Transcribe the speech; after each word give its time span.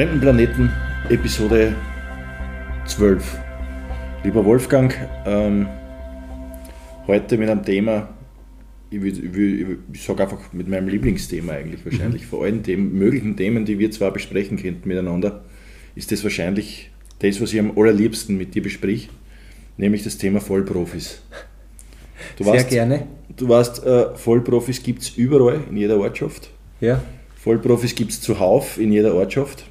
Fremden 0.00 0.20
Planeten, 0.22 0.72
Episode 1.10 1.74
12. 2.86 3.38
Lieber 4.24 4.42
Wolfgang, 4.46 4.96
ähm, 5.26 5.68
heute 7.06 7.36
mit 7.36 7.50
einem 7.50 7.62
Thema, 7.62 8.08
ich, 8.88 9.02
ich, 9.02 9.66
ich 9.92 10.02
sage 10.02 10.22
einfach 10.22 10.54
mit 10.54 10.68
meinem 10.68 10.88
Lieblingsthema 10.88 11.52
eigentlich 11.52 11.84
wahrscheinlich, 11.84 12.22
mhm. 12.22 12.26
vor 12.28 12.44
allen 12.44 12.62
Themen, 12.62 12.94
möglichen 12.94 13.36
Themen, 13.36 13.66
die 13.66 13.78
wir 13.78 13.90
zwar 13.90 14.10
besprechen 14.10 14.56
könnten 14.56 14.88
miteinander, 14.88 15.44
ist 15.94 16.10
das 16.10 16.24
wahrscheinlich 16.24 16.90
das, 17.18 17.38
was 17.42 17.52
ich 17.52 17.60
am 17.60 17.76
allerliebsten 17.76 18.38
mit 18.38 18.54
dir 18.54 18.62
besprich, 18.62 19.10
nämlich 19.76 20.02
das 20.02 20.16
Thema 20.16 20.40
Vollprofis. 20.40 21.20
Du 22.38 22.44
Sehr 22.44 22.54
weißt, 22.54 22.70
gerne. 22.70 23.06
Du 23.36 23.50
weißt, 23.50 23.84
äh, 23.84 24.14
Vollprofis 24.14 24.82
gibt 24.82 25.02
es 25.02 25.10
überall, 25.10 25.60
in 25.68 25.76
jeder 25.76 25.98
Ortschaft. 25.98 26.48
Ja. 26.80 27.02
Vollprofis 27.36 27.94
gibt 27.94 28.12
es 28.12 28.22
zuhauf 28.22 28.78
in 28.78 28.92
jeder 28.92 29.14
Ortschaft. 29.14 29.66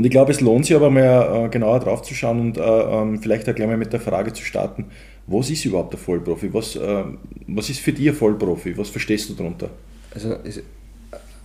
Und 0.00 0.06
ich 0.06 0.12
glaube, 0.12 0.32
es 0.32 0.40
lohnt 0.40 0.64
sich 0.64 0.74
aber 0.74 0.88
mal 0.88 1.44
äh, 1.44 1.48
genauer 1.50 1.78
drauf 1.80 2.00
zu 2.00 2.14
schauen 2.14 2.40
und 2.40 2.56
äh, 2.56 2.62
ähm, 2.62 3.20
vielleicht 3.20 3.46
auch 3.50 3.54
gleich 3.54 3.68
mal 3.68 3.76
mit 3.76 3.92
der 3.92 4.00
Frage 4.00 4.32
zu 4.32 4.42
starten, 4.42 4.86
was 5.26 5.50
ist 5.50 5.66
überhaupt 5.66 5.92
der 5.92 6.00
Vollprofi? 6.00 6.54
Was, 6.54 6.74
äh, 6.74 7.04
was 7.48 7.68
ist 7.68 7.80
für 7.80 7.92
dich 7.92 8.08
ein 8.08 8.14
Vollprofi? 8.14 8.78
Was 8.78 8.88
verstehst 8.88 9.28
du 9.28 9.34
darunter? 9.34 9.68
Also, 10.14 10.36
das 10.42 10.62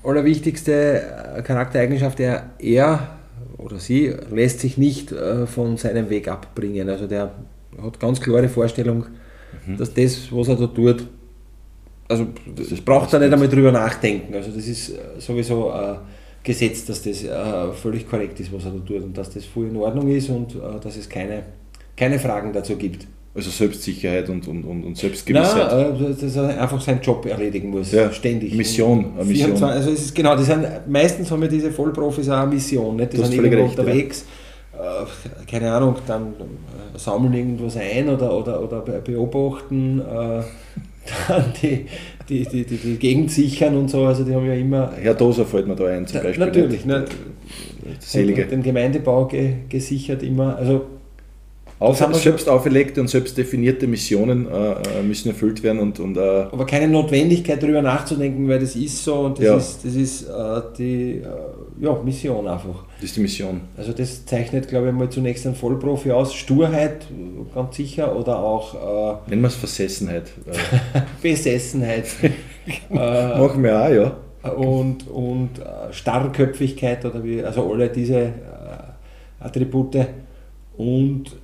allerwichtigste 0.06 1.44
Charaktereigenschaft, 1.44 2.18
der 2.18 2.52
er 2.58 3.18
oder 3.58 3.78
sie 3.78 4.16
lässt 4.32 4.62
sich 4.62 4.78
nicht 4.78 5.14
von 5.54 5.76
seinem 5.76 6.10
Weg 6.10 6.30
abbringen. 6.30 6.88
Also 6.88 7.08
der 7.08 7.32
hat 7.82 8.00
ganz 8.00 8.22
klare 8.22 8.48
Vorstellung, 8.48 9.08
mhm. 9.66 9.76
dass 9.76 9.94
das, 9.94 10.32
was 10.32 10.48
er 10.48 10.56
da 10.56 10.68
tut, 10.68 11.08
also 12.08 12.28
das, 12.56 12.70
das 12.70 12.80
braucht 12.80 13.12
er 13.12 13.20
nicht 13.20 13.34
einmal 13.34 13.50
drüber 13.50 13.74
nachdenken. 13.74 14.34
Also 14.34 14.52
das 14.52 14.66
ist 14.66 14.94
sowieso 15.20 15.74
gesetzt, 16.46 16.88
dass 16.88 17.02
das 17.02 17.24
äh, 17.24 17.74
völlig 17.74 18.10
korrekt 18.10 18.40
ist, 18.40 18.54
was 18.54 18.64
er 18.66 18.72
da 18.72 18.80
tut 18.80 19.04
und 19.04 19.18
dass 19.18 19.32
das 19.32 19.44
voll 19.46 19.68
in 19.68 19.76
Ordnung 19.76 20.08
ist 20.08 20.30
und 20.30 20.56
äh, 20.56 20.80
dass 20.82 20.96
es 20.96 21.10
keine, 21.10 21.44
keine 21.98 22.20
Fragen 22.20 22.54
dazu 22.54 22.78
gibt. 22.78 23.08
Also 23.34 23.50
Selbstsicherheit 23.50 24.30
und, 24.30 24.48
und, 24.48 24.64
und, 24.64 24.86
und 24.86 24.98
Selbstgewissheit. 24.98 25.70
Nein, 25.70 26.12
äh, 26.12 26.14
dass 26.14 26.36
er 26.38 26.62
einfach 26.62 26.80
seinen 26.80 27.02
Job 27.02 27.26
erledigen 27.26 27.70
muss, 27.70 27.92
ja, 27.92 28.10
ständig. 28.14 28.54
Mission, 28.54 29.14
eine 29.16 29.26
Mission. 29.26 29.58
24, 29.58 29.64
also 29.64 29.92
es 29.92 30.06
ist 30.06 30.16
genau, 30.16 30.38
die 30.38 30.44
sind, 30.44 30.66
meistens 30.88 31.30
haben 31.32 31.42
wir 31.42 31.50
diese 31.50 31.72
Vollprofis 31.72 32.30
auch 32.30 32.38
eine 32.38 32.54
Mission, 32.54 32.96
nicht? 32.96 33.12
die 33.12 33.18
sind 33.18 33.34
irgendwo 33.34 33.64
recht, 33.64 33.78
unterwegs, 33.78 34.26
ja. 34.74 35.04
äh, 35.04 35.06
keine 35.52 35.74
Ahnung, 35.74 35.96
dann 36.08 36.28
äh, 36.28 36.98
sammeln 36.98 37.34
irgendwas 37.34 37.76
ein 37.76 38.08
oder, 38.08 38.38
oder, 38.38 38.64
oder 38.64 38.80
beobachten 38.80 40.00
äh, 40.00 40.04
dann 41.28 41.54
die, 41.62 41.88
die, 42.30 42.44
die, 42.46 42.64
die, 42.64 42.78
die 42.78 42.98
Gegend 42.98 43.32
sichern 43.32 43.76
und 43.76 43.90
so. 43.90 44.06
Also 44.06 44.24
die 44.24 44.34
haben 44.34 44.46
ja 44.46 44.54
immer. 44.54 44.92
Herr 45.00 45.14
Doser 45.14 45.46
fällt 45.46 45.68
mir 45.68 45.76
da 45.76 45.86
ein 45.88 46.08
zum 46.08 46.22
Beispiel. 46.22 46.46
Natürlich, 46.46 46.86
ne? 46.86 47.06
Selige. 48.00 48.46
Den 48.46 48.64
Gemeindebau 48.64 49.26
ge, 49.28 49.54
gesichert 49.70 50.24
immer. 50.24 50.56
Also 50.58 50.86
auf, 51.86 52.16
selbst 52.16 52.50
auferlegte 52.50 53.02
und 53.02 53.08
selbst 53.08 53.38
definierte 53.38 53.88
Missionen 53.88 54.48
äh, 54.48 54.72
äh, 54.72 55.04
müssen 55.04 55.30
erfüllt 55.30 55.64
werden 55.64 55.80
und, 55.80 56.00
und 56.00 56.18
äh 56.18 56.20
aber 56.20 56.66
keine 56.66 56.88
Notwendigkeit 56.88 57.62
darüber 57.62 57.82
nachzudenken, 57.82 58.48
weil 58.48 58.60
das 58.60 58.76
ist 58.76 59.04
so 59.04 59.16
und 59.22 59.38
das 59.40 59.46
ja. 59.46 59.58
ist, 59.58 59.86
das 59.86 59.96
ist 59.96 60.24
äh, 60.24 60.62
die 60.78 61.12
äh, 61.18 61.84
ja, 61.84 61.94
Mission 62.04 62.48
einfach. 62.48 62.86
Das 62.96 63.06
ist 63.06 63.18
die 63.18 63.22
Mission. 63.22 63.62
Also 63.78 63.94
das 63.94 64.26
zeichnet, 64.26 64.68
glaube 64.68 64.88
ich, 64.88 64.94
mal 64.94 65.10
zunächst 65.10 65.46
einen 65.46 65.56
Vollprofi 65.56 66.12
aus. 66.12 66.34
Sturheit, 66.34 67.06
ganz 67.54 67.76
sicher, 67.76 68.16
oder 68.16 68.40
auch... 68.40 69.28
Nennen 69.28 69.42
wir 69.42 69.50
es 69.50 69.56
Versessenheit. 69.56 70.32
Besessenheit. 71.22 72.06
Machen 72.90 73.62
wir 73.62 73.82
auch, 73.82 73.90
ja. 73.90 74.52
Und, 74.52 75.08
und 75.10 75.50
Starrköpfigkeit, 75.92 77.04
oder 77.04 77.22
wie, 77.24 77.44
also 77.44 77.70
alle 77.70 77.90
diese 77.90 78.32
Attribute. 79.40 79.98
Und 80.78 81.36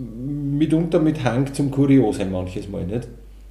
mitunter 0.00 0.98
mit 0.98 1.22
Hang 1.22 1.52
zum 1.52 1.70
Kuriosen 1.70 2.30
manches 2.32 2.68
Mal, 2.68 2.86
nicht? 2.86 3.08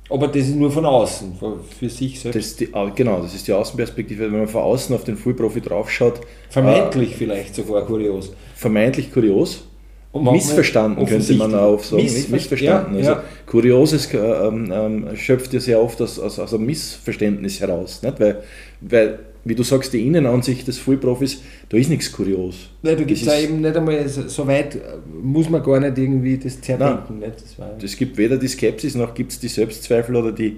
Aber 0.10 0.28
das 0.28 0.48
ist 0.48 0.56
nur 0.56 0.72
von 0.72 0.86
außen, 0.86 1.34
für 1.80 1.90
sich 1.90 2.20
selbst. 2.20 2.36
Das 2.36 2.56
die, 2.56 2.70
genau, 2.96 3.22
das 3.22 3.36
ist 3.36 3.48
die 3.48 3.54
Außenperspektive. 3.54 4.32
Wenn 4.32 4.40
man 4.40 4.48
von 4.48 4.64
außen 4.64 4.96
auf 4.96 5.04
den 5.04 5.16
Fullprofi 5.16 5.62
draufschaut. 5.62 6.22
Vermeintlich 6.50 7.12
äh, 7.12 7.16
vielleicht 7.16 7.56
sogar 7.56 7.86
kurios. 7.86 8.34
Vermeintlich 8.56 9.14
kurios. 9.14 9.66
Missverstanden 10.12 11.06
könnte 11.06 11.34
man 11.36 11.54
auch 11.54 11.84
sagen. 11.84 12.02
Missver 12.02 12.32
missverstanden. 12.32 12.94
Ja, 12.96 13.00
also 13.00 13.12
ja. 13.12 13.24
Kurioses 13.46 14.12
äh, 14.12 14.18
ähm, 14.18 14.72
ähm, 14.74 15.16
schöpft 15.16 15.54
ja 15.54 15.60
sehr 15.60 15.80
oft 15.80 16.02
aus, 16.02 16.18
aus, 16.18 16.40
aus 16.40 16.54
einem 16.56 16.66
Missverständnis 16.66 17.60
heraus. 17.60 18.02
Nicht? 18.02 18.20
Weil, 18.20 18.42
weil 18.82 19.20
wie 19.46 19.56
du 19.56 19.64
sagst, 19.64 19.94
die 19.94 20.06
Innenansicht 20.06 20.68
des 20.68 20.78
Vollprofis, 20.78 21.42
da 21.70 21.78
ist 21.78 21.90
nichts 21.90 22.12
kurios. 22.12 22.70
Nein, 22.82 22.98
da 22.98 23.04
gibt 23.04 23.20
es 23.20 23.26
ja 23.26 23.40
eben 23.40 23.62
nicht 23.62 23.76
einmal, 23.76 24.08
so 24.08 24.48
weit 24.48 24.78
muss 25.22 25.50
man 25.50 25.64
gar 25.64 25.80
nicht 25.80 25.98
irgendwie 25.98 26.38
das 26.38 26.60
zerdenken. 26.62 27.20
Nein, 27.20 27.32
das, 27.34 27.56
das 27.82 27.96
gibt 27.96 28.18
weder 28.18 28.38
die 28.38 28.48
Skepsis 28.48 28.96
noch 28.96 29.14
gibt 29.14 29.32
es 29.32 29.40
die 29.40 29.48
Selbstzweifel 29.48 30.16
oder 30.16 30.32
die, 30.32 30.58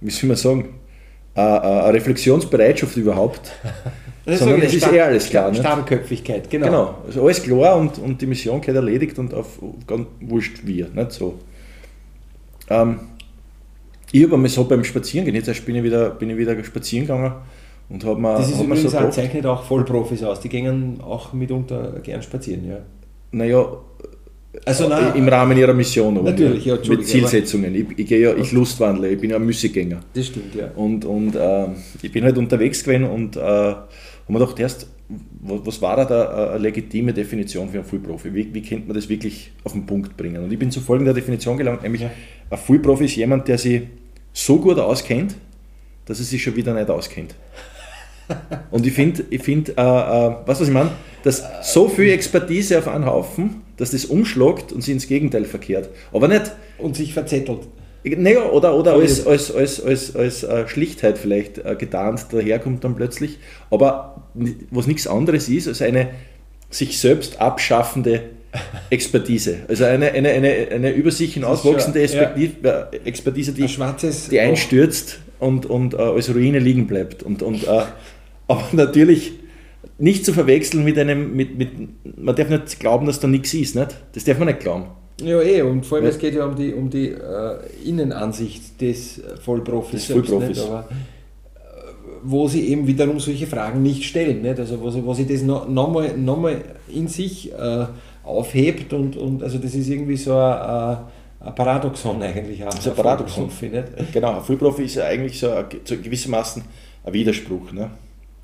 wie 0.00 0.10
soll 0.10 0.28
man 0.28 0.36
sagen, 0.36 0.68
eine 1.34 1.92
Reflexionsbereitschaft 1.92 2.96
überhaupt. 2.96 3.52
sondern 4.26 4.62
es 4.62 4.74
ist 4.74 4.90
eher 4.90 5.06
alles 5.06 5.28
klar. 5.28 5.54
Starrköpfigkeit, 5.54 6.50
genau. 6.50 6.66
Genau, 6.66 6.98
also 7.06 7.24
alles 7.24 7.42
klar 7.42 7.76
und, 7.76 7.98
und 7.98 8.20
die 8.20 8.26
Mission 8.26 8.60
geht 8.60 8.74
erledigt 8.74 9.18
und 9.18 9.32
auf 9.32 9.58
ganz 9.86 10.06
wurscht 10.20 10.60
wir, 10.64 10.88
nicht 10.88 11.12
so. 11.12 11.38
Ähm, 12.68 13.00
ich 14.10 14.24
habe 14.24 14.34
einmal 14.34 14.50
so 14.50 14.64
beim 14.64 14.82
Spazierengehen, 14.82 15.36
jetzt 15.36 15.64
bin 15.64 15.76
ich 15.76 15.82
wieder, 15.84 16.10
bin 16.10 16.30
ich 16.30 16.36
wieder 16.36 16.62
spazieren 16.64 17.06
gegangen 17.06 17.34
und 17.88 18.04
hat 18.04 18.18
man, 18.18 18.36
das 18.36 18.50
ist 18.50 18.60
übrigens 18.60 18.90
so 18.90 18.98
auch, 18.98 19.10
zeichnet 19.10 19.46
auch 19.46 19.62
Vollprofis 19.62 20.22
aus, 20.24 20.40
die 20.40 20.48
gehen 20.48 21.00
auch 21.00 21.32
mitunter 21.32 22.00
gern 22.02 22.22
spazieren, 22.22 22.68
ja. 22.68 22.78
Naja, 23.32 23.66
also 24.64 24.88
nein, 24.88 25.14
im 25.14 25.28
Rahmen 25.28 25.56
ihrer 25.58 25.74
Mission, 25.74 26.22
natürlich, 26.24 26.64
ja, 26.64 26.76
mit 26.88 27.06
Zielsetzungen. 27.06 27.74
Ich, 27.74 27.86
ich 27.98 28.06
gehe 28.06 28.20
ja, 28.20 28.34
ich 28.34 28.52
Lustwandle, 28.52 29.10
ich 29.10 29.20
bin 29.20 29.30
ja 29.30 29.36
ein 29.36 29.44
Müssigänger. 29.44 30.00
Das 30.14 30.26
stimmt, 30.26 30.54
ja. 30.54 30.70
Und, 30.74 31.04
und 31.04 31.34
äh, 31.34 31.66
ich 32.02 32.10
bin 32.10 32.24
halt 32.24 32.38
unterwegs 32.38 32.82
gewesen 32.82 33.04
und 33.04 33.36
äh, 33.36 33.40
habe 33.40 33.86
mir 34.28 34.38
gedacht, 34.38 34.58
erst, 34.58 34.88
was 35.40 35.80
war 35.82 36.04
da 36.06 36.24
äh, 36.24 36.50
eine 36.50 36.58
legitime 36.58 37.12
Definition 37.12 37.68
für 37.68 37.78
einen 37.78 37.86
Fullprofi? 37.86 38.34
Wie, 38.34 38.52
wie 38.52 38.62
könnte 38.62 38.86
man 38.88 38.96
das 38.96 39.08
wirklich 39.08 39.52
auf 39.64 39.72
den 39.72 39.86
Punkt 39.86 40.16
bringen? 40.16 40.42
Und 40.42 40.52
ich 40.52 40.58
bin 40.58 40.70
zu 40.70 40.80
folgender 40.80 41.14
Definition 41.14 41.56
gelangt, 41.56 41.82
nämlich 41.82 42.02
ja. 42.02 42.10
ein 42.50 42.58
Fullprofi 42.58 43.04
ist 43.04 43.16
jemand, 43.16 43.46
der 43.46 43.58
sich 43.58 43.82
so 44.32 44.58
gut 44.58 44.78
auskennt, 44.78 45.36
dass 46.06 46.18
er 46.18 46.24
sich 46.24 46.42
schon 46.42 46.56
wieder 46.56 46.74
nicht 46.74 46.90
auskennt. 46.90 47.34
Und 48.70 48.86
ich 48.86 48.92
finde, 48.92 49.24
ich 49.30 49.42
find, 49.42 49.70
äh, 49.70 49.72
äh, 49.72 49.76
was, 49.76 50.60
was 50.60 50.68
ich 50.68 50.74
meine, 50.74 50.90
dass 51.22 51.42
so 51.62 51.88
viel 51.88 52.10
Expertise 52.10 52.78
auf 52.78 52.88
einen 52.88 53.06
Haufen, 53.06 53.62
dass 53.76 53.90
das 53.90 54.06
umschlagt 54.06 54.72
und 54.72 54.82
sie 54.82 54.92
ins 54.92 55.06
Gegenteil 55.06 55.44
verkehrt. 55.44 55.90
Aber 56.12 56.28
nicht. 56.28 56.52
Und 56.78 56.96
sich 56.96 57.12
verzettelt. 57.12 57.60
Naja, 58.04 58.50
oder, 58.50 58.76
oder 58.76 58.94
als, 58.94 59.26
als, 59.26 59.52
als, 59.52 59.84
als, 59.84 60.14
als 60.14 60.44
äh, 60.44 60.68
Schlichtheit 60.68 61.18
vielleicht 61.18 61.58
äh, 61.58 61.74
getarnt 61.76 62.26
daherkommt 62.30 62.84
dann 62.84 62.94
plötzlich. 62.94 63.38
Aber 63.70 64.28
was 64.70 64.86
nichts 64.86 65.08
anderes 65.08 65.48
ist 65.48 65.66
als 65.66 65.82
eine 65.82 66.10
sich 66.70 67.00
selbst 67.00 67.40
abschaffende 67.40 68.22
Expertise. 68.90 69.58
Also 69.68 69.84
eine, 69.84 70.12
eine, 70.12 70.30
eine, 70.30 70.68
eine 70.70 70.90
über 70.90 71.10
sich 71.10 71.34
hinauswachsende 71.34 72.04
ja. 72.04 72.32
Äh, 72.34 72.96
Expertise, 73.04 73.52
die, 73.52 73.66
die 74.30 74.40
einstürzt 74.40 75.18
und, 75.38 75.66
und 75.66 75.94
äh, 75.94 75.98
als 75.98 76.32
Ruine 76.32 76.58
liegen 76.58 76.86
bleibt. 76.86 77.22
Und, 77.22 77.42
und 77.42 77.64
äh, 77.64 77.82
aber 78.48 78.64
natürlich 78.72 79.32
nicht 79.98 80.24
zu 80.24 80.32
verwechseln 80.32 80.84
mit 80.84 80.98
einem, 80.98 81.34
mit, 81.34 81.56
mit, 81.56 81.70
man 82.18 82.34
darf 82.34 82.48
nicht 82.48 82.80
glauben, 82.80 83.06
dass 83.06 83.20
da 83.20 83.28
nichts 83.28 83.54
ist, 83.54 83.76
nicht? 83.76 83.96
Das 84.12 84.24
darf 84.24 84.38
man 84.38 84.48
nicht 84.48 84.60
glauben. 84.60 84.86
Ja, 85.20 85.40
eh, 85.40 85.62
und 85.62 85.86
vor 85.86 85.96
allem, 85.96 86.04
ja. 86.04 86.10
es 86.10 86.18
geht 86.18 86.34
ja 86.34 86.44
um 86.44 86.54
die, 86.54 86.74
um 86.74 86.90
die 86.90 87.08
äh, 87.08 87.56
Innenansicht 87.84 88.80
des 88.80 89.22
Vollprofis. 89.42 90.06
Des 90.06 90.12
Vollprofis. 90.12 90.58
Selbst, 90.58 90.66
aber, 90.66 90.80
äh, 90.80 91.58
wo 92.22 92.48
sie 92.48 92.68
eben 92.68 92.86
wiederum 92.86 93.18
solche 93.18 93.46
Fragen 93.46 93.82
nicht 93.82 94.04
stellen, 94.04 94.42
nicht? 94.42 94.58
Also 94.58 94.78
wo 94.80 94.90
sie, 94.90 95.04
wo 95.04 95.14
sie 95.14 95.26
das 95.26 95.40
nochmal 95.42 96.08
noch, 96.08 96.16
noch 96.16 96.36
mal 96.36 96.60
in 96.88 97.08
sich 97.08 97.50
äh, 97.52 97.86
aufhebt 98.24 98.92
und, 98.92 99.16
und 99.16 99.42
also 99.42 99.56
das 99.56 99.74
ist 99.74 99.88
irgendwie 99.88 100.16
so 100.16 100.36
ein, 100.36 100.98
ein 101.40 101.54
Paradoxon 101.54 102.22
eigentlich. 102.22 102.60
Das 102.60 102.78
ist 102.78 102.88
ein 102.88 102.94
Paradoxon. 102.94 103.48
Nicht? 103.62 104.12
Genau, 104.12 104.36
ein 104.36 104.42
Vollprofi 104.42 104.84
ist 104.84 104.96
ja 104.96 105.04
eigentlich 105.04 105.38
so, 105.38 105.50
ein, 105.50 105.64
so 105.84 105.96
gewissermaßen 105.96 106.62
ein 107.04 107.12
Widerspruch. 107.12 107.72
Ne? 107.72 107.90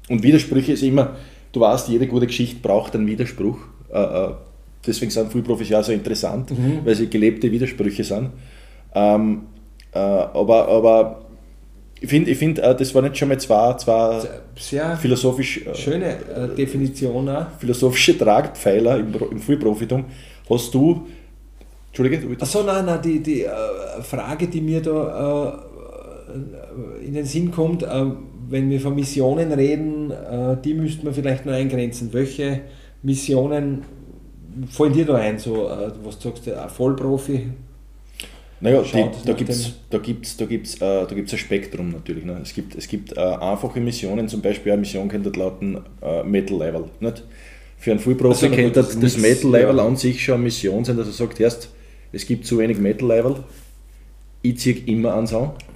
Und 0.09 0.23
Widersprüche 0.23 0.73
ist 0.73 0.83
immer, 0.83 1.17
du 1.53 1.61
weißt, 1.61 1.89
jede 1.89 2.07
gute 2.07 2.27
Geschichte 2.27 2.61
braucht 2.61 2.95
einen 2.95 3.07
Widerspruch. 3.07 3.59
Äh, 3.93 4.01
äh, 4.01 4.29
deswegen 4.87 5.11
sind 5.11 5.31
Frühprofis 5.31 5.69
ja 5.69 5.83
so 5.83 5.93
interessant, 5.93 6.51
mhm. 6.51 6.81
weil 6.85 6.95
sie 6.95 7.09
gelebte 7.09 7.51
Widersprüche 7.51 8.05
sind. 8.05 8.31
Ähm, 8.95 9.43
äh, 9.93 9.99
aber, 9.99 10.69
aber 10.69 11.23
ich 12.01 12.09
finde, 12.09 12.31
ich 12.31 12.39
find, 12.39 12.59
das 12.59 12.95
waren 12.95 13.05
jetzt 13.05 13.19
schon 13.19 13.29
mal 13.29 13.39
zwei, 13.39 13.75
zwei 13.75 14.21
Sehr 14.59 14.97
philosophisch, 14.97 15.61
schöne 15.75 16.17
Definitionen. 16.59 17.47
Philosophische 17.61 18.19
Tragpfeiler 18.19 18.99
im, 18.99 19.15
im 19.31 19.39
Frühprofitum. 19.39 20.07
Hast 20.51 20.75
du. 20.75 21.07
Entschuldige, 21.91 22.27
du 22.27 22.43
Achso, 22.43 22.65
nein, 22.65 22.87
nein, 22.87 23.01
die, 23.03 23.23
die 23.23 23.47
Frage, 24.03 24.49
die 24.49 24.61
mir 24.61 24.81
da 24.81 25.63
in 27.05 27.15
den 27.15 27.25
Sinn 27.25 27.53
kommt, 27.53 27.87
wenn 28.49 28.71
wir 28.71 28.81
von 28.81 28.95
Missionen 28.95 29.53
reden, 29.53 30.11
äh, 30.11 30.57
die 30.63 30.75
müsste 30.75 31.05
man 31.05 31.15
vielleicht 31.15 31.47
noch 31.47 31.53
eingrenzen. 31.53 32.13
Welche 32.13 32.61
Missionen 33.03 33.83
fallen 34.69 34.93
dir 34.93 35.05
da 35.05 35.17
ein, 35.17 35.39
so, 35.39 35.69
äh, 35.69 35.91
was 36.05 36.19
du 36.19 36.29
sagst, 36.29 36.49
ein 36.49 36.69
Vollprofi? 36.69 37.49
Naja, 38.61 38.83
die, 38.83 39.27
da 39.27 39.33
gibt 39.33 39.51
es 39.51 39.73
da 39.91 39.99
gibt's, 39.99 40.37
da 40.37 40.45
gibt's, 40.45 40.77
äh, 40.77 40.79
da 40.79 41.07
gibt's 41.07 41.33
ein 41.33 41.39
Spektrum 41.39 41.91
natürlich. 41.91 42.25
Ne? 42.25 42.39
Es 42.43 42.55
gibt, 42.55 42.77
es 42.77 42.87
gibt 42.87 43.17
äh, 43.17 43.21
einfache 43.21 43.81
Missionen, 43.81 44.29
zum 44.29 44.41
Beispiel 44.41 44.71
eine 44.71 44.81
Mission 44.81 45.09
könnte 45.09 45.31
lauten 45.31 45.79
äh, 46.01 46.23
Metal 46.23 46.57
Level. 46.59 46.85
Nicht? 47.01 47.25
Für 47.77 47.91
einen 47.91 47.99
Vollprofi 47.99 48.47
also, 48.47 48.57
könnte 48.57 48.81
das, 48.81 48.99
das 49.01 49.19
Metal 49.19 49.51
Level 49.51 49.79
ja. 49.79 49.85
an 49.85 49.97
sich 49.97 50.23
schon 50.23 50.37
eine 50.37 50.45
Mission 50.45 50.85
sein, 50.85 50.97
dass 50.97 51.09
er 51.09 51.13
sagt, 51.13 51.41
erst, 51.41 51.71
es 52.13 52.25
gibt 52.25 52.47
zu 52.47 52.59
wenig 52.59 52.79
Metal 52.79 53.09
Level, 53.09 53.37
ich 54.43 54.59
ziehe 54.59 54.77
immer 54.87 55.15
an. 55.15 55.29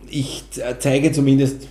Ich 0.08 0.44
zeige 0.78 1.10
zumindest 1.10 1.66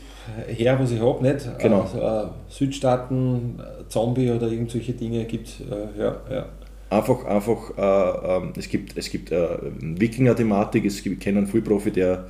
her, 0.48 0.80
was 0.80 0.92
ich 0.92 1.00
habe, 1.00 1.24
nicht? 1.24 1.60
Genau. 1.60 1.82
Also, 1.82 2.00
äh, 2.00 2.30
Südstaaten, 2.50 3.60
äh, 3.60 3.88
Zombie 3.90 4.32
oder 4.32 4.48
irgendwelche 4.48 4.94
Dinge 4.94 5.26
gibt 5.26 5.48
es, 5.48 5.60
äh, 5.62 6.00
ja, 6.00 6.18
ja. 6.30 6.46
Einfach, 6.90 7.26
einfach 7.26 7.78
äh, 7.78 8.38
ähm, 8.38 8.54
es 8.58 8.70
gibt, 8.70 8.98
es 8.98 9.10
gibt 9.10 9.32
äh, 9.32 9.48
Wikinger-Thematik, 9.80 10.86
es 10.86 11.02
gibt, 11.04 11.20
kenne 11.20 11.40
einen 11.40 11.48
Vollprofi, 11.48 11.92
der, 11.92 12.28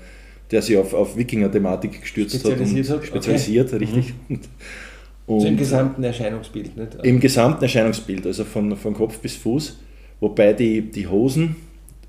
der 0.49 0.61
sich 0.61 0.77
auf, 0.77 0.93
auf 0.93 1.17
Wikinger-Thematik 1.17 2.01
gestürzt 2.01 2.43
hat. 2.43 2.59
Und 2.59 2.67
spezialisiert, 3.05 3.73
okay. 3.73 3.83
richtig. 3.83 4.13
Mhm. 4.27 4.39
Und 5.27 5.37
also 5.37 5.47
Im 5.47 5.57
gesamten 5.57 6.03
Erscheinungsbild, 6.03 6.77
nicht? 6.77 6.95
Im 7.03 7.19
gesamten 7.19 7.63
Erscheinungsbild, 7.63 8.27
also 8.27 8.43
von, 8.43 8.75
von 8.77 8.93
Kopf 8.93 9.17
bis 9.19 9.35
Fuß, 9.35 9.79
wobei 10.19 10.53
die, 10.53 10.81
die 10.81 11.07
Hosen, 11.07 11.55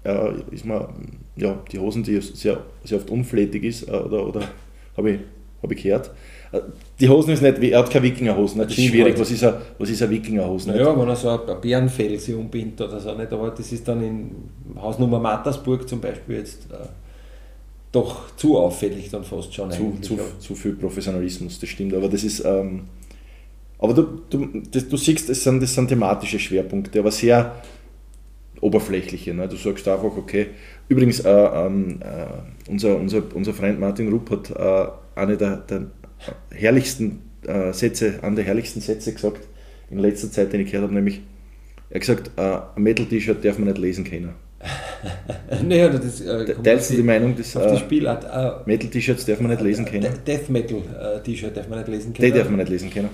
äh, 0.04 0.32
ist 0.50 0.66
man, 0.66 0.88
ja, 1.36 1.58
die 1.72 1.78
Hosen, 1.78 2.02
die 2.02 2.20
sehr, 2.20 2.62
sehr 2.84 2.98
oft 2.98 3.10
unflätig 3.10 3.64
ist, 3.64 3.88
äh, 3.88 3.92
oder, 3.92 4.26
oder 4.26 4.40
habe 4.96 5.12
ich, 5.12 5.20
hab 5.66 5.72
ich 5.72 5.82
gehört. 5.82 6.10
Äh, 6.52 6.60
die 7.00 7.08
Hosen 7.08 7.32
ist 7.32 7.42
nicht, 7.42 7.58
er 7.58 7.78
hat 7.78 7.90
keine 7.90 8.04
Wikingerhosen, 8.04 8.60
das 8.60 8.72
ist 8.72 8.84
schwierig. 8.84 9.18
Was 9.18 9.30
ist 9.30 9.44
ein, 9.44 9.54
was 9.78 9.90
ist 9.90 10.08
Wikingerhosen? 10.08 10.72
Naja, 10.72 10.98
wenn 10.98 11.08
er 11.08 11.16
so 11.16 11.28
ein 11.28 11.60
Bärenfell 11.60 12.18
sich 12.18 12.34
umbindet 12.34 12.80
oder 12.80 13.00
so, 13.00 13.14
nicht? 13.14 13.32
aber 13.32 13.50
das 13.50 13.70
ist 13.72 13.86
dann 13.86 14.02
in 14.02 14.30
Hausnummer 14.80 15.18
Mattersburg 15.18 15.88
zum 15.88 16.00
Beispiel 16.00 16.36
jetzt 16.36 16.70
äh, 16.70 16.76
doch 17.92 18.36
zu 18.36 18.58
auffällig 18.58 19.10
dann 19.10 19.24
fast 19.24 19.54
schon. 19.54 19.70
Zu, 19.70 19.98
zu, 20.00 20.18
zu, 20.38 20.54
viel 20.54 20.74
Professionalismus, 20.74 21.58
das 21.58 21.68
stimmt, 21.68 21.94
aber 21.94 22.08
das 22.08 22.24
ist. 22.24 22.44
Ähm, 22.44 22.84
aber 23.78 23.92
du, 23.92 24.22
du, 24.30 24.62
das, 24.70 24.88
du 24.88 24.96
siehst, 24.96 25.28
das 25.28 25.42
sind, 25.42 25.62
das 25.62 25.74
sind 25.74 25.88
thematische 25.88 26.38
Schwerpunkte, 26.38 26.98
aber 26.98 27.10
sehr 27.10 27.56
oberflächliche. 28.60 29.34
Ne? 29.34 29.48
Du 29.48 29.56
sagst 29.56 29.86
einfach, 29.86 30.16
okay, 30.16 30.48
übrigens, 30.88 31.20
äh, 31.20 31.30
ähm, 31.30 32.00
äh, 32.00 32.70
unser, 32.70 32.96
unser, 32.96 33.22
unser 33.34 33.52
Freund 33.52 33.78
Martin 33.78 34.08
Rupp 34.08 34.30
hat 34.30 34.50
äh, 35.16 35.20
eine 35.20 35.36
der, 35.36 35.56
der 35.56 35.86
herrlichsten 36.50 37.22
äh, 37.46 37.72
Sätze, 37.72 38.20
an 38.22 38.36
der 38.36 38.44
herrlichsten 38.44 38.80
Sätze 38.80 39.12
gesagt 39.12 39.42
in 39.90 39.98
letzter 39.98 40.30
Zeit, 40.30 40.52
den 40.52 40.62
ich 40.62 40.66
gehört 40.70 40.84
habe, 40.84 40.94
nämlich, 40.94 41.20
er 41.90 41.96
hat 41.96 42.00
gesagt, 42.00 42.30
äh, 42.36 42.58
ein 42.76 42.82
Metal-T-Shirt 42.82 43.44
darf 43.44 43.58
man 43.58 43.68
nicht 43.68 43.78
lesen 43.78 44.04
können. 44.04 44.34
naja, 45.64 45.88
das 45.90 46.20
äh, 46.20 46.54
Teilst 46.62 46.90
du 46.90 46.96
die 46.96 47.02
Meinung, 47.02 47.36
dass 47.36 47.56
auf 47.56 47.72
die 47.72 47.78
Spielart, 47.78 48.24
äh, 48.24 48.68
Metal-T-Shirts 48.68 49.26
darf 49.26 49.40
man 49.40 49.50
nicht 49.50 49.62
lesen 49.62 49.84
können? 49.84 50.08
Death 50.26 50.48
Metal-T-Shirt 50.48 51.56
darf 51.56 51.68
man 51.68 51.78
nicht 51.78 51.88
lesen 51.88 52.12
können. 52.14 52.32
Die 52.32 52.38
darf 52.38 52.48
man 52.48 52.58
nicht 52.58 52.68
lesen 52.70 52.90
können. 52.90 53.10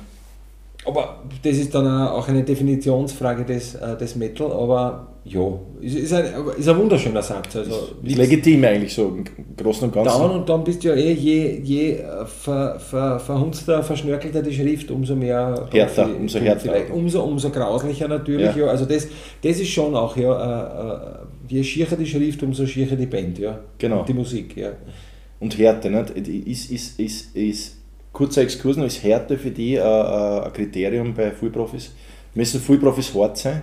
Aber 0.84 1.22
das 1.42 1.56
ist 1.58 1.74
dann 1.74 1.86
auch 1.86 2.26
eine 2.28 2.42
Definitionsfrage 2.42 3.44
des, 3.44 3.74
äh, 3.74 3.96
des 3.96 4.16
Metal, 4.16 4.50
aber 4.50 5.11
ja, 5.24 5.40
ist, 5.80 5.94
ist, 5.94 6.12
ein, 6.12 6.24
ist 6.58 6.68
ein 6.68 6.76
wunderschöner 6.76 7.22
Satz. 7.22 7.54
Also 7.54 7.90
ist 8.02 8.16
legitim 8.16 8.64
eigentlich 8.64 8.92
so 8.92 9.06
im 9.06 9.24
Großen 9.56 9.84
und 9.84 9.94
Ganzen. 9.94 10.20
Dann 10.20 10.30
und 10.32 10.48
dann 10.48 10.64
bist 10.64 10.82
du 10.82 10.88
ja 10.88 10.94
eh, 10.94 11.12
je, 11.12 11.60
je 11.62 11.92
äh, 11.92 12.26
ver, 12.26 12.80
ver, 12.80 13.20
verhunzter, 13.20 13.84
verschnörkelter 13.84 14.42
die 14.42 14.52
Schrift, 14.52 14.90
umso 14.90 15.14
mehr. 15.14 15.68
Härter, 15.70 16.08
umso 16.18 16.40
härter. 16.40 16.72
Umso, 16.92 17.22
umso 17.22 17.50
grauslicher 17.50 18.08
natürlich. 18.08 18.56
Ja. 18.56 18.64
ja. 18.64 18.66
Also 18.66 18.84
das, 18.84 19.06
das 19.42 19.60
ist 19.60 19.68
schon 19.68 19.94
auch, 19.94 20.16
ja, 20.16 20.94
äh, 20.94 21.54
je 21.54 21.62
schierer 21.62 21.94
die 21.94 22.06
Schrift, 22.06 22.42
umso 22.42 22.66
schierer 22.66 22.96
die 22.96 23.06
Band, 23.06 23.38
ja. 23.38 23.60
Genau. 23.78 24.00
Und 24.00 24.08
die 24.08 24.14
Musik, 24.14 24.56
ja. 24.56 24.70
Und 25.38 25.56
Härte, 25.56 25.88
nicht? 25.88 26.10
Ist, 26.10 26.70
ist, 26.72 26.98
ist, 26.98 27.36
ist 27.36 27.76
kurzer 28.12 28.42
Exkurs 28.42 28.76
noch, 28.76 28.86
ist 28.86 29.04
Härte 29.04 29.38
für 29.38 29.52
die 29.52 29.74
äh, 29.74 29.78
äh, 29.78 30.44
ein 30.46 30.52
Kriterium 30.52 31.14
bei 31.14 31.30
Fullprofis? 31.30 31.92
Müssen 32.34 32.60
Fullprofis 32.60 33.14
hart 33.14 33.38
sein? 33.38 33.62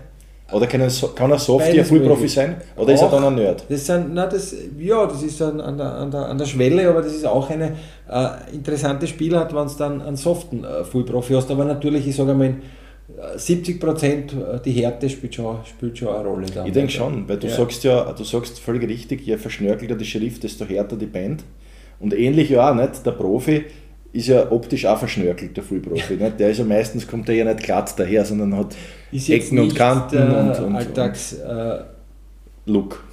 Oder 0.51 0.67
kann 0.67 0.81
er, 0.81 0.89
kann 1.15 1.37
Softie 1.37 1.79
ein 1.79 1.85
Fullprofi 1.85 2.27
sein? 2.27 2.55
Oder 2.75 2.91
auch, 2.91 2.95
ist 2.95 3.01
er 3.01 3.09
dann 3.09 3.23
ein 3.25 3.35
Nerd? 3.35 3.65
Das 3.69 3.85
sind, 3.85 4.13
na, 4.13 4.25
das, 4.25 4.55
ja, 4.77 5.05
das 5.05 5.21
ist 5.21 5.41
an, 5.41 5.61
an, 5.61 5.77
der, 5.77 5.93
an, 5.93 6.11
der, 6.11 6.25
an 6.25 6.37
der 6.37 6.45
Schwelle, 6.45 6.89
aber 6.89 7.01
das 7.01 7.13
ist 7.13 7.25
auch 7.25 7.49
eine 7.49 7.75
äh, 8.09 8.53
interessante 8.53 9.05
Spielart, 9.05 9.53
wenn 9.53 9.65
es 9.65 9.77
dann 9.77 10.01
einen 10.01 10.17
soften 10.17 10.63
äh, 10.63 10.83
Fullprofi 10.83 11.33
hast. 11.33 11.51
Aber 11.51 11.65
natürlich, 11.65 12.07
ich 12.07 12.15
sage 12.15 12.31
einmal, 12.31 12.55
70 13.35 13.79
Prozent 13.79 14.33
äh, 14.33 14.59
die 14.63 14.71
Härte 14.71 15.09
spielt 15.09 15.35
schon, 15.35 15.57
spielt 15.65 15.97
schon 15.97 16.09
eine 16.09 16.27
Rolle. 16.27 16.45
Da. 16.53 16.65
Ich 16.65 16.73
denke 16.73 16.91
schon, 16.91 17.27
weil 17.27 17.37
du 17.37 17.47
ja. 17.47 17.55
sagst 17.55 17.83
ja, 17.83 18.11
du 18.11 18.23
sagst 18.23 18.59
völlig 18.59 18.87
richtig, 18.87 19.21
je 19.21 19.37
verschnörkelter 19.37 19.95
die 19.95 20.05
Schrift, 20.05 20.43
desto 20.43 20.65
härter 20.65 20.95
die 20.95 21.05
Band. 21.05 21.43
Und 21.99 22.13
ähnlich 22.13 22.49
ja 22.49 22.71
auch 22.71 22.75
nicht, 22.75 23.05
der 23.05 23.11
Profi 23.11 23.65
ist 24.11 24.27
ja 24.27 24.51
optisch 24.51 24.85
auch 24.85 24.97
verschnörkelt, 24.97 25.55
der 25.55 25.63
Fullprofi. 25.63 26.15
Nicht? 26.15 26.39
Der 26.39 26.49
ist 26.49 26.57
ja 26.57 26.65
meistens, 26.65 27.07
kommt 27.07 27.27
der 27.27 27.35
ja 27.35 27.45
nicht 27.45 27.63
glatt 27.63 27.93
daher, 27.97 28.25
sondern 28.25 28.55
hat 28.57 28.75
Ecken 29.11 29.59
und 29.59 29.75
Kanten 29.75 30.31
und, 30.31 30.59
und, 30.59 30.75
Alltags, 30.75 31.33
und 31.33 31.49
äh, 31.49 31.79
Look. 32.65 33.03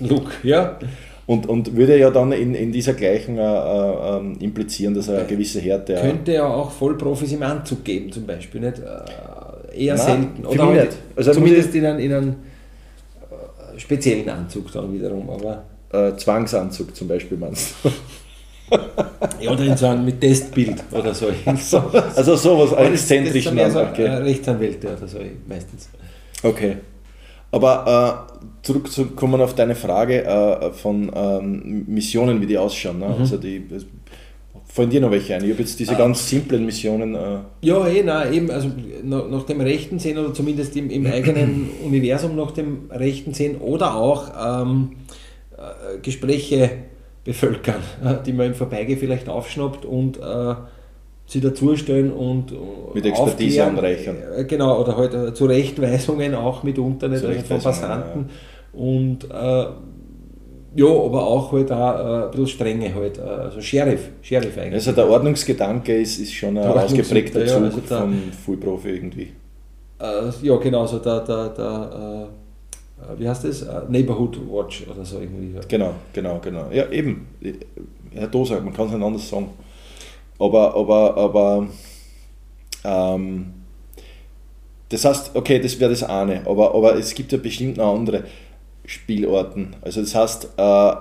Look, 0.00 0.30
ja. 0.42 0.78
Und, 1.26 1.48
und 1.48 1.74
würde 1.74 1.98
ja 1.98 2.10
dann 2.10 2.30
in, 2.32 2.54
in 2.54 2.70
dieser 2.70 2.94
gleichen 2.94 3.36
äh, 3.36 3.42
äh, 3.42 4.44
implizieren, 4.44 4.94
dass 4.94 5.08
er 5.08 5.18
eine 5.18 5.26
gewisse 5.26 5.60
Härte 5.60 5.94
Könnte 5.94 6.34
ja 6.34 6.46
auch 6.46 6.70
Vollprofis 6.70 7.32
im 7.32 7.42
Anzug 7.42 7.84
geben, 7.84 8.12
zum 8.12 8.26
Beispiel. 8.26 8.60
Nicht? 8.60 8.78
Äh, 8.78 9.84
eher 9.84 9.96
Nein, 9.96 10.06
selten. 10.06 10.46
Oder 10.46 10.66
halt, 10.66 10.96
also 11.16 11.32
zumindest 11.32 11.74
in 11.74 11.84
einem, 11.84 11.98
in 11.98 12.12
einem 12.12 12.28
äh, 12.28 13.78
speziellen 13.78 14.28
Anzug 14.28 14.70
dann 14.72 14.92
wiederum. 14.92 15.28
Aber 15.28 15.64
äh, 15.92 16.16
Zwangsanzug 16.16 16.94
zum 16.94 17.08
Beispiel 17.08 17.36
meinst 17.36 17.74
du? 17.82 17.90
ja, 19.40 19.50
oder 19.50 19.64
in 19.64 19.76
so 19.76 19.86
einem 19.86 20.04
mit 20.04 20.20
Testbild 20.20 20.82
oder 20.90 21.14
so. 21.14 21.26
also 22.16 22.36
sowas 22.36 22.72
exzentrischen 22.72 23.56
das 23.56 23.76
okay. 23.76 24.06
Rechtsanwälte 24.06 24.96
oder 24.96 25.06
so 25.06 25.18
meistens. 25.48 25.88
Okay. 26.42 26.76
Aber 27.52 28.26
äh, 28.32 28.66
zurückzukommen 28.66 29.40
auf 29.40 29.54
deine 29.54 29.74
Frage 29.74 30.24
äh, 30.24 30.70
von 30.72 31.10
ähm, 31.14 31.84
Missionen, 31.86 32.40
wie 32.40 32.46
die 32.46 32.58
ausschauen. 32.58 32.98
Ne? 32.98 33.06
Mhm. 33.06 33.14
Also 33.20 33.36
die, 33.36 33.62
fallen 34.76 34.90
dir 34.90 35.00
noch 35.00 35.10
welche 35.10 35.34
ein? 35.34 35.44
Ich 35.44 35.50
habe 35.50 35.60
jetzt 35.60 35.80
diese 35.80 35.94
ah. 35.94 35.98
ganz 35.98 36.28
simplen 36.28 36.66
Missionen. 36.66 37.14
Äh 37.14 37.38
ja, 37.62 37.86
eh, 37.86 38.02
nein, 38.02 38.32
eben, 38.32 38.50
also 38.50 38.70
nach, 39.02 39.26
nach, 39.28 39.44
dem 39.44 39.60
rechten 39.62 39.98
Sehen 39.98 40.18
oder 40.18 40.34
zumindest 40.34 40.76
im, 40.76 40.90
im 40.90 41.06
eigenen 41.06 41.70
Universum 41.84 42.36
nach 42.36 42.50
dem 42.50 42.90
rechten 42.90 43.32
Sehen 43.32 43.56
oder 43.56 43.96
auch 43.96 44.62
ähm, 44.62 44.90
äh, 45.56 45.98
Gespräche 46.02 46.70
bevölkern, 47.26 47.82
die 48.24 48.32
man 48.32 48.46
im 48.46 48.54
Vorbeigehen 48.54 48.98
vielleicht 48.98 49.28
aufschnappt 49.28 49.84
und 49.84 50.16
äh, 50.18 50.54
sie 51.26 51.40
dazustellen 51.40 52.12
und 52.12 52.52
äh, 52.52 52.56
mit 52.94 53.04
Expertise 53.04 53.64
anreichern. 53.64 54.16
Äh, 54.36 54.44
genau, 54.44 54.80
oder 54.80 54.96
halt 54.96 55.12
äh, 55.12 55.34
Zurechtweisungen 55.34 56.34
auch 56.34 56.62
mitunter 56.62 57.08
nicht, 57.08 57.24
also 57.24 57.40
von 57.42 57.60
Passanten. 57.60 58.28
Ja. 58.28 58.80
Und 58.80 59.24
äh, 59.24 59.66
ja, 60.78 60.86
aber 60.86 61.26
auch 61.26 61.52
halt 61.52 61.72
auch 61.72 61.98
äh, 61.98 62.24
ein 62.24 62.30
bisschen 62.30 62.46
strenge 62.46 62.94
halt, 62.94 63.18
also 63.18 63.60
Sheriff, 63.60 64.10
Sheriff 64.22 64.56
eigentlich. 64.56 64.74
Also 64.74 64.92
der 64.92 65.08
Ordnungsgedanke 65.08 65.96
ist, 66.00 66.18
ist 66.18 66.32
schon 66.32 66.56
ein 66.56 66.68
ausgeprägter 66.68 67.44
Zug 67.46 67.60
ja, 67.60 67.64
also 67.64 67.80
vom 67.80 68.14
Fullprofi 68.44 68.90
irgendwie. 68.90 69.32
ja, 70.42 70.56
genau, 70.58 70.82
also 70.82 70.98
der, 70.98 71.20
der, 71.20 71.48
der 71.48 72.28
äh, 72.30 72.45
wie 73.18 73.28
heißt 73.28 73.44
das? 73.44 73.62
Äh, 73.62 73.82
Neighborhood 73.88 74.38
Watch 74.50 74.86
oder 74.88 75.04
so 75.04 75.20
irgendwie. 75.20 75.58
Genau, 75.68 75.94
genau, 76.12 76.38
genau. 76.42 76.70
Ja, 76.70 76.90
eben. 76.90 77.28
Herr 78.12 78.28
Doser, 78.28 78.60
man 78.60 78.72
kann 78.72 78.86
es 78.86 78.92
nicht 78.92 79.02
anders 79.02 79.28
sagen. 79.28 79.50
Aber, 80.38 80.74
aber, 80.74 81.16
aber, 81.16 81.68
ähm, 82.84 83.52
das 84.88 85.04
heißt, 85.04 85.32
okay, 85.34 85.58
das 85.58 85.78
wäre 85.80 85.90
das 85.90 86.02
eine, 86.02 86.46
aber, 86.46 86.74
aber 86.74 86.96
es 86.96 87.14
gibt 87.14 87.32
ja 87.32 87.38
bestimmt 87.38 87.78
noch 87.78 87.94
andere 87.94 88.24
Spielorten. 88.84 89.74
Also 89.82 90.00
das 90.00 90.14
heißt, 90.14 90.48
äh, 90.56 90.92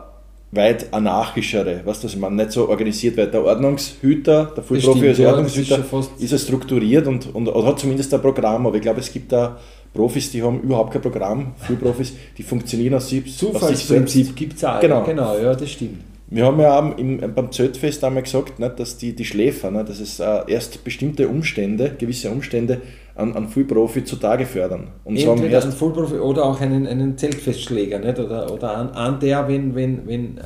weit 0.52 0.94
anarchischere, 0.94 1.82
was 1.86 2.02
das 2.02 2.16
man 2.16 2.36
nicht 2.36 2.52
so 2.52 2.70
organisiert, 2.70 3.18
weil 3.18 3.28
der 3.28 3.44
Ordnungshüter, 3.44 4.54
der 4.56 4.64
Fullprofi 4.64 5.10
als 5.10 5.20
Ordnungshüter, 5.20 5.80
ja, 5.80 6.00
ist, 6.00 6.12
ist 6.20 6.32
er 6.32 6.40
strukturiert 6.40 7.08
und, 7.08 7.34
und, 7.34 7.48
und, 7.48 7.66
hat 7.66 7.80
zumindest 7.80 8.14
ein 8.14 8.22
Programm, 8.22 8.66
aber 8.66 8.76
ich 8.76 8.82
glaube, 8.82 9.02
es 9.02 9.12
gibt 9.12 9.32
da 9.32 9.60
Profis, 9.96 10.32
die 10.32 10.44
haben 10.44 10.62
überhaupt 10.62 10.92
kein 10.92 11.02
Programm, 11.02 11.54
Profis, 11.82 12.14
die 12.38 12.44
funktionieren 12.44 12.96
aus 12.96 13.10
sich 13.10 13.36
Zufallsprinzip 13.36 14.36
gibt 14.36 14.58
es 14.58 14.64
auch. 14.64 14.80
Genau. 14.80 15.04
genau, 15.04 15.38
ja, 15.38 15.56
das 15.56 15.72
stimmt. 15.72 16.02
Wir 16.28 16.46
haben 16.46 16.60
ja 16.60 16.80
auch 16.80 16.98
im, 16.98 17.20
beim 17.34 17.52
Zeltfest 17.52 18.04
einmal 18.04 18.24
gesagt, 18.24 18.60
ne, 18.60 18.70
dass 18.70 18.98
die, 18.98 19.16
die 19.16 19.26
Schläfer, 19.26 19.72
ne, 19.72 19.86
dass 19.86 20.00
es 20.00 20.20
äh, 20.20 20.42
erst 20.48 20.84
bestimmte 20.84 21.28
Umstände, 21.28 21.96
gewisse 21.98 22.30
Umstände 22.32 22.82
an, 23.16 23.34
an 23.36 23.48
Fullprofi 23.48 24.04
zutage 24.04 24.46
fördern. 24.46 24.88
Und 25.04 25.16
Entweder 25.16 25.38
sagen 25.38 25.52
erst, 25.52 25.68
einen 25.68 25.76
Fullprofi 25.76 26.16
oder 26.16 26.46
auch 26.46 26.60
einen, 26.60 26.88
einen 26.88 27.18
Zeltfestschläger, 27.18 28.00
nicht? 28.00 28.20
oder, 28.20 28.52
oder 28.52 28.76
an, 28.76 28.90
an 28.90 29.20
der, 29.20 29.48
wenn, 29.48 29.76
wenn, 29.76 30.08
wenn 30.08 30.38
äh, 30.40 30.42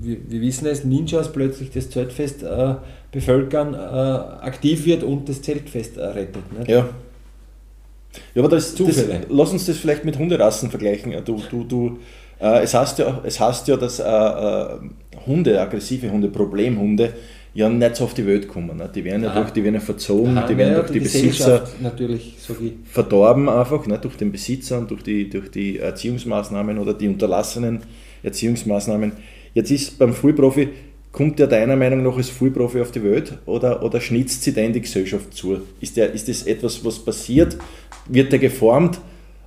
wir, 0.00 0.18
wir, 0.28 0.40
wissen 0.42 0.66
es, 0.66 0.84
Ninjas 0.84 1.32
plötzlich 1.32 1.70
das 1.70 1.90
Zeltfest 1.90 2.42
äh, 2.42 2.74
bevölkern, 3.10 3.74
äh, 3.74 3.76
aktiv 3.76 4.84
wird 4.84 5.02
und 5.02 5.28
das 5.28 5.40
Zeltfest 5.42 5.96
äh, 5.96 6.04
rettet. 6.04 6.58
Nicht? 6.58 6.68
Ja. 6.68 6.88
Ja, 8.34 8.42
aber 8.42 8.48
das, 8.48 8.74
das, 8.74 9.04
lass 9.28 9.52
uns 9.52 9.66
das 9.66 9.76
vielleicht 9.76 10.04
mit 10.04 10.18
Hunderassen 10.18 10.70
vergleichen. 10.70 11.14
Du, 11.24 11.42
du, 11.50 11.64
du, 11.64 11.98
äh, 12.40 12.62
es, 12.62 12.74
heißt 12.74 12.98
ja, 12.98 13.20
es 13.24 13.40
heißt 13.40 13.68
ja, 13.68 13.76
dass 13.76 13.98
äh, 13.98 14.04
äh, 14.04 14.78
Hunde, 15.26 15.60
aggressive 15.60 16.10
Hunde, 16.10 16.28
Problemhunde, 16.28 17.12
ja 17.56 17.70
nicht 17.70 17.96
so 17.96 18.04
auf 18.04 18.14
die 18.14 18.26
Welt 18.26 18.48
kommen. 18.48 18.76
Ne? 18.76 18.88
Die 18.94 19.02
werden 19.02 19.24
ja 19.24 19.34
durch, 19.34 19.50
die 19.50 19.64
werden 19.64 19.80
verzogen, 19.80 20.36
Aha, 20.36 20.46
die 20.46 20.56
werden 20.56 20.72
ja, 20.74 20.80
durch 20.80 20.92
die, 20.92 20.98
die 20.98 21.04
Besitzer 21.04 21.66
natürlich, 21.80 22.36
so 22.38 22.54
verdorben 22.84 23.48
einfach, 23.48 23.86
ne? 23.86 23.98
durch 23.98 24.16
den 24.16 24.30
Besitzer 24.30 24.78
und 24.78 24.90
durch 24.90 25.02
die, 25.02 25.30
durch 25.30 25.50
die 25.50 25.78
Erziehungsmaßnahmen 25.78 26.78
oder 26.78 26.92
die 26.92 27.08
unterlassenen 27.08 27.80
Erziehungsmaßnahmen. 28.22 29.12
Jetzt 29.54 29.70
ist 29.70 29.98
beim 29.98 30.12
Frühprofi, 30.12 30.68
kommt 31.12 31.38
der 31.38 31.46
deiner 31.46 31.76
Meinung 31.76 32.02
nach 32.02 32.18
als 32.18 32.28
Frühprofi 32.28 32.78
auf 32.78 32.90
die 32.90 33.02
Welt 33.02 33.38
oder, 33.46 33.82
oder 33.82 34.02
schnitzt 34.02 34.42
sie 34.42 34.52
denn 34.52 34.74
die 34.74 34.82
Gesellschaft 34.82 35.32
zu? 35.32 35.62
Ist, 35.80 35.96
der, 35.96 36.12
ist 36.12 36.28
das 36.28 36.42
etwas, 36.42 36.84
was 36.84 36.98
passiert? 36.98 37.56
Wird 38.08 38.32
der 38.32 38.38
geformt? 38.38 39.00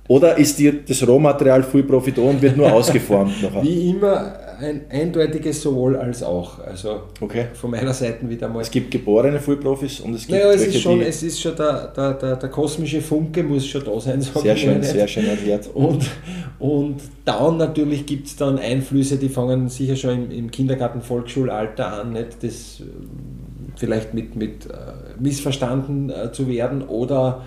Oder 0.08 0.36
ist 0.38 0.58
dir 0.58 0.72
das 0.72 1.06
Rohmaterial 1.06 1.62
Frühprofi 1.62 2.12
da 2.12 2.22
und 2.22 2.42
wird 2.42 2.56
nur 2.56 2.72
ausgeformt? 2.72 3.42
Nachher? 3.42 3.62
Wie 3.62 3.90
immer 3.90 4.34
ein 4.60 4.82
eindeutiges 4.90 5.62
sowohl 5.62 5.96
als 5.96 6.22
auch. 6.22 6.58
Also 6.58 7.02
okay. 7.20 7.46
von 7.54 7.70
meiner 7.70 7.94
Seite 7.94 8.28
wieder 8.28 8.48
mal. 8.48 8.60
Es 8.60 8.70
gibt 8.70 8.90
geborene 8.90 9.40
Fullprofis 9.40 10.00
und 10.00 10.14
es 10.14 10.26
gibt 10.26 10.32
naja, 10.32 10.52
es 10.52 10.62
welche, 10.62 10.76
ist 10.76 10.82
schon, 10.82 11.00
es 11.00 11.22
ist 11.22 11.40
schon 11.40 11.56
der, 11.56 11.92
der, 11.96 12.14
der, 12.14 12.36
der, 12.36 12.48
kosmische 12.48 13.00
Funke 13.00 13.42
muss 13.42 13.66
schon 13.66 13.84
da 13.84 13.98
sein. 14.00 14.20
Sehr 14.20 14.56
schön, 14.56 14.82
sehr 14.82 15.08
schön 15.08 15.26
erklärt. 15.26 15.70
Und, 15.72 16.04
und 16.58 17.00
dann 17.24 17.56
natürlich 17.56 18.06
gibt 18.06 18.26
es 18.26 18.36
dann 18.36 18.58
Einflüsse, 18.58 19.16
die 19.16 19.28
fangen 19.28 19.68
sicher 19.68 19.96
schon 19.96 20.24
im, 20.24 20.30
im 20.30 20.50
Kindergarten, 20.50 21.00
Volksschulalter 21.02 22.00
an, 22.00 22.12
nicht? 22.12 22.42
das 22.42 22.80
äh, 22.80 22.84
vielleicht 23.76 24.12
mit, 24.12 24.36
mit 24.36 24.66
äh, 24.66 24.70
missverstanden 25.18 26.10
äh, 26.10 26.32
zu 26.32 26.48
werden 26.48 26.82
oder 26.82 27.42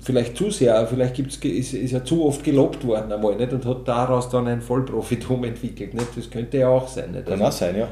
vielleicht 0.00 0.36
zu 0.36 0.50
sehr, 0.50 0.86
vielleicht 0.86 1.14
gibt's, 1.14 1.36
ist, 1.36 1.74
ist 1.74 1.92
er 1.92 2.04
zu 2.04 2.24
oft 2.24 2.42
gelobt 2.44 2.86
worden 2.86 3.12
einmal 3.12 3.36
nicht? 3.36 3.52
und 3.52 3.64
hat 3.64 3.86
daraus 3.86 4.28
dann 4.28 4.46
ein 4.48 4.60
Vollprofitum 4.60 5.44
entwickelt. 5.44 5.94
Nicht? 5.94 6.16
Das 6.16 6.30
könnte 6.30 6.58
ja 6.58 6.68
auch 6.68 6.88
sein. 6.88 7.12
Nicht? 7.12 7.26
Kann 7.26 7.34
also, 7.34 7.44
auch 7.44 7.52
sein, 7.52 7.76
ja. 7.76 7.88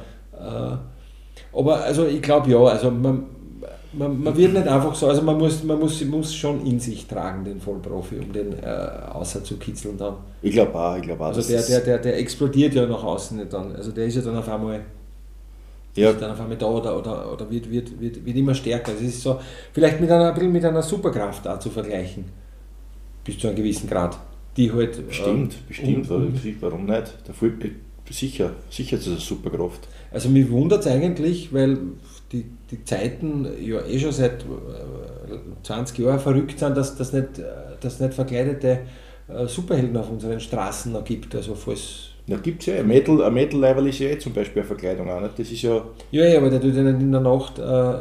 Äh, 0.73 0.77
aber 1.57 1.83
also 1.83 2.07
ich 2.07 2.23
glaube 2.23 2.51
ja, 2.51 2.59
also 2.59 2.91
man, 2.91 3.25
man, 3.93 4.23
man, 4.23 4.37
wird 4.37 4.53
nicht 4.53 4.67
einfach 4.67 4.95
so, 4.95 5.09
also 5.09 5.23
man 5.23 5.39
muss, 5.39 5.63
man 5.63 5.79
muss, 5.79 6.05
muss 6.05 6.35
schon 6.35 6.65
in 6.67 6.81
sich 6.81 7.07
tragen, 7.07 7.45
den 7.45 7.61
Vollprofi, 7.61 8.19
um 8.19 8.33
den 8.33 8.53
äh, 8.63 8.67
außer 9.13 9.45
zu 9.45 9.57
kitzeln 9.57 9.97
dann. 9.97 10.15
Ich 10.43 10.53
glaube 10.53 10.75
auch, 10.79 10.97
ich 10.97 11.03
glaube 11.03 11.23
auch. 11.23 11.29
Also 11.29 11.43
der, 11.43 11.63
der, 11.63 11.81
der, 11.81 11.99
der 11.99 12.19
explodiert 12.19 12.75
ja 12.75 12.87
nach 12.87 13.03
außen 13.03 13.39
nicht 13.39 13.53
dann. 13.53 13.75
Also 13.77 13.93
der 13.93 14.07
ist 14.07 14.17
ja 14.17 14.23
dann 14.23 14.37
auf 14.37 14.49
einmal 14.49 14.81
ja. 15.95 16.13
dann 16.13 16.39
einmal 16.39 16.57
da 16.57 16.67
oder, 16.67 16.99
oder, 16.99 17.33
oder 17.33 17.51
wird, 17.51 17.71
wird, 17.71 18.01
wird, 18.01 18.25
wird 18.25 18.37
immer 18.37 18.55
stärker. 18.55 18.93
Es 18.93 19.01
ist 19.01 19.23
so, 19.23 19.41
vielleicht 19.73 20.01
mit 20.01 20.11
einer, 20.11 20.33
mit 20.43 20.65
einer 20.65 20.83
Superkraft 20.83 21.47
auch 21.47 21.59
zu 21.59 21.71
vergleichen, 21.71 22.25
bis 23.25 23.39
zu 23.39 23.49
einem 23.49 23.57
gewissen 23.57 23.89
Grad. 23.89 24.19
Die 24.57 24.73
halt, 24.73 25.07
bestimmt, 25.09 25.53
äh, 25.53 25.57
bestimmt, 25.69 26.11
und, 26.11 26.63
warum 26.63 26.87
nicht? 26.87 27.15
Der 27.27 27.35
sicher, 28.11 28.53
sicher 28.71 28.97
ist 28.97 29.07
es 29.07 29.13
eine 29.13 29.21
Superkraft. 29.21 29.89
Also 30.13 30.29
mich 30.29 30.51
wundert 30.51 30.81
es 30.81 30.87
eigentlich, 30.87 31.53
weil 31.53 31.79
die, 32.31 32.45
die 32.71 32.85
Zeiten 32.85 33.47
ja 33.61 33.85
eh 33.85 33.99
schon 33.99 34.13
seit 34.13 34.45
20 35.63 35.99
äh, 35.99 36.03
Jahren 36.03 36.21
verrückt 36.21 36.59
sind, 36.59 36.77
dass 36.77 36.99
es 36.99 37.13
nicht, 37.13 37.41
dass 37.81 38.01
nicht 38.01 38.15
verkleidete 38.15 38.81
äh, 39.29 39.47
Superhelden 39.47 39.97
auf 39.97 40.11
unseren 40.11 40.41
Straßen 40.41 40.93
noch 40.93 41.05
gibt. 41.05 41.35
Also 41.35 41.55
falls 41.55 42.11
na, 42.27 42.37
gibt 42.37 42.63
es 42.63 42.67
ja. 42.67 42.77
Ein 42.77 42.89
Metal, 42.89 43.23
ein 43.23 43.35
Metal 43.35 43.61
Level 43.61 43.87
ist 43.89 43.99
ja 43.99 44.09
eh 44.09 44.19
zum 44.19 44.33
Beispiel 44.33 44.63
eine 44.63 44.67
Verkleidung 44.67 45.11
auch 45.11 45.21
nicht. 45.21 45.39
Das 45.39 45.51
ist 45.51 45.63
ja. 45.63 45.83
Ja, 46.11 46.25
ja, 46.25 46.39
aber 46.39 46.51
der 46.51 46.61
tut 46.61 46.75
ja 46.75 46.83
nicht 46.83 47.01
in 47.01 47.13
der 47.13 47.21
Nacht 47.21 47.59
äh, 47.59 47.95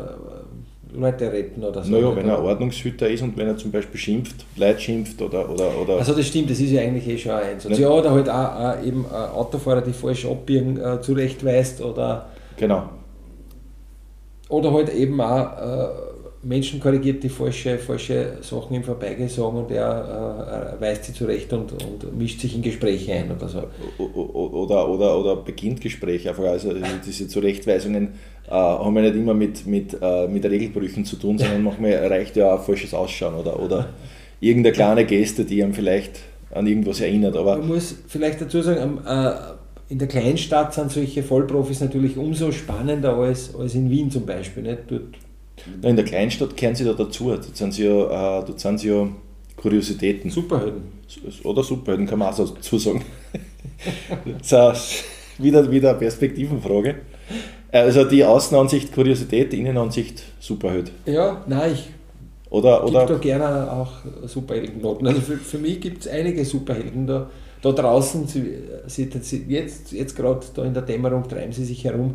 Leute 0.98 1.32
retten 1.32 1.64
oder 1.64 1.84
so. 1.84 1.92
Naja, 1.92 2.16
wenn 2.16 2.30
er 2.30 2.42
Ordnungshüter 2.42 3.10
ist 3.10 3.22
und 3.22 3.36
wenn 3.36 3.48
er 3.48 3.58
zum 3.58 3.72
Beispiel 3.72 4.00
schimpft, 4.00 4.46
Leute 4.56 4.80
schimpft 4.80 5.22
oder. 5.22 5.50
oder, 5.50 5.78
oder 5.82 5.98
also 5.98 6.14
das 6.14 6.28
stimmt, 6.28 6.50
das 6.50 6.60
ist 6.60 6.72
ja 6.72 6.82
eigentlich 6.82 7.08
eh 7.08 7.18
schon 7.18 7.34
ein 7.34 7.44
Einsatz. 7.44 7.78
Ja, 7.78 7.90
oder 7.90 8.12
halt 8.12 8.30
auch, 8.30 8.60
auch 8.60 8.84
eben 8.84 9.06
Autofahrer, 9.06 9.82
die 9.82 9.94
falsch 9.94 10.26
abbiegen, 10.26 10.80
äh, 10.80 11.02
zurechtweist 11.02 11.82
oder. 11.82 12.30
Genau. 12.58 12.90
Oder 14.48 14.72
halt 14.72 14.94
eben 14.94 15.20
auch. 15.20 16.03
Menschen 16.44 16.80
korrigiert, 16.80 17.24
die 17.24 17.30
falsche, 17.30 17.78
falsche 17.78 18.38
Sachen 18.42 18.76
im 18.76 18.84
Vorbeigehen 18.84 19.30
sagen 19.30 19.58
und 19.58 19.72
er 19.72 20.76
äh, 20.78 20.82
weist 20.82 21.06
sie 21.06 21.14
zurecht 21.14 21.52
und, 21.54 21.72
und 21.72 22.18
mischt 22.18 22.42
sich 22.42 22.54
in 22.56 22.62
Gespräche 22.62 23.14
ein 23.14 23.32
oder 23.32 23.48
so. 23.48 23.64
Oder, 23.98 24.90
oder, 24.90 25.18
oder 25.18 25.36
beginnt 25.38 25.80
Gespräche 25.80 26.30
einfach. 26.30 26.44
Also 26.44 26.74
diese 27.06 27.28
Zurechtweisungen 27.30 28.10
äh, 28.48 28.52
haben 28.52 28.96
ja 28.98 29.04
nicht 29.04 29.16
immer 29.16 29.34
mit, 29.34 29.66
mit, 29.66 29.98
äh, 30.02 30.28
mit 30.28 30.44
Regelbrüchen 30.44 31.06
zu 31.06 31.16
tun, 31.16 31.38
sondern 31.38 31.64
manchmal 31.64 31.94
reicht 32.08 32.36
ja 32.36 32.56
auch 32.56 32.64
falsches 32.64 32.94
Ausschauen 32.94 33.36
oder, 33.36 33.60
oder 33.60 33.90
irgendeine 34.42 34.74
kleine 34.74 35.06
Geste, 35.06 35.46
die 35.46 35.64
einem 35.64 35.74
vielleicht 35.74 36.20
an 36.52 36.68
irgendwas 36.68 37.00
erinnert. 37.00 37.38
Aber 37.38 37.58
Man 37.58 37.70
muss 37.70 37.96
vielleicht 38.08 38.42
dazu 38.42 38.62
sagen, 38.62 39.00
äh, 39.08 39.32
in 39.90 40.00
der 40.00 40.08
Kleinstadt 40.08 40.74
sind 40.74 40.92
solche 40.92 41.24
Vollprofis 41.24 41.80
natürlich 41.80 42.18
umso 42.18 42.52
spannender 42.52 43.16
als, 43.16 43.56
als 43.56 43.76
in 43.76 43.90
Wien 43.90 44.12
zum 44.12 44.26
Beispiel. 44.26 44.64
Nicht? 44.64 44.80
Dort 44.88 45.04
in 45.82 45.96
der 45.96 46.06
Kleinstadt 46.06 46.56
kehren 46.58 46.76
sie 46.76 46.84
da 46.84 46.94
dazu. 46.94 47.30
Dort 47.30 47.56
sind 47.56 47.74
sie 47.74 47.86
ja, 47.86 48.40
äh, 48.40 48.46
dort 48.46 48.60
sind 48.60 48.80
sie 48.80 48.90
ja 48.90 49.08
Kuriositäten. 49.56 50.30
Superhelden. 50.30 50.84
Oder 51.44 51.64
Superhelden, 51.64 52.08
kann 52.08 52.20
man 52.20 52.30
auch 52.30 52.34
so 52.34 52.46
dazu 52.48 52.78
sagen. 52.78 53.04
so, 54.42 54.74
wieder, 55.38 55.70
wieder 55.70 55.92
eine 55.92 56.00
Perspektivenfrage. 56.00 56.96
Also 57.72 58.04
die 58.04 58.24
Außenansicht 58.24 58.94
Kuriosität, 58.94 59.52
die 59.52 59.60
Innenansicht 59.60 60.24
Superheld. 60.40 60.92
Ja, 61.06 61.44
nein, 61.48 61.74
ich 61.74 61.90
oder, 62.54 62.86
oder 62.86 63.08
da 63.08 63.18
gerne 63.18 63.72
auch 63.72 63.94
Superheldennoten. 64.28 65.08
Also 65.08 65.22
für, 65.22 65.38
für 65.38 65.58
mich 65.58 65.82
gibt 65.82 66.06
es 66.06 66.08
einige 66.08 66.46
Superhelden 66.46 67.08
da, 67.08 67.28
da 67.64 67.72
draußen. 67.72 68.28
Sie, 68.28 68.60
sie, 68.86 69.46
jetzt 69.48 69.92
jetzt 69.92 70.16
gerade 70.16 70.46
da 70.54 70.64
in 70.64 70.76
der 70.76 70.84
Dämmerung 70.84 71.28
treiben 71.28 71.52
sie 71.52 71.66
sich 71.66 71.84
herum. 71.84 72.14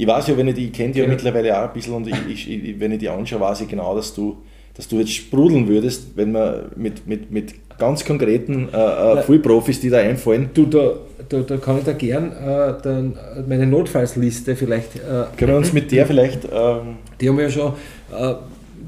Ich 0.00 0.06
weiß 0.06 0.28
ja, 0.28 0.36
wenn 0.36 0.46
ich 0.46 0.54
die, 0.54 0.66
ich 0.66 0.72
kenne 0.72 0.92
die 0.92 1.00
ja, 1.00 1.06
ja 1.06 1.10
mittlerweile 1.10 1.58
auch 1.58 1.64
ein 1.64 1.72
bisschen 1.72 1.92
und 1.92 2.06
ich, 2.06 2.48
ich, 2.48 2.78
wenn 2.78 2.92
ich 2.92 3.00
die 3.00 3.08
anschaue, 3.08 3.40
weiß 3.40 3.62
ich 3.62 3.68
genau, 3.68 3.96
dass 3.96 4.14
du, 4.14 4.36
dass 4.74 4.86
du 4.86 5.00
jetzt 5.00 5.12
sprudeln 5.12 5.66
würdest, 5.66 6.16
wenn 6.16 6.30
man 6.30 6.66
mit, 6.76 7.04
mit, 7.08 7.32
mit 7.32 7.54
ganz 7.78 8.04
konkreten 8.04 8.68
äh, 8.72 8.76
äh 8.76 9.22
Frühprofis, 9.22 9.80
die 9.80 9.90
da 9.90 9.98
einfallen. 9.98 10.50
Du, 10.54 10.66
da, 10.66 10.92
da, 11.28 11.40
da 11.40 11.56
kann 11.56 11.78
ich 11.78 11.84
da 11.84 11.94
gern 11.94 12.30
äh, 12.30 12.74
dann 12.80 13.18
meine 13.48 13.66
Notfallsliste 13.66 14.54
vielleicht. 14.54 14.96
Äh, 14.96 15.24
Können 15.36 15.50
wir 15.50 15.56
uns 15.56 15.72
mit 15.72 15.90
der 15.90 16.06
vielleicht. 16.06 16.44
Ähm, 16.44 16.98
die 17.20 17.28
haben 17.28 17.36
wir 17.36 17.44
ja 17.44 17.50
schon. 17.50 17.72
Äh, 18.16 18.34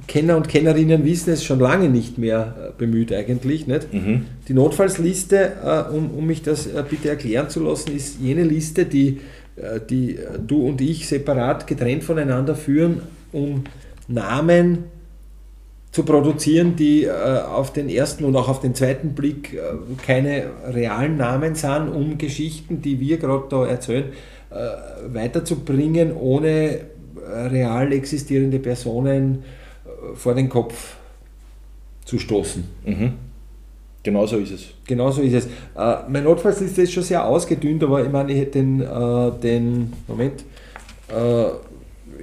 Kenner 0.07 0.37
und 0.37 0.49
Kennerinnen 0.49 1.05
wissen 1.05 1.31
es 1.31 1.45
schon 1.45 1.61
lange 1.61 1.89
nicht 1.89 2.19
mehr 2.19 2.55
äh, 2.57 2.73
bemüht 2.79 3.13
eigentlich. 3.13 3.67
Nicht? 3.67 3.93
Mhm. 3.93 4.27
Die 4.47 4.55
Notfallsliste, 4.55 5.53
äh, 5.65 5.93
um, 5.93 6.11
um 6.11 6.27
mich 6.27 6.43
das 6.43 6.69
bitte 6.89 7.11
erklären 7.11 7.49
zu 7.49 7.63
lassen, 7.65 7.97
ist 7.97 8.19
jene 8.21 8.45
Liste, 8.45 8.85
die 8.85 9.09
äh, 9.09 9.40
die 9.89 10.19
du 10.47 10.67
und 10.69 10.81
ich 10.81 11.09
separat 11.09 11.67
getrennt 11.67 12.05
voneinander 12.05 12.55
führen, 12.55 13.03
um 13.33 13.65
Namen 14.09 14.85
zu 15.93 16.05
produzieren, 16.05 16.77
die 16.77 17.05
äh, 17.05 17.11
auf 17.11 17.73
den 17.73 17.89
ersten 17.89 18.25
und 18.25 18.37
auch 18.37 18.49
auf 18.49 18.61
den 18.61 18.75
zweiten 18.75 19.15
Blick 19.15 19.55
äh, 19.55 19.59
keine 20.05 20.45
realen 20.73 21.17
Namen 21.17 21.55
sind, 21.55 21.89
um 21.89 22.17
Geschichten, 22.17 22.81
die 22.81 23.01
wir 23.01 23.19
gerade 23.19 23.45
da 23.49 23.67
erzählen, 23.67 24.13
weiterzubringen, 25.13 26.13
ohne 26.13 26.81
real 27.25 27.93
existierende 27.93 28.59
Personen 28.59 29.45
vor 30.17 30.35
den 30.35 30.49
Kopf 30.49 30.97
zu 32.05 32.19
stoßen. 32.19 32.65
Mhm. 32.85 33.13
Genau 34.03 34.27
so 34.27 34.39
ist 34.39 34.53
es. 34.53 34.67
Genau 34.87 35.11
so 35.11 35.21
ist 35.21 35.35
es. 35.35 35.47
Äh, 35.77 36.09
mein 36.09 36.25
Notfallsliste 36.25 36.83
ist 36.83 36.93
schon 36.93 37.03
sehr 37.03 37.25
ausgedünnt, 37.25 37.83
aber 37.83 38.03
ich 38.05 38.11
meine, 38.11 38.33
ich 38.33 38.39
hätte 38.39 38.53
den, 38.53 38.81
äh, 38.81 39.31
den 39.43 39.93
Moment, 40.09 40.45
äh, 41.09 41.47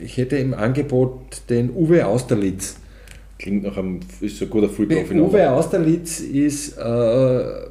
ich 0.03 0.17
hätte 0.17 0.37
im 0.37 0.53
Angebot 0.53 1.41
den 1.49 1.69
Uwe 1.75 2.05
Austerlitz. 2.05 2.77
Klingt 3.37 3.63
nach 3.63 3.77
einem, 3.77 3.99
ist 4.21 4.37
so 4.37 4.45
ein 4.45 4.49
guter 4.49 4.69
Fullprofi. 4.69 5.19
Uwe 5.19 5.51
Austerlitz 5.51 6.19
ist, 6.19 6.77
äh, 6.77 7.67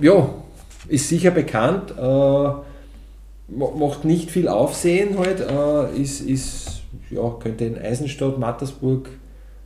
ja, 0.00 0.34
ist 0.88 1.08
sicher 1.08 1.32
bekannt, 1.32 1.92
äh, 1.98 2.48
macht 3.52 4.04
nicht 4.04 4.30
viel 4.30 4.46
Aufsehen 4.46 5.18
halt, 5.18 5.40
äh, 5.40 6.00
ist, 6.00 6.20
ist, 6.20 6.82
ja, 7.10 7.36
könnte 7.40 7.64
in 7.64 7.76
Eisenstadt, 7.76 8.38
Mattersburg, 8.38 9.08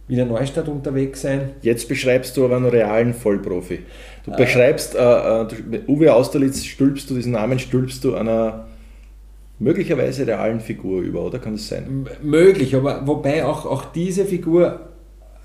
Wiener 0.06 0.26
Neustadt 0.26 0.68
unterwegs 0.68 1.22
sein. 1.22 1.50
Jetzt 1.62 1.88
beschreibst 1.88 2.36
du 2.36 2.44
aber 2.44 2.56
einen 2.56 2.66
realen 2.66 3.14
Vollprofi. 3.14 3.80
Du 4.24 4.32
äh, 4.32 4.36
beschreibst, 4.36 4.94
äh, 4.94 4.98
äh, 4.98 5.46
Uwe 5.88 6.12
Austerlitz, 6.12 6.64
stülpst 6.64 7.08
du 7.08 7.14
diesen 7.14 7.32
Namen, 7.32 7.58
stülpst 7.58 8.04
du 8.04 8.14
einer 8.14 8.66
möglicherweise 9.58 10.26
realen 10.26 10.60
Figur 10.60 11.00
über, 11.00 11.22
oder 11.22 11.38
kann 11.38 11.54
das 11.54 11.68
sein? 11.68 12.06
Möglich, 12.22 12.74
aber 12.76 13.06
wobei 13.06 13.44
auch, 13.44 13.64
auch 13.64 13.86
diese 13.86 14.24
Figur 14.24 14.66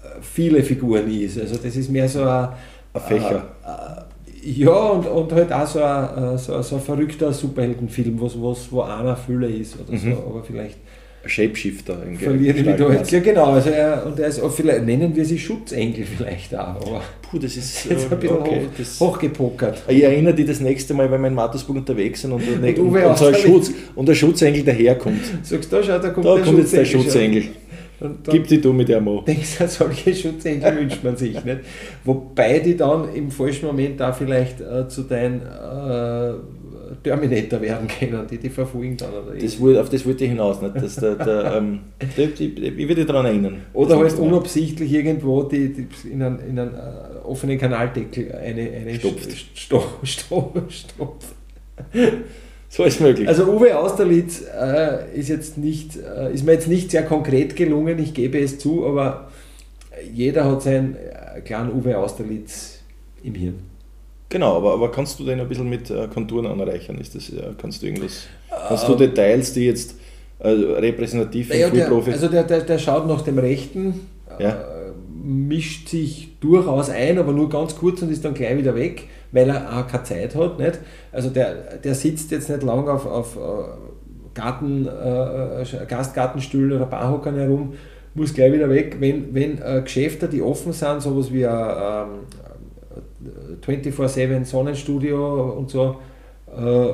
äh, 0.04 0.22
viele 0.22 0.62
Figuren 0.64 1.10
ist. 1.10 1.40
Also 1.40 1.56
das 1.56 1.76
ist 1.76 1.90
mehr 1.90 2.10
so 2.10 2.24
ein, 2.24 2.50
ein 2.94 3.02
Fächer. 3.02 3.44
Äh, 3.66 4.02
Ja, 4.42 4.72
und, 4.72 5.06
und 5.06 5.32
halt 5.34 5.52
auch 5.52 5.68
so 5.68 5.82
ein, 5.84 6.38
so, 6.38 6.62
so 6.62 6.76
ein 6.76 6.82
verrückter 6.82 7.32
Superheldenfilm, 7.34 8.20
was, 8.22 8.42
was, 8.42 8.72
wo 8.72 8.82
einer 8.82 9.16
Fülle 9.18 9.48
ist 9.50 9.76
oder 9.80 9.98
so, 9.98 10.12
aber 10.12 10.44
vielleicht 10.44 10.78
Shapeshifter. 11.26 11.98
Verliere 12.18 12.58
ich 12.58 12.78
da 12.78 12.92
jetzt. 12.92 13.12
Ja, 13.12 13.20
genau. 13.20 13.46
Also 13.46 13.70
er, 13.70 14.06
und 14.06 14.20
er 14.20 14.28
ist 14.28 14.40
auch 14.40 14.52
vielleicht, 14.52 14.86
nennen 14.86 15.16
wir 15.16 15.26
sie 15.26 15.38
Schutzengel 15.38 16.06
vielleicht 16.06 16.56
auch. 16.56 16.76
Aber 16.76 17.02
Puh, 17.30 17.38
das 17.38 17.58
ist 17.58 17.86
jetzt 17.90 18.12
ein 18.12 18.20
bisschen 18.20 18.38
okay, 18.38 18.62
hoch, 19.00 19.08
hochgepokert. 19.14 19.84
Ich 19.88 20.04
erinnere 20.04 20.34
dich 20.34 20.48
das 20.48 20.60
nächste 20.62 20.94
Mal, 20.94 21.12
wenn 21.12 21.22
wir 21.22 21.28
in 21.28 21.36
Mattersburg 21.36 21.78
unterwegs 21.78 22.22
sind 22.22 22.32
und, 22.32 22.42
und, 22.48 22.64
und, 22.80 23.04
und 23.04 23.18
so 23.18 23.26
ein 23.26 23.36
Schutz, 23.36 23.72
und 23.96 24.08
der 24.08 24.16
Schutzengel 24.16 24.64
daherkommt. 24.64 25.22
Sagst 25.44 25.72
du, 25.72 25.84
schau, 25.84 26.00
da 26.00 26.10
kommt, 26.10 26.26
da 26.26 26.36
der, 26.36 26.44
kommt 26.44 26.60
jetzt 26.60 26.74
der 26.74 26.86
Schutzengel. 26.86 27.44
Gib 28.32 28.48
die 28.48 28.62
du 28.62 28.72
mit 28.72 28.88
der 28.88 29.02
Mo. 29.02 29.22
Denkst 29.28 29.58
du, 29.60 29.68
solche 29.68 30.16
Schutzengel 30.16 30.78
wünscht 30.78 31.04
man 31.04 31.18
sich 31.18 31.44
nicht. 31.44 31.60
Wobei 32.06 32.60
die 32.60 32.78
dann 32.78 33.14
im 33.14 33.30
falschen 33.30 33.66
Moment 33.66 34.00
da 34.00 34.14
vielleicht 34.14 34.62
äh, 34.62 34.88
zu 34.88 35.04
deinen 35.04 35.42
äh, 35.42 36.34
Terminator 37.04 37.62
werden 37.62 37.88
können, 37.88 38.28
die 38.30 38.38
die 38.38 38.50
verfolgen 38.50 38.98
dann. 38.98 39.14
Oder 39.14 39.36
das 39.36 39.60
wollte, 39.60 39.82
auf 39.82 39.90
das 39.90 40.06
wollte 40.06 40.24
ich 40.24 40.32
hinaus, 40.32 40.62
nicht? 40.62 40.76
Dass 40.76 40.96
der, 40.96 41.16
der, 41.16 41.56
ähm, 41.58 41.80
ich, 42.18 42.42
ich 42.42 42.88
würde 42.88 43.06
daran 43.06 43.26
erinnern. 43.26 43.62
Oder 43.74 43.98
halt 43.98 44.18
unabsichtlich 44.20 44.92
irgendwo 44.92 45.44
die, 45.44 45.74
die 45.74 45.88
in 46.10 46.22
einen, 46.22 46.40
in 46.40 46.60
einen 46.60 46.74
uh, 46.74 47.30
offenen 47.30 47.58
Kanaldeckel 47.58 48.32
eine, 48.32 48.62
eine 48.62 48.96
stopft. 48.96 49.32
Sto, 49.56 49.84
sto, 50.04 50.54
stopft. 50.70 51.28
So 52.72 52.84
ist 52.84 53.02
möglich. 53.02 53.28
Also 53.28 53.46
Uwe 53.46 53.76
Austerlitz 53.76 54.44
äh, 54.44 55.20
ist, 55.20 55.28
jetzt 55.28 55.58
nicht, 55.58 55.98
äh, 55.98 56.32
ist 56.32 56.46
mir 56.46 56.54
jetzt 56.54 56.68
nicht 56.68 56.92
sehr 56.92 57.04
konkret 57.04 57.56
gelungen, 57.56 57.98
ich 57.98 58.14
gebe 58.14 58.40
es 58.40 58.60
zu, 58.60 58.86
aber 58.86 59.32
jeder 60.14 60.46
hat 60.46 60.62
seinen 60.62 60.96
äh, 60.96 61.42
kleinen 61.42 61.74
Uwe 61.74 61.98
Austerlitz 61.98 62.80
im 63.24 63.34
Hirn. 63.34 63.56
Genau, 64.30 64.58
aber, 64.58 64.74
aber 64.74 64.92
kannst 64.92 65.20
du 65.20 65.26
den 65.26 65.40
ein 65.40 65.50
bisschen 65.50 65.70
mit 65.70 65.90
äh, 65.90 66.08
Konturen 66.08 66.46
anreichern? 66.46 67.00
Ist 67.00 67.16
das, 67.16 67.30
ja, 67.30 67.42
kannst 67.60 67.82
du 67.82 67.88
irgendwas, 67.88 68.28
kannst 68.68 68.88
du 68.88 68.94
ähm. 68.94 69.00
Details, 69.00 69.54
die 69.54 69.66
jetzt 69.66 69.96
äh, 70.38 70.50
repräsentativ 70.50 71.50
naja, 71.50 71.68
Frühprofi... 71.70 72.12
Also 72.12 72.28
der, 72.28 72.44
der, 72.44 72.62
der 72.62 72.78
schaut 72.78 73.08
nach 73.08 73.24
dem 73.24 73.40
Rechten, 73.40 74.08
ja. 74.40 74.50
äh, 74.50 74.56
mischt 75.24 75.90
sich 75.90 76.38
durchaus 76.40 76.90
ein, 76.90 77.18
aber 77.18 77.34
nur 77.34 77.50
ganz 77.50 77.76
kurz 77.76 78.04
und 78.04 78.12
ist 78.12 78.24
dann 78.24 78.36
gleich 78.36 78.56
wieder 78.56 78.76
weg, 78.76 79.06
weil 79.32 79.50
er 79.50 79.80
auch 79.80 79.88
keine 79.88 80.04
Zeit 80.04 80.36
hat. 80.36 80.60
Nicht? 80.60 80.80
Also 81.12 81.30
der, 81.30 81.78
der 81.78 81.96
sitzt 81.96 82.30
jetzt 82.30 82.50
nicht 82.50 82.62
lang 82.62 82.88
auf, 82.88 83.08
auf 83.08 83.36
äh, 83.36 83.40
Garten, 84.36 84.88
äh, 84.88 85.66
Gastgartenstühlen 85.88 86.78
oder 86.78 86.86
Barhockern 86.86 87.36
herum, 87.36 87.74
muss 88.14 88.34
gleich 88.34 88.54
wieder 88.54 88.70
weg. 88.70 88.98
Wenn, 89.00 89.34
wenn 89.34 89.60
äh, 89.62 89.82
Geschäfte, 89.84 90.28
die 90.28 90.42
offen 90.42 90.72
sind, 90.72 91.02
sowas 91.02 91.34
wie 91.34 91.46
ein, 91.46 91.70
ähm, 91.82 92.10
24-7 93.66 94.46
Sonnenstudio 94.46 95.54
und 95.58 95.70
so, 95.70 95.98
äh, 96.48 96.94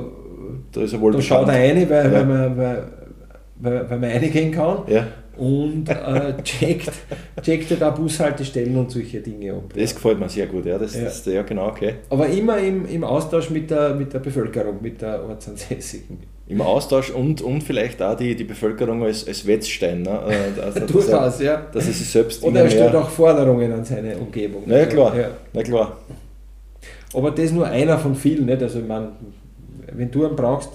da, 0.72 0.80
ist 0.80 0.92
er 0.92 1.00
wohl 1.00 1.12
da 1.12 1.20
schaut 1.20 1.48
er 1.48 1.54
rein, 1.54 1.88
weil, 1.88 2.04
ja. 2.04 2.12
weil, 2.12 2.24
man, 2.26 2.56
weil, 2.56 2.88
weil, 3.56 3.90
weil 3.90 3.98
man 3.98 4.10
reingehen 4.10 4.52
kann. 4.52 4.78
Ja. 4.86 5.06
Und 5.36 5.88
äh, 5.88 6.34
checkt, 6.42 6.92
checkt 7.42 7.80
da 7.80 7.90
Bushaltestellen 7.90 8.76
und 8.76 8.90
solche 8.90 9.20
Dinge 9.20 9.52
ab. 9.52 9.72
Das 9.74 9.94
gefällt 9.94 10.18
mir 10.18 10.28
sehr 10.28 10.46
gut, 10.46 10.64
ja, 10.64 10.78
das, 10.78 10.96
ja. 10.96 11.04
Das, 11.04 11.24
ja 11.26 11.42
genau, 11.42 11.68
okay. 11.68 11.94
Aber 12.08 12.26
immer 12.26 12.58
im, 12.58 12.86
im 12.86 13.04
Austausch 13.04 13.50
mit 13.50 13.70
der, 13.70 13.94
mit 13.94 14.12
der 14.12 14.20
Bevölkerung, 14.20 14.80
mit 14.80 15.02
der 15.02 15.22
Ortsansässigen. 15.22 16.35
Im 16.48 16.60
Austausch 16.60 17.10
und, 17.10 17.42
und 17.42 17.62
vielleicht 17.62 18.00
auch 18.00 18.16
die, 18.16 18.36
die 18.36 18.44
Bevölkerung 18.44 19.02
als, 19.02 19.26
als 19.26 19.46
Wetzstein. 19.46 20.02
Ne? 20.02 20.20
Äh, 20.28 20.60
also, 20.62 20.80
Durchaus, 20.86 21.40
ja. 21.40 21.66
Dass 21.72 21.86
er 21.86 21.92
sich 21.92 22.08
selbst 22.08 22.42
Oder 22.44 22.62
er 22.62 22.70
stellt 22.70 22.94
auch 22.94 23.08
Forderungen 23.08 23.72
an 23.72 23.84
seine 23.84 24.16
Umgebung. 24.16 24.62
Na 24.66 24.78
ja, 24.78 24.86
klar, 24.86 25.18
ja. 25.18 25.30
na 25.52 25.62
klar. 25.62 25.96
Aber 27.12 27.30
das 27.32 27.46
ist 27.46 27.52
nur 27.52 27.66
einer 27.66 27.98
von 27.98 28.14
vielen, 28.14 28.46
nicht? 28.46 28.62
Also, 28.62 28.78
ich 28.78 28.86
meine, 28.86 29.08
wenn 29.92 30.10
du 30.10 30.26
einen 30.26 30.36
brauchst. 30.36 30.70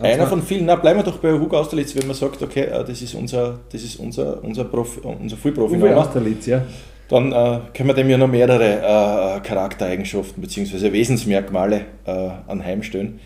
Einer 0.00 0.26
von 0.26 0.42
vielen, 0.42 0.66
na 0.66 0.76
bleiben 0.76 0.98
wir 1.00 1.04
doch 1.04 1.18
bei 1.18 1.32
Hugo 1.32 1.58
Austerlitz, 1.58 1.94
wenn 1.94 2.06
man 2.06 2.16
sagt, 2.16 2.42
okay, 2.42 2.64
äh, 2.64 2.84
das 2.84 3.02
ist 3.02 3.14
unser, 3.14 3.60
das 3.72 3.82
ist 3.82 3.96
unser, 3.96 4.42
unser, 4.42 4.64
Profi, 4.64 5.00
unser 5.00 5.36
Vollprofi. 5.36 5.76
Hugo 5.76 5.88
Austerlitz, 5.88 6.46
ja. 6.46 6.62
Dann 7.08 7.32
äh, 7.32 7.60
können 7.72 7.88
wir 7.88 7.94
dem 7.94 8.10
ja 8.10 8.18
noch 8.18 8.28
mehrere 8.28 9.36
äh, 9.36 9.40
Charaktereigenschaften 9.40 10.42
bzw. 10.42 10.92
Wesensmerkmale 10.92 11.86
äh, 12.04 12.28
anheimstellen. 12.46 13.20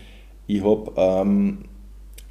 Ich 0.47 0.63
habe 0.63 0.91
ähm, 0.95 1.65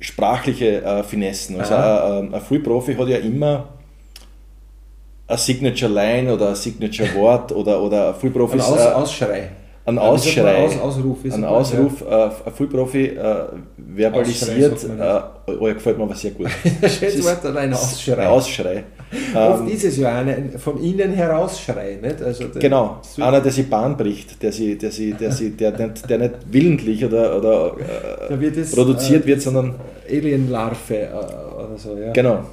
sprachliche 0.02 0.82
äh, 0.82 1.02
Finessen. 1.02 1.58
Also 1.60 1.74
ein, 1.74 2.32
äh, 2.32 2.36
ein 2.36 2.40
Frühprofi 2.40 2.94
hat 2.94 3.08
ja 3.08 3.18
immer 3.18 3.68
ein 5.26 5.38
Signature 5.38 5.92
Line 5.92 6.32
oder 6.32 6.50
ein 6.50 6.54
Signature 6.54 7.14
Wort 7.14 7.52
oder, 7.60 7.80
oder 7.80 8.08
ein 8.08 8.14
Frühprofi. 8.14 8.54
Ein 8.54 8.60
Aus, 8.60 8.86
Ausschrei 8.86 9.50
ein 9.84 9.98
Ausschrei, 9.98 10.64
Aus, 10.64 10.78
Ausruf 10.78 11.18
ein 11.24 11.44
Ausruf, 11.44 12.02
ja. 12.02 12.26
äh, 12.26 12.30
ein 12.46 12.52
Vollprofi 12.52 13.06
äh, 13.06 13.44
verbalisiert, 13.96 14.84
äh, 14.84 15.20
oh, 15.58 15.66
ja, 15.66 15.74
gefällt 15.74 15.98
mir 15.98 16.04
aber 16.04 16.14
sehr 16.14 16.30
gut. 16.30 16.48
Schönes 16.88 17.24
Wort, 17.24 17.44
ein 17.56 17.72
Ausschrei. 17.72 18.22
Ein 18.22 18.28
Ausschrei. 18.28 18.84
Oft 19.34 19.60
ähm, 19.62 19.68
ist 19.68 19.84
es 19.84 19.96
ja 19.98 20.16
eine, 20.16 20.58
von 20.58 20.82
innen 20.82 21.12
herausschrei, 21.12 21.98
nicht? 22.00 22.22
Also 22.22 22.44
genau, 22.58 23.00
einer, 23.18 23.40
der 23.40 23.52
sich 23.52 23.68
Bahn 23.68 23.96
bricht, 23.96 24.40
der, 24.42 24.52
sie, 24.52 24.78
der, 24.78 24.92
sie, 24.92 25.12
der, 25.14 25.32
sie, 25.32 25.50
der, 25.50 25.72
nicht, 25.78 26.08
der 26.08 26.18
nicht 26.18 26.34
willentlich 26.48 27.04
oder, 27.04 27.36
oder 27.36 27.76
äh, 28.30 28.40
wird 28.40 28.56
es, 28.56 28.74
produziert 28.74 29.26
wird, 29.26 29.42
sondern... 29.42 29.74
Alienlarve 30.08 30.96
äh, 30.96 31.54
oder 31.54 31.78
so, 31.78 31.96
ja. 31.96 32.12
Genau. 32.12 32.44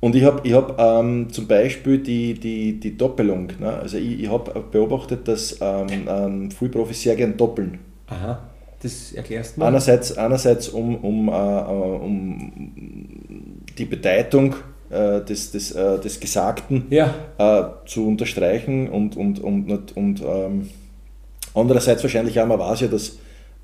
Und 0.00 0.14
ich 0.14 0.24
habe 0.24 0.46
ich 0.46 0.52
hab, 0.52 0.78
ähm, 0.78 1.30
zum 1.30 1.46
Beispiel 1.46 1.98
die, 1.98 2.34
die, 2.34 2.78
die 2.78 2.96
Doppelung. 2.96 3.48
Ne? 3.58 3.72
Also 3.72 3.96
ich, 3.96 4.20
ich 4.20 4.30
habe 4.30 4.62
beobachtet, 4.70 5.26
dass 5.26 5.58
ähm, 5.60 5.86
ähm, 6.08 6.50
Frühprofis 6.50 7.02
sehr 7.02 7.16
gern 7.16 7.36
doppeln. 7.36 7.78
Aha, 8.08 8.38
das 8.82 9.12
erklärst 9.12 9.56
du 9.56 9.60
mal. 9.60 9.68
Einerseits, 9.68 10.16
einerseits 10.16 10.68
um, 10.68 10.96
um, 10.96 11.28
äh, 11.28 11.32
äh, 11.32 12.04
um 12.04 12.52
die 13.76 13.84
Bedeutung 13.86 14.54
äh, 14.90 15.22
des, 15.22 15.50
des, 15.50 15.72
äh, 15.72 15.98
des 15.98 16.20
Gesagten 16.20 16.86
ja. 16.90 17.14
Äh, 17.38 17.64
zu 17.86 18.06
unterstreichen 18.06 18.88
und, 18.88 19.16
und, 19.16 19.40
und, 19.40 19.70
und, 19.70 19.96
und 19.96 20.22
ähm, 20.22 20.70
andererseits 21.54 22.02
wahrscheinlich 22.02 22.38
auch, 22.38 22.46
man 22.46 22.58
weiß 22.58 22.82
ja, 22.82 22.88
dass 22.88 23.16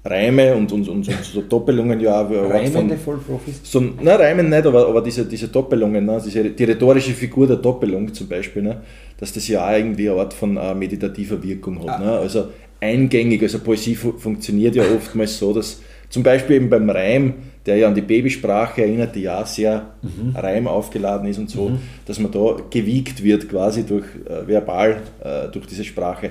Reime 0.05 0.55
und, 0.57 0.73
und, 0.73 0.89
und, 0.89 1.05
so 1.05 1.43
Doppelungen 1.43 2.01
ja 2.01 2.23
auch. 2.23 2.31
Reimende 2.31 2.97
Vollprofis? 2.97 3.61
So, 3.63 3.81
nein, 3.81 4.09
Reimen 4.09 4.49
nicht, 4.49 4.67
aber, 4.67 4.89
aber 4.89 5.01
diese, 5.01 5.25
diese 5.27 5.49
Doppelungen, 5.49 6.05
ne, 6.05 6.21
diese, 6.25 6.51
die 6.51 6.65
rhetorische 6.65 7.13
Figur 7.13 7.47
der 7.47 7.57
Doppelung 7.57 8.13
zum 8.13 8.27
Beispiel, 8.27 8.63
ne, 8.63 8.83
dass 9.19 9.33
das 9.33 9.47
ja 9.47 9.65
auch 9.65 9.73
irgendwie 9.73 10.11
eine 10.11 10.19
Art 10.19 10.35
von 10.35 10.57
uh, 10.57 10.75
meditativer 10.75 11.41
Wirkung 11.41 11.81
hat. 11.83 12.01
Ah. 12.01 12.05
Ne? 12.05 12.11
Also 12.11 12.49
eingängig, 12.81 13.43
also 13.43 13.61
Poesie 13.61 13.95
fu 13.95 14.13
funktioniert 14.19 14.75
ja 14.75 14.83
oftmals 14.83 15.39
so, 15.39 15.53
dass 15.53 15.81
zum 16.09 16.25
Beispiel 16.25 16.57
eben 16.57 16.69
beim 16.69 16.91
Reim, 16.91 17.35
der 17.65 17.77
ja 17.77 17.87
an 17.87 17.95
die 17.95 18.01
Babysprache 18.01 18.83
erinnert, 18.83 19.15
die 19.15 19.23
ja 19.23 19.47
sehr 19.47 19.95
mhm. 20.03 20.35
Reim 20.35 20.67
aufgeladen 20.67 21.29
ist 21.29 21.39
und 21.39 21.49
so, 21.49 21.69
mhm. 21.69 21.79
dass 22.07 22.19
man 22.19 22.33
da 22.33 22.57
gewiegt 22.69 23.23
wird 23.23 23.49
quasi 23.49 23.87
durch 23.87 24.05
äh, 24.27 24.47
verbal, 24.49 25.01
äh, 25.23 25.49
durch 25.53 25.67
diese 25.67 25.85
Sprache. 25.85 26.31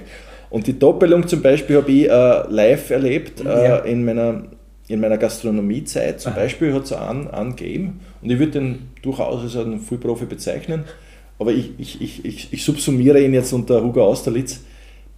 Und 0.51 0.67
die 0.67 0.77
Doppelung 0.77 1.27
zum 1.27 1.41
Beispiel 1.41 1.77
habe 1.77 1.91
ich 1.91 2.09
äh, 2.09 2.43
live 2.49 2.89
erlebt 2.91 3.41
ja. 3.43 3.77
äh, 3.77 3.91
in 3.91 4.03
meiner, 4.03 4.43
in 4.89 4.99
meiner 4.99 5.17
Gastronomiezeit. 5.17 6.19
Zum 6.19 6.33
Aha. 6.33 6.41
Beispiel 6.41 6.73
hat 6.73 6.83
es 6.83 6.91
einen, 6.91 7.29
einen 7.29 7.55
gegeben 7.55 8.01
und 8.21 8.29
ich 8.29 8.37
würde 8.37 8.51
den 8.51 8.89
durchaus 9.01 9.41
als 9.41 9.55
einen 9.55 9.79
Vollprofi 9.79 10.25
bezeichnen, 10.25 10.83
aber 11.39 11.53
ich, 11.53 11.71
ich, 11.79 12.01
ich, 12.01 12.25
ich, 12.25 12.53
ich 12.53 12.63
subsumiere 12.65 13.21
ihn 13.21 13.33
jetzt 13.33 13.53
unter 13.53 13.81
Hugo 13.81 14.03
Austerlitz. 14.03 14.61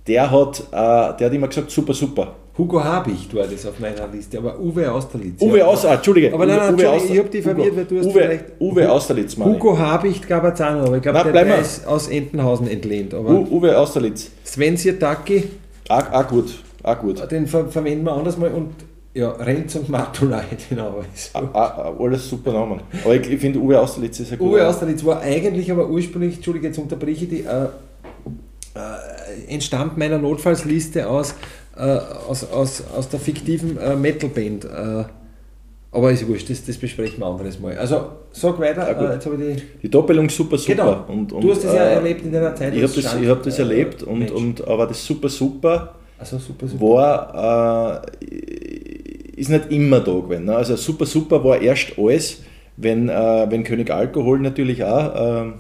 Der 0.06 0.30
hat, 0.30 0.60
äh, 0.72 1.18
der 1.18 1.26
hat 1.26 1.34
immer 1.34 1.48
gesagt, 1.48 1.72
super, 1.72 1.94
super. 1.94 2.36
Hugo 2.56 2.84
Habicht 2.84 3.34
war 3.34 3.48
das 3.48 3.66
auf 3.66 3.80
meiner 3.80 4.08
Liste, 4.08 4.38
aber 4.38 4.60
Uwe 4.60 4.92
Austerlitz. 4.92 5.42
Uwe 5.42 5.58
ja. 5.60 5.66
Austerlitz, 5.66 5.92
ah, 5.92 5.96
Entschuldige. 5.96 6.34
Aber 6.34 6.46
nein, 6.46 6.58
nein, 6.58 6.76
Uwe 6.76 6.90
Auster 6.90 7.14
ich 7.14 7.20
habe 7.20 7.30
die 7.30 7.42
verwirrt, 7.42 7.76
weil 7.76 7.86
du 7.86 7.98
hast 7.98 8.06
Uwe, 8.06 8.14
vielleicht... 8.14 8.46
Uwe 8.60 8.92
Austerlitz, 8.92 9.38
Mann. 9.38 9.50
Hugo 9.50 9.78
Habicht 9.78 10.28
gab 10.28 10.44
es 10.44 10.62
auch 10.62 10.72
noch, 10.72 10.86
aber 10.86 10.98
ich 10.98 11.02
glaube, 11.02 11.32
der, 11.32 11.46
der 11.46 11.60
ist 11.60 11.88
aus 11.88 12.08
Entenhausen 12.08 12.68
entlehnt. 12.68 13.16
Aber 13.16 13.32
Uwe 13.32 13.76
Austerlitz. 13.76 14.30
Sven 14.44 14.78
Sirtaki. 14.78 15.46
Auch, 15.90 16.12
auch 16.12 16.28
gut, 16.28 16.64
auch 16.84 17.00
gut. 17.00 17.32
Den 17.32 17.48
ver 17.48 17.70
verwenden 17.70 18.06
wir 18.06 18.14
anders 18.14 18.38
mal 18.38 18.52
und 18.52 18.70
ja, 19.16 19.32
Renz 19.32 19.76
und 19.76 19.90
Matulei, 19.90 20.44
genau. 20.70 21.04
So. 21.16 21.40
Ah, 21.40 21.50
ah, 21.54 21.94
alles 22.00 22.30
super 22.30 22.54
Namen. 22.54 22.82
Aber 23.04 23.16
ich, 23.16 23.28
ich 23.30 23.40
finde 23.40 23.60
Uwe 23.60 23.80
Austerlitz 23.80 24.20
ist 24.20 24.32
ein 24.32 24.38
guter 24.38 24.52
Uwe 24.52 24.68
Austerlitz 24.68 25.04
war 25.04 25.22
eigentlich 25.22 25.72
aber 25.72 25.90
ursprünglich, 25.90 26.36
Entschuldige, 26.36 26.68
jetzt 26.68 26.78
unterbreche 26.78 27.24
ich 27.24 27.30
die, 27.30 27.42
äh, 27.42 27.66
äh, 28.76 29.54
entstammt 29.54 29.98
meiner 29.98 30.18
Notfallsliste 30.18 31.08
aus 31.08 31.36
aus, 31.82 32.50
aus, 32.52 32.84
aus 32.96 33.10
der 33.10 33.20
fiktiven 33.20 33.78
äh, 33.78 33.96
Metalband. 33.96 34.66
Äh, 34.66 35.04
aber 35.94 36.12
ist 36.12 36.28
wurscht, 36.28 36.50
das, 36.50 36.66
das 36.66 36.78
besprechen 36.78 37.20
wir 37.20 37.28
anderes 37.28 37.60
Mal. 37.60 37.78
Also 37.78 38.08
sag 38.32 38.60
weiter. 38.60 38.92
Ja, 38.92 39.14
jetzt 39.14 39.28
die, 39.28 39.62
die 39.84 39.90
Doppelung 39.90 40.28
super, 40.30 40.58
super. 40.58 40.76
Genau. 40.76 41.06
Und, 41.08 41.32
und, 41.32 41.44
du 41.44 41.52
hast 41.52 41.64
das 41.64 41.74
ja 41.76 41.84
äh, 41.84 41.94
erlebt 41.96 42.26
in 42.26 42.32
deiner 42.32 42.56
Zeit. 42.56 42.74
Ich 42.74 42.82
habe 42.82 42.94
das, 42.94 43.16
ich 43.22 43.28
hab 43.30 43.44
das 43.44 43.60
erlebt, 43.60 44.02
und, 44.02 44.32
und, 44.32 44.68
aber 44.68 44.88
das 44.88 45.06
super, 45.06 45.30
super, 45.30 45.96
also 46.18 46.40
super, 46.40 46.68
super. 46.68 46.84
war, 46.84 48.02
äh, 48.22 48.26
ist 49.36 49.50
nicht 49.50 49.72
immer 49.72 50.00
da 50.00 50.14
gewesen. 50.14 50.46
Ne? 50.46 50.56
Also 50.56 50.76
super, 50.78 51.06
super 51.06 51.44
war 51.44 51.62
erst 51.62 51.94
alles, 51.98 52.42
wenn, 52.76 53.10
äh, 53.10 53.46
wenn 53.50 53.64
König 53.64 53.92
Alkohol 53.92 54.40
natürlich 54.40 54.84
auch 54.84 55.54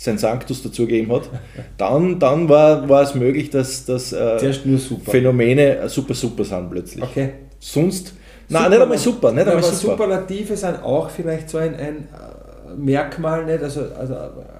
sein 0.00 0.16
Sanctus 0.16 0.62
dazugegeben 0.62 1.12
hat, 1.12 1.28
dann, 1.76 2.18
dann 2.18 2.48
war, 2.48 2.88
war 2.88 3.02
es 3.02 3.14
möglich, 3.14 3.50
dass, 3.50 3.84
dass 3.84 4.14
äh, 4.14 4.52
super. 4.78 5.10
Phänomene 5.10 5.88
super 5.90 6.14
super 6.14 6.42
sind 6.42 6.70
plötzlich. 6.70 7.04
Okay. 7.04 7.32
Sonst, 7.58 8.14
nein, 8.48 8.70
nicht 8.70 8.80
einmal 8.80 8.96
super. 8.96 9.30
Nicht 9.30 9.40
einmal 9.46 9.58
aber 9.58 9.62
super. 9.64 9.92
Superlative 9.92 10.56
sind 10.56 10.82
auch 10.82 11.10
vielleicht 11.10 11.50
so 11.50 11.58
ein, 11.58 11.74
ein 11.74 12.08
äh, 12.08 12.74
Merkmal, 12.78 13.44
nicht? 13.44 13.62
Also, 13.62 13.82
also 13.94 14.14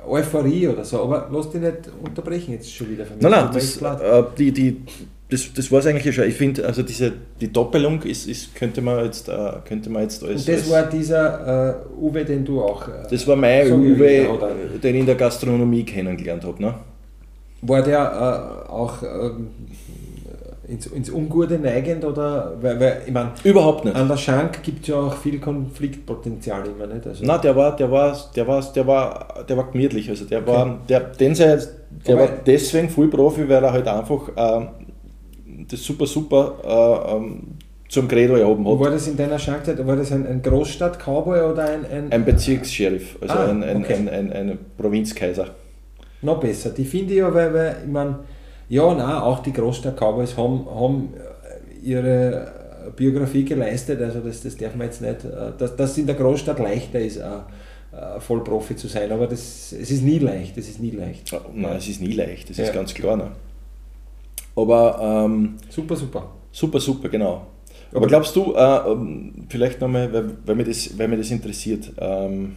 Euphorie 0.07 0.69
oder 0.69 0.85
so, 0.85 1.05
aber 1.05 1.29
lass 1.33 1.51
dich 1.51 1.63
nicht 1.63 1.91
unterbrechen 2.03 2.53
jetzt 2.53 2.75
schon 2.75 2.91
wieder. 2.91 3.07
Für 3.07 3.15
mich. 3.15 3.23
Nein, 3.23 3.31
nein, 3.31 3.51
das, 3.51 3.77
äh, 3.81 4.23
die, 4.37 4.53
die, 4.53 4.83
das, 5.31 5.53
das 5.55 5.71
war 5.71 5.79
es 5.79 5.87
eigentlich 5.87 6.15
schon. 6.15 6.25
Ich 6.29 6.35
finde, 6.35 6.67
also 6.67 6.83
diese, 6.83 7.13
die 7.41 7.53
Doppelung 7.53 8.03
ist, 8.03 8.27
ist, 8.27 8.55
könnte, 8.55 8.83
man 8.83 9.05
jetzt, 9.05 9.29
äh, 9.29 9.53
könnte 9.65 9.89
man 9.89 10.03
jetzt 10.03 10.23
als. 10.23 10.41
Und 10.41 10.49
das 10.49 10.63
als, 10.63 10.71
war 10.71 10.83
dieser 10.85 11.71
äh, 11.71 12.01
Uwe, 12.01 12.25
den 12.25 12.45
du 12.45 12.63
auch. 12.63 12.89
Äh, 12.89 13.09
das 13.09 13.27
war 13.27 13.37
mein 13.37 13.69
so 13.69 13.75
Uwe, 13.77 14.29
den 14.83 14.95
ich 14.95 15.01
in 15.01 15.07
der 15.07 15.15
Gastronomie 15.15 15.85
kennengelernt 15.85 16.45
habe. 16.45 16.61
Ne? 16.61 16.75
War 17.63 17.83
der 17.83 18.67
äh, 18.69 18.71
auch 18.71 19.03
ähm, 19.03 19.51
ins, 20.71 20.87
ins 20.87 21.11
Ungute 21.11 21.59
neigend 21.59 22.05
oder 22.05 22.55
weil, 22.61 22.81
weil 22.81 23.03
ich 23.07 23.13
meine 23.13 23.33
überhaupt 23.45 23.85
nicht. 23.85 23.97
An 23.97 24.09
der 24.09 24.17
Schank 24.17 24.63
gibt 24.63 24.83
es 24.83 24.89
ja 24.89 24.97
auch 24.97 25.17
viel 25.17 25.39
Konfliktpotenzial 25.39 26.65
immer 26.67 26.87
nicht. 26.87 27.07
Also 27.07 27.25
Nein, 27.25 27.41
der 27.43 27.57
war, 27.57 27.77
der 27.77 27.91
war, 27.91 28.17
der 28.35 28.47
war, 28.47 28.73
der 28.73 28.87
war, 28.87 29.45
der 29.49 29.57
war 29.57 29.71
gemütlich. 29.71 30.09
Also 30.09 30.25
der 30.25 30.41
okay. 30.41 30.51
war, 30.51 30.79
der, 30.89 31.01
den 31.01 31.35
sei, 31.35 31.59
der 32.07 32.19
war 32.19 32.29
deswegen 32.47 32.89
voll 32.89 33.09
Profi, 33.09 33.49
weil 33.49 33.63
er 33.63 33.73
halt 33.73 33.89
einfach 33.89 34.29
äh, 34.29 34.67
das 35.71 35.83
super 35.83 36.07
super 36.07 36.57
äh, 36.65 37.17
ähm, 37.17 37.59
zum 37.91 38.07
Credo 38.07 38.37
erhoben 38.37 38.67
hat. 38.69 38.79
War 38.79 38.91
das 38.91 39.09
in 39.09 39.17
deiner 39.17 39.39
Schankzeit, 39.39 39.85
war 39.85 39.97
das 39.97 40.13
ein, 40.13 40.25
ein 40.27 40.41
Großstadt-Cowboy 40.43 41.41
oder 41.41 41.65
ein... 41.65 41.85
Ein, 41.85 42.13
ein 42.13 42.25
Bezirkssheriff, 42.25 43.19
also 43.21 43.35
ah, 43.35 43.49
ein, 43.49 43.65
ein, 43.65 43.79
okay. 43.79 43.95
ein, 43.95 44.09
ein, 44.09 44.33
ein, 44.33 44.59
Provinzkaiser. 44.79 45.49
Noch 46.23 46.39
besser. 46.39 46.71
Die 46.71 46.85
finde 46.85 47.15
ich 47.15 47.19
ja, 47.19 47.35
weil, 47.35 47.53
weil 47.53 47.77
ich 47.85 47.91
meine, 47.91 48.21
ja, 48.69 48.95
nein, 48.95 49.17
auch 49.17 49.41
die 49.41 49.53
Großstadt-Cowboys 49.53 50.37
haben, 50.37 50.67
haben 50.73 51.15
ihre 51.83 52.53
Biografie 52.95 53.45
geleistet, 53.45 54.01
also 54.01 54.21
das, 54.21 54.43
das 54.43 54.57
darf 54.57 54.77
man 54.77 54.87
jetzt 54.87 55.03
nicht, 55.03 55.25
äh, 55.25 55.53
dass, 55.59 55.75
dass 55.75 55.91
es 55.91 55.99
in 55.99 56.07
der 56.07 56.15
Großstadt 56.15 56.61
leichter 56.61 57.01
ist, 57.01 57.17
äh, 57.17 58.21
Vollprofi 58.21 58.77
zu 58.77 58.87
sein, 58.87 59.11
aber 59.11 59.27
das, 59.27 59.73
es 59.73 59.91
ist 59.91 60.03
nie 60.03 60.21
leicht, 60.21 60.57
es 60.57 60.69
ist 60.69 60.81
nie 60.81 60.93
leicht. 60.93 61.35
Nein, 61.53 61.77
es 61.77 61.89
ist 61.89 62.01
nie 62.01 62.13
leicht, 62.13 62.51
das 62.51 62.59
ja. 62.59 62.65
ist 62.65 62.73
ganz 62.73 62.95
klar. 62.95 63.17
Ne? 63.17 63.33
Aber 64.57 65.27
ähm, 65.27 65.57
super, 65.69 65.97
super. 65.97 66.33
Super, 66.53 66.81
super, 66.81 67.09
genau. 67.09 67.47
Aber 67.93 68.07
glaubst 68.07 68.35
du, 68.37 68.55
äh, 68.55 68.91
ähm, 68.91 69.47
vielleicht 69.49 69.81
nochmal, 69.81 70.13
weil, 70.13 70.37
weil, 70.45 70.55
mich 70.57 70.67
das, 70.67 70.99
weil 70.99 71.09
mich 71.09 71.19
das 71.19 71.31
interessiert, 71.31 71.93
ähm, 71.99 72.57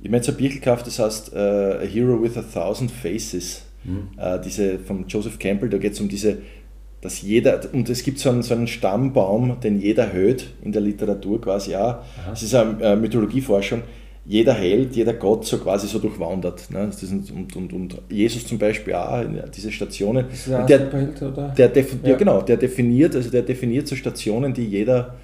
ich 0.00 0.06
habe 0.08 0.16
jetzt 0.16 0.28
ein 0.28 0.36
Bier 0.36 0.48
gekauft, 0.48 0.86
das 0.86 0.98
heißt 0.98 1.32
uh, 1.34 1.36
A 1.36 1.82
Hero 1.82 2.22
with 2.22 2.36
a 2.36 2.42
Thousand 2.42 2.90
Faces. 2.90 3.62
Mhm. 3.84 4.08
Äh, 4.16 4.40
diese 4.40 4.78
von 4.78 5.06
Joseph 5.06 5.38
Campbell, 5.38 5.68
da 5.68 5.78
geht 5.78 5.92
es 5.92 6.00
um 6.00 6.08
diese, 6.08 6.38
dass 7.02 7.20
jeder, 7.22 7.60
und 7.72 7.88
es 7.88 8.02
gibt 8.02 8.18
so 8.18 8.30
einen, 8.30 8.42
so 8.42 8.54
einen 8.54 8.66
Stammbaum, 8.66 9.60
den 9.60 9.78
jeder 9.78 10.12
hört 10.12 10.46
in 10.62 10.72
der 10.72 10.80
Literatur 10.82 11.40
quasi 11.40 11.76
auch. 11.76 11.96
Es 12.32 12.42
ist 12.42 12.54
eine 12.54 12.82
äh, 12.82 12.96
Mythologieforschung. 12.96 13.82
Jeder 14.26 14.52
Held, 14.54 14.94
jeder 14.94 15.14
Gott 15.14 15.46
so 15.46 15.58
quasi 15.58 15.86
so 15.86 15.98
durchwandert. 15.98 16.70
Ne? 16.70 16.90
Und, 17.34 17.56
und, 17.56 17.72
und 17.72 17.98
Jesus 18.10 18.46
zum 18.46 18.58
Beispiel 18.58 18.94
auch, 18.94 19.24
diese 19.54 19.72
Stationen. 19.72 20.26
Ist 20.30 20.48
der, 20.48 20.66
der, 20.66 20.78
Superheld, 20.78 21.22
oder? 21.22 21.48
Der, 21.48 21.72
ja. 21.74 21.84
ja. 22.04 22.16
genau, 22.16 22.42
der 22.42 22.56
definiert, 22.56 23.16
also 23.16 23.30
der 23.30 23.42
definiert 23.42 23.88
so 23.88 23.96
Stationen, 23.96 24.52
die 24.52 24.66
jeder 24.66 25.14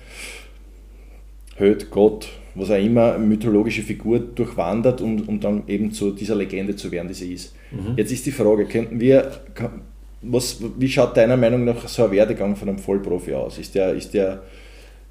Held, 1.57 1.91
Gott, 1.91 2.29
was 2.55 2.71
auch 2.71 2.83
immer, 2.83 3.19
mythologische 3.19 3.83
Figur 3.83 4.19
durchwandert, 4.19 5.01
um, 5.01 5.23
um 5.29 5.41
dann 5.41 5.63
eben 5.69 5.93
zu 5.93 6.11
dieser 6.11 6.35
Legende 6.35 6.75
zu 6.75 6.91
werden, 6.91 7.09
die 7.09 7.15
sie 7.15 7.33
ist. 7.33 7.55
Mhm. 7.71 7.95
Jetzt 7.97 8.13
ist 8.13 8.27
die 8.27 8.33
Frage, 8.33 8.67
könnten 8.67 8.99
wir, 8.99 9.31
was, 10.23 10.59
wie 10.79 10.89
schaut 10.89 11.17
deiner 11.17 11.37
Meinung 11.37 11.65
nach 11.65 11.87
so 11.89 12.05
ein 12.05 12.11
Werdegang 12.11 12.57
von 12.57 12.69
einem 12.69 12.79
Vollprofi 12.79 13.35
aus? 13.35 13.59
Ist 13.59 13.75
der, 13.75 13.95
ist 13.95 14.15
der, 14.15 14.43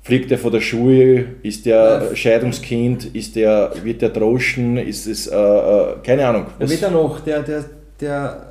fliegt 0.05 0.29
der 0.29 0.37
vor 0.37 0.51
der 0.51 0.61
Schule, 0.61 1.25
ist 1.41 1.65
der 1.65 2.09
ja. 2.09 2.15
Scheidungskind, 2.15 3.15
ist 3.15 3.35
der, 3.35 3.71
wird 3.83 4.03
der 4.03 4.09
droschen, 4.09 4.77
ist 4.77 5.07
es, 5.07 5.25
äh, 5.25 5.35
äh, 5.35 5.95
keine 6.03 6.27
Ahnung. 6.27 6.45
Was? 6.59 6.69
Weder 6.69 6.91
noch, 6.91 7.21
der, 7.21 7.41
der, 7.41 7.65
der 7.99 8.45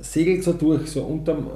segelt 0.00 0.42
so 0.42 0.54
durch, 0.54 0.90
so 0.90 1.02
unterm, 1.02 1.50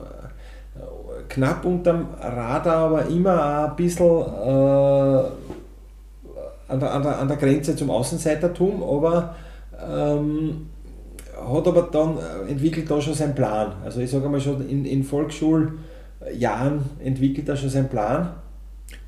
knapp 1.30 1.64
unterm 1.64 2.08
Radar, 2.20 2.76
aber 2.76 3.06
immer 3.06 3.70
ein 3.70 3.76
bisschen 3.76 4.04
äh, 4.06 5.22
an 6.68 6.78
der, 6.80 6.92
an 6.92 7.02
der, 7.02 7.18
an 7.18 7.28
der 7.28 7.36
Grenze 7.38 7.74
zum 7.74 7.88
Außenseitertum, 7.88 8.82
aber 8.82 9.34
ähm, 9.82 10.66
hat 11.34 11.66
aber 11.66 11.88
dann 11.90 12.18
äh, 12.18 12.50
entwickelt 12.50 12.90
da 12.90 13.00
schon 13.00 13.14
seinen 13.14 13.34
Plan. 13.34 13.72
Also 13.82 14.00
ich 14.00 14.10
sage 14.10 14.28
mal 14.28 14.42
schon 14.42 14.68
in, 14.68 14.84
in 14.84 15.02
Volksschuljahren 15.02 16.82
entwickelt 17.02 17.48
er 17.48 17.56
schon 17.56 17.70
seinen 17.70 17.88
Plan. 17.88 18.41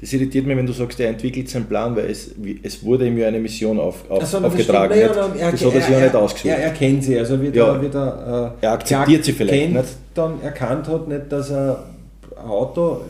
Das 0.01 0.13
irritiert 0.13 0.47
mich, 0.47 0.57
wenn 0.57 0.67
du 0.67 0.73
sagst, 0.73 0.99
er 1.01 1.09
entwickelt 1.09 1.49
seinen 1.49 1.67
Plan, 1.67 1.95
weil 1.97 2.11
es, 2.11 2.33
es 2.63 2.85
wurde 2.85 3.07
ihm 3.07 3.17
ja 3.17 3.29
eine 3.29 3.39
Mission 3.39 3.79
auf, 3.79 4.11
auf, 4.11 4.25
so, 4.27 4.39
aufgetragen. 4.39 4.91
Das, 4.91 4.99
ja, 4.99 5.07
er, 5.07 5.53
das 5.53 5.65
hat 5.65 5.75
er 5.75 5.81
sich 5.81 5.89
ja 5.89 6.01
nicht 6.01 6.15
ausgesucht. 6.15 6.47
Er, 6.47 6.59
er 6.59 6.71
kennt 6.73 7.05
sie, 7.05 7.19
also 7.19 7.41
wird 7.41 7.57
ja, 7.57 7.75
er, 7.75 7.81
wird 7.81 7.95
er, 7.95 8.55
äh, 8.61 8.65
er 8.67 8.73
akzeptiert 8.73 9.25
sie 9.25 9.33
vielleicht 9.33 9.63
kennt, 9.63 9.75
nicht. 9.75 9.89
dann 10.15 10.43
erkannt 10.43 10.89
hat, 10.89 11.09
nicht, 11.09 11.31
dass 11.31 11.51
er 11.51 11.85
ein 12.37 12.51
Auto 12.51 13.01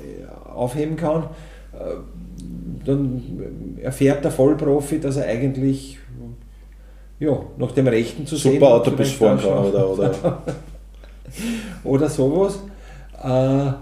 aufheben 0.55 0.97
kann. 0.97 1.25
Äh, 1.73 1.97
dann 2.85 3.23
erfährt 3.83 4.23
der 4.23 4.31
Vollprofi, 4.31 5.01
dass 5.01 5.17
er 5.17 5.27
eigentlich 5.27 5.99
ja, 7.19 7.39
nach 7.57 7.73
dem 7.73 7.89
Rechten 7.89 8.27
zu 8.27 8.37
Super 8.37 8.51
sehen 8.51 8.61
Super 8.61 8.75
Autobus 8.75 9.13
fahren 9.13 9.41
kann 9.41 9.65
oder, 9.65 9.91
oder. 9.91 10.15
oder 11.85 12.09
sowas. 12.09 12.59
Äh, 13.23 13.73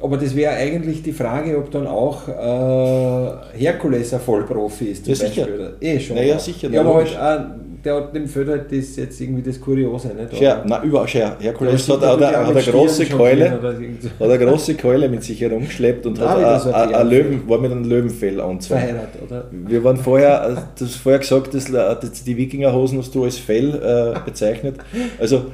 aber 0.00 0.16
das 0.16 0.36
wäre 0.36 0.52
eigentlich 0.52 1.02
die 1.02 1.12
Frage, 1.12 1.58
ob 1.58 1.70
dann 1.72 1.86
auch 1.86 2.28
äh, 2.28 3.58
Herkules 3.58 4.14
ein 4.14 4.20
Vollprofi 4.20 4.86
ist. 4.86 5.04
Zum 5.04 5.14
ja, 5.14 5.20
Beispiel. 5.20 5.44
sicher. 5.44 5.72
Eh 5.80 6.00
schon. 6.00 6.16
Naja, 6.16 6.38
sicher. 6.38 6.70
Ja, 6.70 6.80
aber 6.82 6.94
halt 6.94 7.18
auch, 7.18 7.44
der 7.84 7.94
hat 7.94 8.14
dem 8.14 8.28
Feld 8.28 8.48
halt 8.48 8.72
das 8.72 8.94
jetzt 8.96 9.20
irgendwie 9.20 9.42
das 9.42 9.60
Kuriose. 9.60 10.08
Nicht? 10.08 10.36
Scher, 10.36 10.64
nein, 10.66 10.82
überall 10.84 11.08
Scher. 11.08 11.36
Herkules 11.40 11.88
hat, 11.88 12.00
hat, 12.00 12.20
hat, 12.20 12.48
eine 12.48 12.62
große 12.62 13.06
Keule, 13.06 13.50
hat 13.50 14.30
eine 14.30 14.38
große 14.38 14.74
Keule 14.74 15.08
mit 15.08 15.24
sich 15.24 15.40
herumgeschleppt 15.40 16.06
und 16.06 16.20
hat 16.20 16.72
ein, 16.72 16.94
ein 16.94 17.08
Löwen, 17.08 17.48
war 17.48 17.58
mit 17.58 17.72
einem 17.72 17.84
Löwenfell 17.84 18.40
angezogen. 18.40 18.80
Verheiratet, 18.80 19.22
oder? 19.26 19.44
Wir 19.50 19.82
waren 19.82 19.96
vorher, 19.96 20.68
du 20.78 20.84
hast 20.84 20.96
vorher 20.96 21.18
gesagt, 21.20 21.54
dass, 21.54 22.24
die 22.24 22.36
Wikingerhosen 22.36 22.98
hast 22.98 23.14
du 23.14 23.24
als 23.24 23.38
Fell 23.38 23.74
äh, 23.74 24.18
bezeichnet. 24.24 24.76
Also 25.18 25.46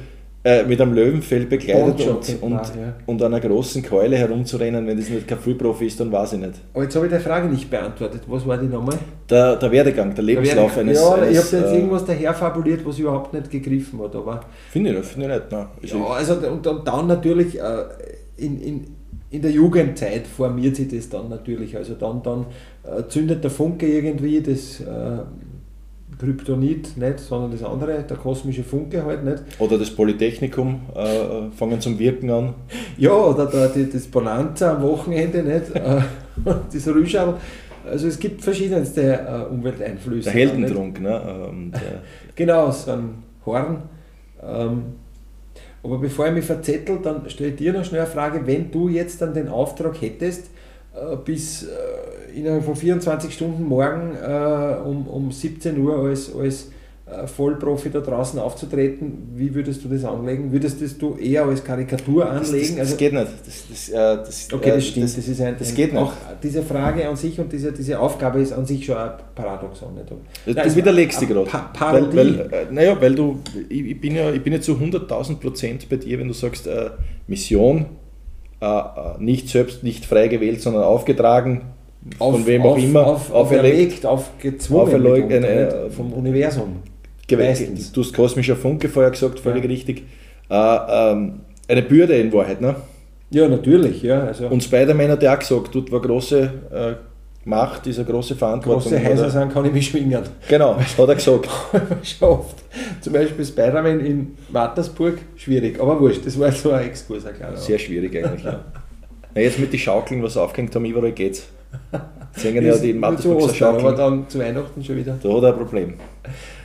äh, 0.45 0.63
mit 0.63 0.79
einem 0.79 0.93
Löwenfell 0.93 1.47
bekleidet 1.47 2.07
und, 2.07 2.43
und, 2.43 2.53
nach, 2.53 2.75
ja. 2.75 2.93
und 3.07 3.23
einer 3.23 3.39
großen 3.39 3.81
Keule 3.81 4.15
herumzurennen, 4.15 4.85
wenn 4.85 4.95
das 4.95 5.09
nicht 5.09 5.27
kein 5.27 5.39
Frühprofi 5.39 5.87
ist, 5.87 5.99
dann 5.99 6.11
weiß 6.11 6.33
ich 6.33 6.39
nicht. 6.39 6.53
Aber 6.71 6.83
jetzt 6.83 6.95
habe 6.95 7.07
ich 7.07 7.13
die 7.13 7.19
Frage 7.19 7.47
nicht 7.47 7.67
beantwortet. 7.67 8.21
Was 8.27 8.45
war 8.45 8.55
die 8.59 8.67
nochmal? 8.67 8.95
Der, 9.27 9.55
der 9.55 9.71
Werdegang, 9.71 10.13
der 10.13 10.23
Lebenslauf 10.23 10.75
der 10.75 10.85
Werdegang. 10.85 10.89
eines. 10.89 11.01
Ja, 11.01 11.13
eines, 11.15 11.47
ich 11.47 11.53
habe 11.53 11.63
jetzt 11.63 11.73
äh, 11.73 11.75
irgendwas 11.75 12.05
daher 12.05 12.33
fabuliert, 12.35 12.85
was 12.85 12.99
überhaupt 12.99 13.33
nicht 13.33 13.49
gegriffen 13.49 13.99
hat. 14.03 14.15
Aber 14.15 14.41
finde 14.69 14.91
ich, 14.91 15.05
find 15.07 15.25
ich 15.25 15.31
nicht. 15.31 15.51
Nein. 15.51 15.65
Also, 15.81 15.97
ja, 15.97 16.05
also 16.05 16.33
und, 16.47 16.67
und 16.67 16.87
dann 16.87 17.07
natürlich 17.07 17.59
äh, 17.59 17.63
in, 18.37 18.61
in, 18.61 18.87
in 19.31 19.41
der 19.41 19.49
Jugendzeit 19.49 20.27
formiert 20.27 20.75
sich 20.75 20.89
das 20.89 21.09
dann 21.09 21.27
natürlich. 21.27 21.75
Also 21.75 21.95
dann, 21.95 22.21
dann 22.21 22.45
äh, 22.83 23.07
zündet 23.07 23.43
der 23.43 23.49
Funke 23.49 23.87
irgendwie, 23.87 24.41
das 24.41 24.79
äh, 24.79 25.23
Kryptonit 26.17 26.97
nicht, 26.97 27.19
sondern 27.19 27.51
das 27.51 27.63
andere, 27.63 28.03
der 28.03 28.17
kosmische 28.17 28.63
Funke 28.63 29.05
halt 29.05 29.23
nicht. 29.23 29.43
Oder 29.59 29.77
das 29.77 29.91
Polytechnikum 29.91 30.81
äh, 30.95 31.51
fangen 31.55 31.81
zum 31.81 31.99
Wirken 31.99 32.29
an. 32.29 32.53
Ja, 32.97 33.11
oder 33.11 33.45
da, 33.45 33.67
die, 33.67 33.89
das 33.89 34.07
Bonanza 34.07 34.75
am 34.75 34.81
Wochenende 34.83 35.43
nicht, 35.43 35.71
äh, 35.75 36.01
das 36.71 36.87
Rüschal. 36.87 37.35
Also 37.85 38.07
es 38.07 38.17
gibt 38.17 38.41
verschiedenste 38.41 39.13
äh, 39.13 39.53
Umwelteinflüsse. 39.53 40.31
Der 40.31 40.33
Heldentrunk, 40.33 41.01
ne? 41.01 41.21
Ähm, 41.49 41.71
der 41.71 42.01
genau, 42.35 42.71
so 42.71 42.91
ein 42.91 43.23
Horn. 43.45 43.83
Ähm, 44.41 44.83
aber 45.83 45.99
bevor 45.99 46.27
ich 46.27 46.33
mich 46.33 46.45
verzettel, 46.45 46.97
dann 47.03 47.29
stelle 47.29 47.51
ich 47.51 47.57
dir 47.57 47.73
noch 47.73 47.85
schnell 47.85 48.01
eine 48.01 48.09
Frage, 48.09 48.47
wenn 48.47 48.71
du 48.71 48.89
jetzt 48.89 49.21
dann 49.21 49.35
den 49.35 49.47
Auftrag 49.47 50.01
hättest, 50.01 50.47
äh, 50.47 50.49
bis 51.25 51.63
äh, 51.63 52.37
innerhalb 52.37 52.63
von 52.63 52.75
24 52.75 53.33
Stunden 53.33 53.63
morgen 53.63 54.15
äh, 54.15 54.77
um, 54.85 55.07
um 55.07 55.31
17 55.31 55.79
Uhr 55.79 55.97
als, 55.97 56.33
als 56.35 56.69
äh, 57.07 57.27
Vollprofi 57.27 57.91
da 57.91 57.99
draußen 57.99 58.39
aufzutreten, 58.39 59.29
wie 59.35 59.53
würdest 59.53 59.83
du 59.83 59.89
das 59.89 60.03
anlegen? 60.03 60.51
Würdest 60.51 60.81
das 60.81 60.97
du 60.97 61.15
eher 61.15 61.45
als 61.45 61.63
Karikatur 61.63 62.27
anlegen? 62.27 62.51
Das, 62.51 62.59
das, 62.59 62.69
das 62.69 62.79
also, 62.79 62.95
geht 62.97 63.13
nicht. 63.13 63.27
Das, 63.45 63.89
äh, 63.89 63.93
das, 63.93 64.47
okay, 64.51 64.71
das 64.71 64.87
stimmt. 64.87 65.05
Das, 65.05 65.27
ist 65.27 65.41
ein, 65.41 65.55
das 65.57 65.75
geht 65.75 65.93
nicht. 65.93 66.01
Auch 66.01 66.13
diese 66.41 66.63
Frage 66.63 67.07
an 67.07 67.15
sich 67.15 67.39
und 67.39 67.53
diese, 67.53 67.71
diese 67.71 67.99
Aufgabe 67.99 68.39
ist 68.39 68.53
an 68.53 68.65
sich 68.65 68.83
schon 68.83 68.97
ein 68.97 69.11
Paradoxon. 69.35 69.93
Nicht? 69.93 70.09
Du 70.09 70.17
Nein, 70.51 70.75
widerlegst 70.75 71.21
dich 71.21 71.29
gerade. 71.29 71.47
Pa 71.47 71.93
weil, 71.93 72.15
weil, 72.15 72.39
äh, 72.39 72.65
naja, 72.71 72.99
weil 72.99 73.13
du, 73.13 73.39
ich, 73.69 73.85
ich, 73.85 74.01
bin 74.01 74.15
ja, 74.15 74.31
ich 74.31 74.41
bin 74.41 74.53
ja 74.53 74.59
zu 74.59 74.73
100.000 74.73 75.35
Prozent 75.35 75.87
bei 75.87 75.97
dir, 75.97 76.17
wenn 76.17 76.27
du 76.27 76.33
sagst, 76.33 76.65
äh, 76.65 76.89
Mission, 77.27 77.81
äh, 77.81 77.85
nicht 79.19 79.49
selbst, 79.49 79.83
nicht 79.83 80.05
frei 80.05 80.27
gewählt, 80.27 80.61
sondern 80.61 80.83
aufgetragen, 80.83 81.61
auf, 82.19 82.35
von 82.35 82.45
wem 82.45 82.61
auch 82.61 82.75
auf, 82.75 82.83
immer, 82.83 83.07
auf, 83.07 83.31
auferlegt, 83.31 84.05
aufgezwungen 84.05 84.87
auferlegt, 84.87 85.31
äh, 85.31 85.89
vom 85.89 86.13
Universum. 86.13 86.77
Meistens. 87.31 87.91
Du 87.91 88.01
hast 88.01 88.13
kosmischer 88.13 88.55
Funke 88.55 88.87
vorher 88.89 89.11
gesagt, 89.11 89.39
völlig 89.39 89.63
Ja. 89.63 89.69
richtig. 89.69 90.03
Äh, 90.49 90.53
ähm, 90.55 91.41
eine 91.67 91.81
Bürde 91.81 92.15
in 92.15 92.31
Wahrheit. 92.31 92.61
Ne? 92.61 92.75
Ja, 93.31 93.47
natürlich, 93.47 94.03
ja. 94.03 94.25
Also 94.25 94.47
Und 94.47 94.63
Spider-Man 94.63 95.09
hat 95.09 95.23
ja 95.23 95.33
auch 95.33 95.39
gesagt, 95.39 95.73
dort 95.73 95.91
war 95.91 96.01
große 96.01 96.51
äh, 96.71 96.93
Macht, 97.47 97.85
ist 97.85 97.99
eine 97.99 98.07
große 98.07 98.35
Verantwortung. 98.35 98.91
große 98.91 99.05
Häuser 99.05 99.29
sind, 99.29 99.53
kann 99.53 99.65
ich 99.65 99.71
mich 99.71 99.87
schwingen. 99.87 100.19
Genau, 100.49 100.77
hat 100.77 100.97
er 100.97 101.15
gesagt. 101.15 101.47
Schon 102.01 102.27
oft. 102.27 102.55
Zum 103.01 103.13
Beispiel 103.13 103.45
Spider-Man 103.45 103.99
in 103.99 104.35
Mattersburg, 104.49 105.19
schwierig. 105.35 105.79
Aber 105.79 105.99
wurscht, 105.99 106.25
das 106.25 106.39
war 106.39 106.51
so 106.51 106.71
ein 106.71 106.85
Exkurs, 106.87 107.25
ein 107.25 107.35
kleiner. 107.35 107.55
Sehr 107.55 107.77
schwierig 107.77 108.15
eigentlich. 108.17 108.43
Ja. 108.43 108.61
Na, 109.35 109.41
jetzt 109.41 109.59
mit 109.59 109.71
den 109.71 109.79
Schaukeln, 109.79 110.23
was 110.23 110.37
aufgehängt 110.37 110.73
haben, 110.75 110.85
überall 110.85 111.11
geht's. 111.11 111.43
Jetzt 112.35 112.45
hängen 112.45 112.65
ja 112.65 112.75
die 112.77 112.89
in 112.91 112.99
Nur 112.99 113.15
zu 113.17 113.29
Mattersburg 113.29 113.41
so 113.41 113.47
Ostern, 113.47 113.69
aber 113.69 113.79
Schaukeln. 113.79 113.97
dann 113.97 114.29
zu 114.29 114.39
Weihnachten 114.39 114.83
schon 114.83 114.95
wieder. 114.97 115.17
Da 115.21 115.29
hat 115.29 115.43
er 115.43 115.49
ein 115.53 115.57
Problem. 115.57 115.93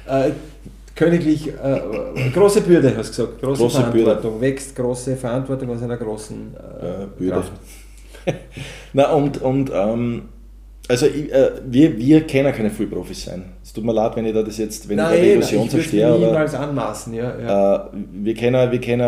Äh, 0.08 0.30
königlich, 0.96 1.48
äh, 1.48 1.80
große 2.32 2.60
Bürde, 2.62 2.92
hast 2.96 3.18
du 3.18 3.24
gesagt. 3.26 3.40
Große, 3.42 3.62
Große 3.62 3.80
Verantwortung. 3.82 4.40
Wächst 4.40 4.74
große 4.76 5.16
Verantwortung 5.16 5.70
aus 5.70 5.82
einer 5.82 5.96
großen 5.96 6.54
äh, 6.80 6.86
Äh, 7.02 7.06
Bürde. 7.18 7.42
Na 8.92 9.12
und, 9.12 9.40
und 9.42 9.70
ähm, 9.74 10.22
also 10.90 11.06
ich, 11.06 11.32
äh, 11.32 11.50
wir, 11.66 11.96
wir 11.96 12.20
können 12.26 12.52
keine 12.52 12.70
Vollprofis 12.70 13.24
sein. 13.24 13.44
Es 13.62 13.72
tut 13.72 13.84
mir 13.84 13.92
leid, 13.92 14.16
wenn 14.16 14.26
ich 14.26 14.34
da 14.34 14.42
das 14.42 14.58
jetzt, 14.58 14.88
wenn 14.88 14.98
ich 14.98 15.04
da 15.04 15.12
die 15.12 15.18
Nein, 15.18 15.30
Illusion 15.30 15.66
es 15.66 15.70
zerstöre. 15.72 16.06
aber- 16.14 16.26
niemals 16.26 16.54
anmaßen. 16.54 17.14
Ja, 17.14 17.38
ja. 17.40 17.76
Äh, 17.76 17.80
wir 18.12 18.34
können, 18.34 18.72
wir 18.72 18.80
können, 18.80 19.00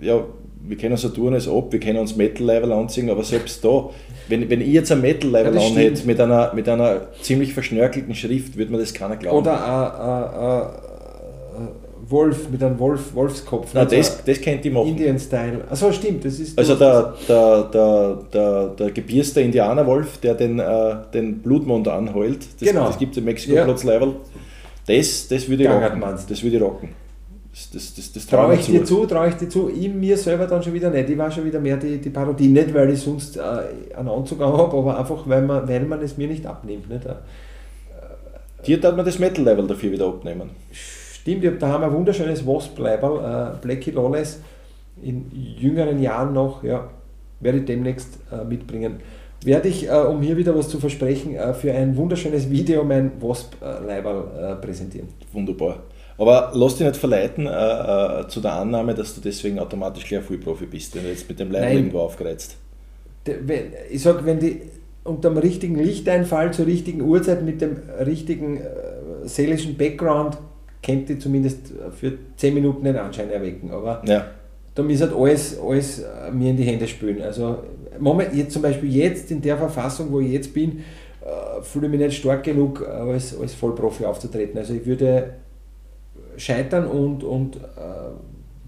ja, 0.00 0.24
wir 0.62 0.76
können 0.76 0.96
so 0.96 1.08
tun, 1.08 1.34
als 1.34 1.48
ob, 1.48 1.72
wir 1.72 1.80
können 1.80 1.98
uns 1.98 2.14
Metal-Level 2.16 2.72
anziehen, 2.72 3.10
aber 3.10 3.24
selbst 3.24 3.64
da, 3.64 3.90
wenn, 4.28 4.48
wenn 4.48 4.60
ich 4.60 4.68
jetzt 4.68 4.92
ein 4.92 5.00
Metal-Level 5.00 5.54
Ja, 5.56 5.60
anhätte 5.66 6.06
mit 6.06 6.20
einer, 6.20 6.54
mit 6.54 6.68
einer 6.68 7.08
ziemlich 7.20 7.52
verschnörkelten 7.52 8.14
Schrift, 8.14 8.56
würde 8.56 8.70
man 8.70 8.80
das 8.80 8.94
keiner 8.94 9.16
glauben. 9.16 9.38
Oder 9.38 10.80
äh, 10.86 10.89
Wolf 12.10 12.48
mit 12.50 12.62
einem 12.62 12.78
Wolf, 12.78 13.14
Wolfskopf. 13.14 13.72
Nein, 13.74 13.84
Also 13.84 13.96
das, 13.96 14.24
das 14.24 14.40
könnte 14.40 14.68
ich 14.68 14.74
machen. 14.74 14.88
Indian-Style. 14.88 15.64
Achso, 15.70 15.92
stimmt. 15.92 16.24
Das 16.24 16.38
ist 16.38 16.58
Also 16.58 16.74
der, 16.74 17.14
der, 17.28 17.62
der, 17.64 18.18
der, 18.32 18.66
der 18.68 18.90
gebierste 18.90 19.40
Indianerwolf, 19.40 20.18
der 20.18 20.34
den, 20.34 20.58
äh, 20.58 20.96
den 21.14 21.38
Blutmond 21.40 21.88
anheult, 21.88 22.38
das, 22.60 22.68
Genau. 22.68 22.86
das 22.86 22.98
gibt 22.98 23.12
es 23.12 23.18
im 23.18 23.24
Mexiko 23.24 23.56
Ja. 23.56 23.66
Das, 23.66 25.28
das 25.28 25.48
würde 25.48 25.62
ich 25.64 25.68
rocken. 25.70 26.00
Das 26.28 26.42
würde 26.42 26.56
ich 26.56 26.62
rocken. 26.62 26.88
Das, 27.52 27.70
das, 27.72 27.94
das, 27.94 28.12
das 28.12 28.26
traue 28.26 28.54
ich 28.54 28.60
ich 28.60 28.68
mir 28.68 28.78
dir 28.80 28.84
zu, 28.84 29.06
traue 29.06 29.28
ich 29.28 29.34
dir 29.34 29.48
zu. 29.48 29.68
Ich 29.70 29.88
mir 29.92 30.16
selber 30.16 30.46
dann 30.46 30.62
schon 30.62 30.72
wieder 30.72 30.88
nicht. 30.90 31.10
Ich 31.10 31.18
war 31.18 31.30
schon 31.30 31.44
wieder 31.44 31.58
mehr 31.60 31.76
die, 31.76 31.98
die 31.98 32.10
Parodie. 32.10 32.48
Nicht, 32.48 32.72
weil 32.72 32.90
ich 32.90 33.00
sonst 33.00 33.36
äh, 33.36 33.40
einen 33.96 34.08
Anzug 34.08 34.40
habe, 34.40 34.76
aber 34.76 34.98
einfach, 34.98 35.28
weil 35.28 35.42
man, 35.42 35.68
weil 35.68 35.84
man 35.84 36.00
es 36.00 36.16
mir 36.16 36.28
nicht 36.28 36.46
abnimmt. 36.46 36.88
Nicht? 36.88 37.06
Äh, 37.06 37.14
Hier 38.62 38.80
darf 38.80 38.96
man 38.96 39.04
das 39.04 39.18
Metal-Level 39.18 39.66
dafür 39.66 39.90
wieder 39.92 40.06
abnehmen. 40.06 40.50
Stimmt, 41.20 41.44
da 41.60 41.68
haben 41.68 41.82
wir 41.82 41.88
ein 41.88 41.92
wunderschönes 41.92 42.46
Wasp-Label, 42.46 43.18
äh, 43.18 43.60
Blackie 43.60 43.90
Lawless, 43.90 44.40
in 45.02 45.30
jüngeren 45.58 46.00
Jahren 46.00 46.32
noch, 46.32 46.64
ja, 46.64 46.88
werde 47.40 47.58
ich 47.58 47.66
demnächst 47.66 48.18
äh, 48.32 48.42
mitbringen. 48.42 49.00
Werde 49.44 49.68
ich, 49.68 49.86
äh, 49.86 49.92
um 49.92 50.22
hier 50.22 50.38
wieder 50.38 50.56
was 50.56 50.70
zu 50.70 50.78
versprechen, 50.80 51.34
äh, 51.34 51.52
für 51.52 51.74
ein 51.74 51.94
wunderschönes 51.94 52.48
Video 52.48 52.84
mein 52.84 53.12
Wasp-Label 53.20 54.24
äh, 54.40 54.54
präsentieren. 54.56 55.08
Wunderbar. 55.30 55.80
Aber 56.16 56.52
lass 56.54 56.76
dich 56.76 56.86
nicht 56.86 56.96
verleiten 56.96 57.46
äh, 57.46 57.50
äh, 57.50 58.28
zu 58.28 58.40
der 58.40 58.54
Annahme, 58.54 58.94
dass 58.94 59.14
du 59.14 59.20
deswegen 59.20 59.58
automatisch 59.58 60.06
gleich 60.06 60.24
Vollprofi 60.24 60.64
bist, 60.64 60.94
wenn 60.94 61.02
du 61.02 61.10
jetzt 61.10 61.28
mit 61.28 61.38
dem 61.38 61.50
Nein. 61.50 61.76
irgendwo 61.76 61.98
aufgereizt. 62.00 62.56
Ich 63.90 64.02
sage, 64.02 64.24
wenn 64.24 64.38
die 64.38 64.62
unter 65.04 65.28
dem 65.28 65.36
richtigen 65.36 65.76
Lichteinfall 65.76 66.54
zur 66.54 66.64
richtigen 66.64 67.02
Uhrzeit 67.02 67.42
mit 67.42 67.60
dem 67.60 67.76
richtigen 68.04 68.60
seelischen 69.24 69.76
Background 69.76 70.38
kennt 70.82 71.08
die 71.08 71.18
zumindest 71.18 71.72
für 71.98 72.12
10 72.36 72.54
Minuten 72.54 72.84
den 72.84 72.96
Anschein 72.96 73.30
erwecken. 73.30 73.70
Aber 73.70 74.02
Ja. 74.06 74.26
da 74.74 74.82
muss 74.82 75.00
halt 75.00 75.12
alles, 75.14 75.58
alles 75.60 75.98
äh, 76.00 76.30
mir 76.32 76.50
in 76.50 76.56
die 76.56 76.64
Hände 76.64 76.86
spülen. 76.88 77.20
Also 77.22 77.58
Moment, 77.98 78.34
jetzt 78.34 78.52
zum 78.52 78.62
Beispiel 78.62 78.94
jetzt 78.94 79.30
in 79.30 79.42
der 79.42 79.56
Verfassung, 79.58 80.10
wo 80.10 80.20
ich 80.20 80.30
jetzt 80.30 80.54
bin, 80.54 80.78
äh, 81.22 81.62
fühle 81.62 81.86
ich 81.86 81.90
mich 81.92 82.00
nicht 82.00 82.16
stark 82.18 82.44
genug, 82.44 82.80
äh, 82.82 82.90
als, 82.90 83.38
als 83.38 83.52
Vollprofi 83.54 84.04
aufzutreten. 84.06 84.58
Also 84.58 84.72
ich 84.74 84.86
würde 84.86 85.34
scheitern 86.36 86.86
und, 86.86 87.22
und 87.24 87.58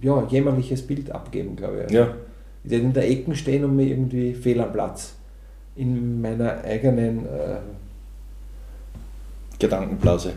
ja, 0.02 0.26
jämmerliches 0.28 0.82
Bild 0.86 1.10
abgeben, 1.10 1.56
glaube 1.56 1.84
ich. 1.86 1.92
ja. 1.94 2.14
Ich 2.64 2.70
werde 2.70 2.84
in 2.84 2.92
der 2.92 3.08
Ecken 3.10 3.34
stehen 3.34 3.64
und 3.64 3.74
mir 3.76 3.86
irgendwie 3.86 4.34
fehl 4.34 4.60
am 4.60 4.72
Platz. 4.72 5.14
In 5.76 6.20
meiner 6.20 6.62
eigenen 6.64 7.20
äh, 7.26 7.56
Gedankenblase. 9.58 10.32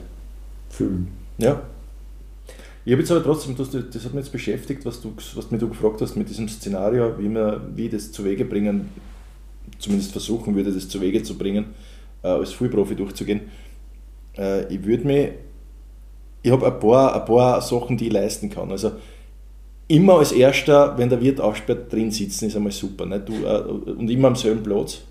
Fühlen. 0.69 1.07
Ja. 1.37 1.61
Ich 2.85 2.91
habe 2.91 3.01
jetzt 3.01 3.11
aber 3.11 3.23
trotzdem, 3.23 3.55
das, 3.57 3.73
hat 3.73 4.13
mich 4.13 4.25
jetzt 4.25 4.31
beschäftigt, 4.31 4.85
was 4.85 5.01
du, 5.01 5.13
was 5.33 5.49
mir 5.49 5.57
du 5.57 5.67
gefragt 5.67 6.01
hast 6.01 6.15
mit 6.15 6.29
diesem 6.29 6.47
Szenario, 6.47 7.17
wie, 7.17 7.27
wir, 7.29 7.61
wie 7.73 7.89
das 7.89 8.11
zu 8.11 8.23
Wege 8.23 8.45
bringen, 8.45 8.89
zumindest 9.79 10.11
versuchen 10.11 10.55
würde, 10.55 10.71
das 10.71 10.87
zu 10.87 11.01
Wege 11.01 11.23
zu 11.23 11.35
bringen, 11.35 11.73
äh, 12.21 12.27
als 12.27 12.53
Vollprofi 12.53 12.95
durchzugehen. 12.95 13.41
Äh, 14.37 14.71
ich 14.71 14.85
würde 14.85 15.07
mir, 15.07 15.33
ich 16.43 16.51
habe 16.51 16.67
ein 16.67 16.79
paar, 16.79 17.15
ein 17.15 17.25
paar 17.25 17.59
Sachen, 17.61 17.97
die 17.97 18.05
ich 18.05 18.13
leisten 18.13 18.51
kann. 18.51 18.69
Also 18.69 18.91
immer 19.87 20.19
als 20.19 20.31
Erster, 20.31 20.95
wenn 20.95 21.09
der 21.09 21.21
Wirt 21.21 21.41
aufsperrt, 21.41 21.91
drin 21.91 22.11
sitzen, 22.11 22.45
ist 22.45 22.55
einmal 22.55 22.71
super. 22.71 23.07
Nicht? 23.07 23.27
Du, 23.27 23.33
äh, 23.33 23.61
und 23.91 24.09
immer 24.09 24.27
am 24.27 24.35
selben 24.35 24.61
Platz. 24.61 25.01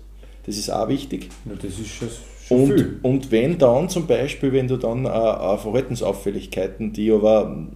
Das 0.45 0.57
ist 0.57 0.69
auch 0.69 0.87
wichtig. 0.87 1.29
Ja, 1.43 1.55
das 1.55 1.77
ist 1.77 1.89
schon 1.89 2.07
Und, 2.49 2.67
viel. 2.67 2.99
und 3.01 3.31
wenn 3.31 3.57
dann 3.57 3.89
zum 3.89 4.07
Beispiel, 4.07 4.53
wenn 4.53 4.67
du 4.67 4.77
dann 4.77 5.05
äh, 5.05 5.09
äh, 5.09 5.57
Verhaltensauffälligkeiten, 5.57 6.93
die 6.93 7.11
aber 7.11 7.67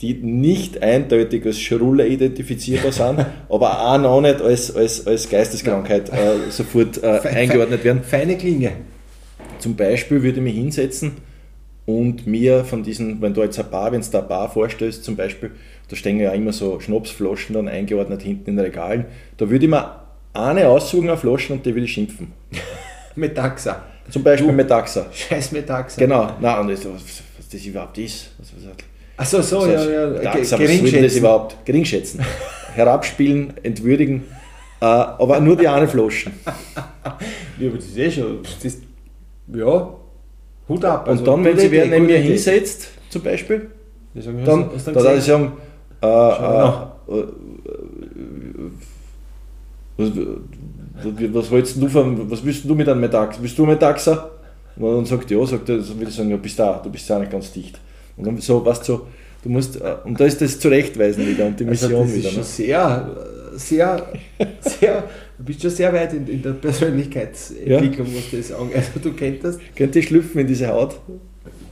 die 0.00 0.14
nicht 0.14 0.82
eindeutig 0.82 1.44
als 1.44 1.60
Schrulle 1.60 2.06
identifizierbar 2.06 2.92
sind, 2.92 3.26
aber 3.48 3.86
auch 3.86 3.98
noch 3.98 4.20
nicht 4.20 4.40
als, 4.40 4.74
als, 4.74 5.06
als 5.06 5.28
Geisteskrankheit 5.28 6.10
äh, 6.10 6.50
sofort 6.50 7.02
äh, 7.02 7.20
eingeordnet 7.28 7.84
werden. 7.84 8.02
Feine 8.02 8.36
Klinge. 8.36 8.72
Zum 9.58 9.76
Beispiel 9.76 10.22
würde 10.22 10.38
ich 10.38 10.44
mich 10.44 10.54
hinsetzen 10.54 11.12
und 11.84 12.26
mir 12.26 12.64
von 12.64 12.82
diesen, 12.82 13.20
wenn 13.20 13.34
du 13.34 13.42
jetzt 13.42 13.58
ein 13.58 13.68
Bar, 13.70 13.92
wenn 13.92 14.00
du 14.00 14.06
da 14.10 14.20
ein 14.20 14.28
Bar 14.28 14.50
vorstellst 14.50 15.04
zum 15.04 15.16
Beispiel, 15.16 15.50
da 15.88 15.96
stehen 15.96 16.18
ja 16.18 16.30
immer 16.32 16.52
so 16.52 16.80
Schnapsflaschen 16.80 17.54
dann 17.54 17.68
eingeordnet 17.68 18.22
hinten 18.22 18.50
in 18.50 18.56
den 18.56 18.64
Regalen, 18.64 19.04
da 19.36 19.50
würde 19.50 19.64
ich 19.64 19.70
mir 19.70 20.00
eine 20.32 20.68
aussuchen, 20.68 21.08
eine 21.08 21.18
Flaschen 21.18 21.56
und 21.56 21.66
die 21.66 21.74
würde 21.74 21.84
ich 21.84 21.92
schimpfen. 21.92 22.32
Metaxa. 23.16 23.82
Zum 24.10 24.22
Beispiel 24.22 24.52
Metaxa. 24.52 25.06
Scheiß 25.12 25.52
Metaxa. 25.52 25.98
Genau, 25.98 26.30
nein, 26.40 26.60
und 26.60 26.68
das, 26.70 26.84
was, 26.84 27.02
was 27.36 27.48
das 27.50 27.64
überhaupt 27.64 27.96
ist. 27.98 28.30
Was, 28.38 28.48
was, 28.56 28.64
Achso, 29.16 29.42
so, 29.42 29.60
was 29.60 29.68
ja, 29.86 29.90
ja. 29.90 30.06
Metaxa, 30.08 30.30
Ge- 30.32 30.40
was 30.40 30.50
das 30.50 30.58
Geringschätzen. 30.58 31.18
überhaupt? 31.18 31.56
Geringschätzen. 31.66 32.20
Herabspielen, 32.74 33.54
entwürdigen, 33.62 34.24
äh, 34.80 34.84
aber 34.84 35.40
nur 35.40 35.56
die 35.56 35.68
eine 35.68 35.86
Flaschen. 35.88 36.32
Ja, 36.46 36.52
aber 37.68 37.76
das 37.76 37.84
ist 37.86 37.98
eh 37.98 38.10
schon. 38.10 38.38
Das 38.62 38.76
ja, 39.52 39.94
Hut 40.68 40.84
ab. 40.84 41.06
Und 41.06 41.10
Also, 41.12 41.24
dann, 41.24 41.44
wenn 41.44 41.58
sie 41.58 41.70
wer 41.70 41.86
neben 41.86 42.06
mir 42.06 42.18
hinsetzt, 42.18 42.88
zum 43.10 43.22
Beispiel, 43.22 43.70
dann, 44.14 44.70
du 44.70 44.78
dann 44.84 44.94
darf 44.94 45.18
ich 45.18 45.24
sagen, 45.24 45.52
äh, 46.02 46.06
äh, 46.06 47.22
was, 49.96 50.08
was, 51.04 51.34
was, 51.34 51.50
willst 51.50 51.80
du 51.82 51.88
von, 51.88 52.30
was 52.30 52.44
willst 52.44 52.64
du 52.64 52.74
mit 52.74 52.88
einem 52.88 53.00
Metax? 53.00 53.38
Bist 53.38 53.58
du 53.58 53.66
Metaxer? 53.66 54.30
Und 54.76 54.96
dann 54.96 55.04
sagt 55.04 55.30
er, 55.30 55.38
ja, 55.38 55.46
sagt 55.46 55.68
er, 55.68 55.76
dann 55.78 55.88
würde 55.98 56.10
ich 56.10 56.14
sagen, 56.16 56.30
ja, 56.30 56.36
bist 56.36 56.58
da, 56.58 56.80
du 56.82 56.90
bist 56.90 57.08
ja 57.08 57.18
nicht 57.18 57.32
ganz 57.32 57.52
dicht. 57.52 57.78
Und 58.16 58.26
dann 58.26 58.38
so, 58.38 58.64
weißt 58.64 58.88
du, 58.88 58.92
so, 58.92 59.06
du 59.42 59.48
musst, 59.50 59.80
äh, 59.80 59.96
und 60.04 60.18
da 60.18 60.24
ist 60.24 60.40
das 60.40 60.58
Zurechtweisen 60.58 61.26
wieder 61.26 61.46
und 61.46 61.58
die 61.58 61.64
Mission 61.64 61.92
also 61.92 62.04
das 62.04 62.14
wieder. 62.14 62.28
ist 62.28 62.34
schon 62.34 62.42
Ne? 62.42 62.44
sehr, 62.44 63.10
sehr, 63.56 64.06
sehr, 64.60 65.04
du 65.38 65.44
bist 65.44 65.60
schon 65.62 65.70
sehr 65.70 65.92
weit 65.92 66.12
in, 66.14 66.26
in 66.26 66.42
der 66.42 66.52
Persönlichkeitsentwicklung, 66.52 68.06
was 68.14 68.30
das 68.30 68.52
angeht. 68.58 68.76
Also 68.76 68.90
du 69.02 69.12
kennst 69.12 69.44
das. 69.44 69.58
Könnt 69.76 69.96
ihr 69.96 70.02
schlüpfen 70.02 70.40
in 70.40 70.46
diese 70.46 70.68
Haut? 70.68 71.00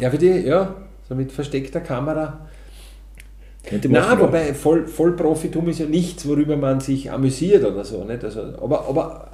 Ja, 0.01 0.11
für 0.11 0.19
die, 0.19 0.27
ja, 0.29 0.75
so 1.09 1.15
mit 1.15 1.33
versteckter 1.33 1.81
Kamera. 1.81 2.48
Machen, 3.89 4.21
wobei 4.21 4.55
Voll, 4.55 4.87
Vollprofitum 4.87 5.69
ist 5.69 5.81
ja 5.81 5.87
nichts, 5.87 6.27
worüber 6.27 6.57
man 6.57 6.81
sich 6.81 7.11
amüsiert 7.11 7.65
oder 7.65 7.85
so. 7.85 8.05
Nicht? 8.05 8.25
Also, 8.25 8.41
aber, 8.61 8.89
aber 8.89 9.29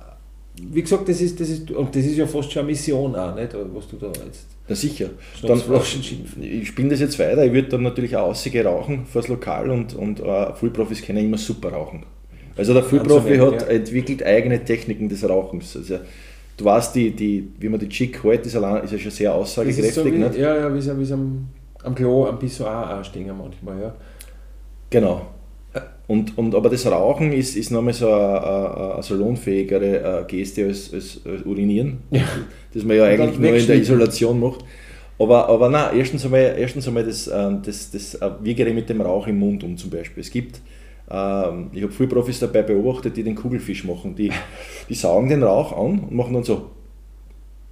wie 0.63 0.83
gesagt, 0.83 1.09
das 1.09 1.21
ist, 1.21 1.41
das 1.41 1.49
ist, 1.49 1.71
und 1.71 1.95
das 1.95 2.05
ist 2.05 2.17
ja 2.17 2.27
fast 2.27 2.53
schon 2.53 2.61
eine 2.61 2.71
Mission 2.71 3.15
auch, 3.15 3.35
nicht? 3.35 3.55
was 3.75 3.89
du 3.89 3.97
da 3.97 4.07
jetzt. 4.07 4.47
Na 4.69 4.75
sicher. 4.75 5.11
Dann, 5.43 5.61
ich 6.41 6.69
spinne 6.69 6.91
das 6.91 7.01
jetzt 7.01 7.19
weiter. 7.19 7.45
Ich 7.45 7.53
würde 7.53 7.69
dann 7.69 7.83
natürlich 7.83 8.17
auch 8.17 8.29
aussige 8.29 8.65
rauchen 8.65 9.05
fürs 9.07 9.29
Lokal 9.29 9.71
und, 9.71 9.95
und 9.95 10.21
äh, 10.21 10.55
Fullprofis 10.55 11.03
können 11.03 11.25
immer 11.25 11.39
super 11.39 11.71
rauchen. 11.73 12.05
Also 12.57 12.73
der 12.73 12.83
Fullprofi 12.83 13.37
hat 13.37 13.63
ja. 13.63 13.67
entwickelt 13.67 14.23
eigene 14.23 14.65
Techniken 14.65 15.09
des 15.09 15.29
Rauchens. 15.29 15.77
Also, 15.77 15.99
du 16.57 16.65
weißt, 16.65 16.95
die, 16.95 17.11
die, 17.11 17.49
wie 17.59 17.69
man 17.69 17.81
die 17.81 17.89
Chick 17.89 18.23
hält, 18.23 18.47
ist, 18.47 18.57
allein, 18.57 18.85
ist 18.85 18.93
ja 18.93 18.99
schon 18.99 19.11
sehr 19.11 19.35
aussagekräftig. 19.35 19.93
so 19.93 20.05
wie, 20.05 20.11
nicht? 20.13 20.37
ja, 20.37 20.57
ja, 20.57 20.75
wie 20.75 20.79
es 20.79 21.13
am, 21.13 21.49
am 21.83 21.95
Klo, 21.95 22.27
am 22.27 22.39
Pissoir 22.39 23.01
auch 23.01 23.05
stehen 23.05 23.31
manchmal. 23.37 23.81
Ja. 23.81 23.95
Genau. 24.95 25.23
Und, 26.07 26.39
und, 26.39 26.55
aber 26.55 26.69
das 26.69 26.87
Rauchen 26.87 27.33
ist, 27.33 27.57
ist 27.57 27.73
nochmal 27.73 27.95
so 27.95 28.13
eine, 28.13 29.03
salonfähigere 29.03 30.21
äh, 30.21 30.25
Geste 30.29 30.67
als, 30.67 30.93
als, 30.95 31.21
als 31.25 31.43
Urinieren, 31.45 31.99
Ja. 32.13 32.23
das 32.73 32.85
man 32.85 32.97
ja 32.97 33.05
Und 33.05 33.11
eigentlich 33.11 33.39
nur 33.41 33.55
in 33.57 33.67
der. 33.67 33.77
Isolation 33.77 34.39
macht. 34.39 34.65
Aber, 35.19 35.49
aber 35.49 35.69
nein, 35.69 35.97
erstens 35.97 36.25
einmal, 36.25 36.55
erstens 36.57 36.87
einmal 36.87 37.05
das, 37.05 37.27
äh, 37.27 37.51
das, 37.65 37.91
das, 37.91 38.15
äh, 38.15 38.31
wie 38.43 38.55
gehe 38.55 38.69
ich 38.69 38.75
mit 38.75 38.89
dem 38.89 39.01
Rauch 39.01 39.27
im 39.27 39.39
Mund 39.39 39.65
um 39.65 39.77
zum 39.77 39.91
Beispiel. 39.91 40.21
Es 40.21 40.31
gibt, 40.31 40.61
ähm, 41.11 41.71
ich 41.73 41.83
habe 41.83 41.93
viele 41.93 42.09
Profis 42.11 42.39
dabei 42.39 42.63
beobachtet, 42.63 43.17
die 43.17 43.25
den 43.25 43.35
Kugelfisch 43.35 43.83
machen. 43.85 44.15
Die, 44.15 44.31
die 44.89 44.95
saugen 44.95 45.29
den 45.29 45.43
Rauch 45.43 45.73
an 45.73 46.01
und 46.01 46.13
machen 46.13 46.35
dann 46.35 46.45
so. 46.45 46.71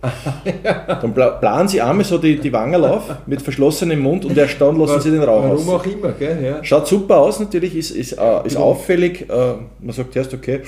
Dann 0.02 1.14
planen 1.14 1.68
sie 1.68 1.80
einmal 1.80 2.04
so 2.04 2.18
die, 2.18 2.36
die 2.36 2.52
Wangen 2.52 2.84
auf 2.84 3.26
mit 3.26 3.40
verschlossenem 3.40 4.00
Mund 4.00 4.24
und 4.24 4.36
erst 4.36 4.60
dann 4.60 4.76
lassen 4.76 5.00
sie 5.00 5.10
den 5.12 5.22
Rauch 5.22 5.44
Warum 5.44 5.68
aus. 5.68 5.68
auch 5.68 5.86
immer, 5.86 6.10
gell? 6.12 6.44
Ja. 6.44 6.64
Schaut 6.64 6.88
super 6.88 7.18
aus 7.18 7.38
natürlich, 7.38 7.76
ist, 7.76 7.92
ist, 7.92 8.12
äh, 8.12 8.46
ist 8.46 8.56
auffällig. 8.56 9.30
Äh, 9.30 9.54
man 9.80 9.92
sagt 9.92 10.16
erst, 10.16 10.34
okay, 10.34 10.60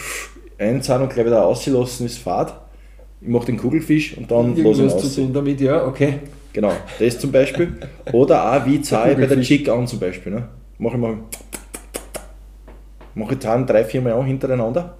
einzahlen 0.59 1.03
und 1.03 1.13
gleich 1.13 1.27
wieder 1.27 1.45
auslassen 1.45 2.07
ist 2.07 2.19
Fahrt. 2.19 2.55
Ich 3.21 3.29
mache 3.29 3.47
den 3.47 3.57
Kugelfisch 3.57 4.17
und 4.17 4.31
dann 4.31 4.57
lasse 4.57 4.87
ich 4.87 4.97
zu 4.99 5.23
tun 5.23 5.33
damit, 5.33 5.61
ja, 5.61 5.85
okay. 5.85 6.21
Genau, 6.53 6.73
das 7.01 7.19
zum 7.19 7.33
Beispiel. 7.33 7.73
Oder 8.13 8.53
auch 8.53 8.65
wie 8.65 8.81
zahle 8.81 9.13
ich 9.13 9.19
bei 9.19 9.27
der 9.27 9.41
Chick 9.41 9.69
an 9.69 9.89
zum 9.89 9.99
Beispiel. 9.99 10.33
Ne? 10.33 10.49
Mache 10.79 10.95
ich 10.95 11.01
mal 11.01 11.17
mache 13.15 13.35
ich 13.35 13.39
dann 13.41 13.67
drei, 13.67 13.85
vier 13.85 14.01
Mal 14.01 14.13
an 14.13 14.27
hintereinander. 14.27 14.95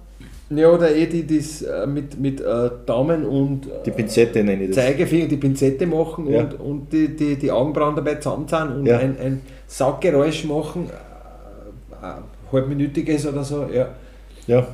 Ja, 0.49 0.69
oder 0.69 0.95
eh 0.95 1.07
die, 1.07 1.23
die 1.23 1.37
das 1.37 1.63
äh, 1.63 1.87
mit, 1.87 2.19
mit 2.19 2.39
äh, 2.39 2.69
Daumen 2.85 3.25
und 3.25 3.67
die 3.83 3.91
Pinzette 3.91 4.43
nenne 4.43 4.65
ich 4.65 4.69
das. 4.69 4.85
Zeigefinger, 4.85 5.27
die 5.27 5.37
Pinzette 5.37 5.87
machen 5.87 6.29
ja. 6.29 6.41
und, 6.41 6.59
und 6.59 6.93
die, 6.93 7.15
die, 7.15 7.35
die 7.35 7.51
Augenbrauen 7.51 7.95
dabei 7.95 8.15
zusammenzahlen 8.15 8.79
und 8.79 8.85
ja. 8.85 8.99
ein, 8.99 9.17
ein 9.19 9.41
Sauggeräusch 9.65 10.45
machen, 10.45 10.89
äh, 11.91 12.51
halbminütiges 12.51 13.25
oder 13.25 13.43
so. 13.43 13.67
Ja. 13.73 13.89
ja. 14.45 14.67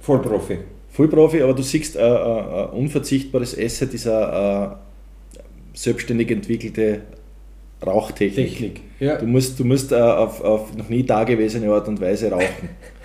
Vollprofi. 0.00 0.58
Vollprofi, 0.90 1.42
aber 1.42 1.54
du 1.54 1.62
siehst 1.62 1.94
äh, 1.94 2.00
äh, 2.00 2.66
unverzichtbares 2.72 3.56
Asset 3.56 3.92
dieser 3.92 4.72
äh, 4.72 5.38
selbstständig 5.74 6.30
entwickelte 6.32 7.02
Rauchtechnik. 7.84 8.48
Technik. 8.48 8.80
Ja. 8.98 9.16
Du 9.18 9.26
musst, 9.26 9.60
du 9.60 9.64
musst 9.64 9.92
äh, 9.92 9.96
auf, 9.96 10.40
auf 10.42 10.74
noch 10.74 10.88
nie 10.88 11.04
dagewesene 11.04 11.70
Art 11.70 11.86
und 11.86 12.00
Weise 12.00 12.30
rauchen. 12.30 12.70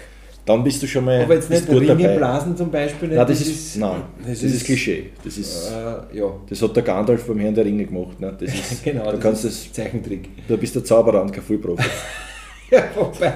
Dann 0.46 0.64
bist 0.64 0.82
du 0.82 0.88
schon 0.88 1.06
mal. 1.06 1.22
Aber 1.22 1.36
jetzt 1.36 1.50
nicht 1.50 1.70
Ringe 1.70 2.18
blasen 2.18 2.58
zum 2.58 2.72
Beispiel. 2.72 3.10
Nicht, 3.10 3.18
nein, 3.18 3.28
das, 3.28 3.40
das 3.40 3.48
ist, 3.48 3.78
nein, 3.78 4.02
das, 4.20 4.42
das 4.42 4.52
ist, 4.52 4.66
Klischee. 4.66 5.12
Das, 5.24 5.38
ist, 5.38 5.72
äh, 5.72 6.18
ja. 6.18 6.34
das 6.50 6.62
hat 6.62 6.76
der 6.76 6.84
Gandalf 6.84 7.26
beim 7.28 7.40
Herrn 7.40 7.54
der 7.54 7.66
Ringe 7.66 7.86
gemacht. 7.86 8.20
Ne? 8.20 8.36
Das 8.40 8.54
ist, 8.72 8.84
genau, 8.84 9.06
da 9.06 9.12
das 9.12 9.20
kannst 9.20 9.46
ist 9.46 9.74
Zeichentrick. 9.76 10.30
Du 10.48 10.58
bist 10.58 10.74
der 10.76 10.84
Zauberer 10.84 11.22
und 11.22 11.32
kein 11.32 11.44
Vollprofi. 11.44 11.84
ja, 12.72 12.84
wobei. 12.96 13.34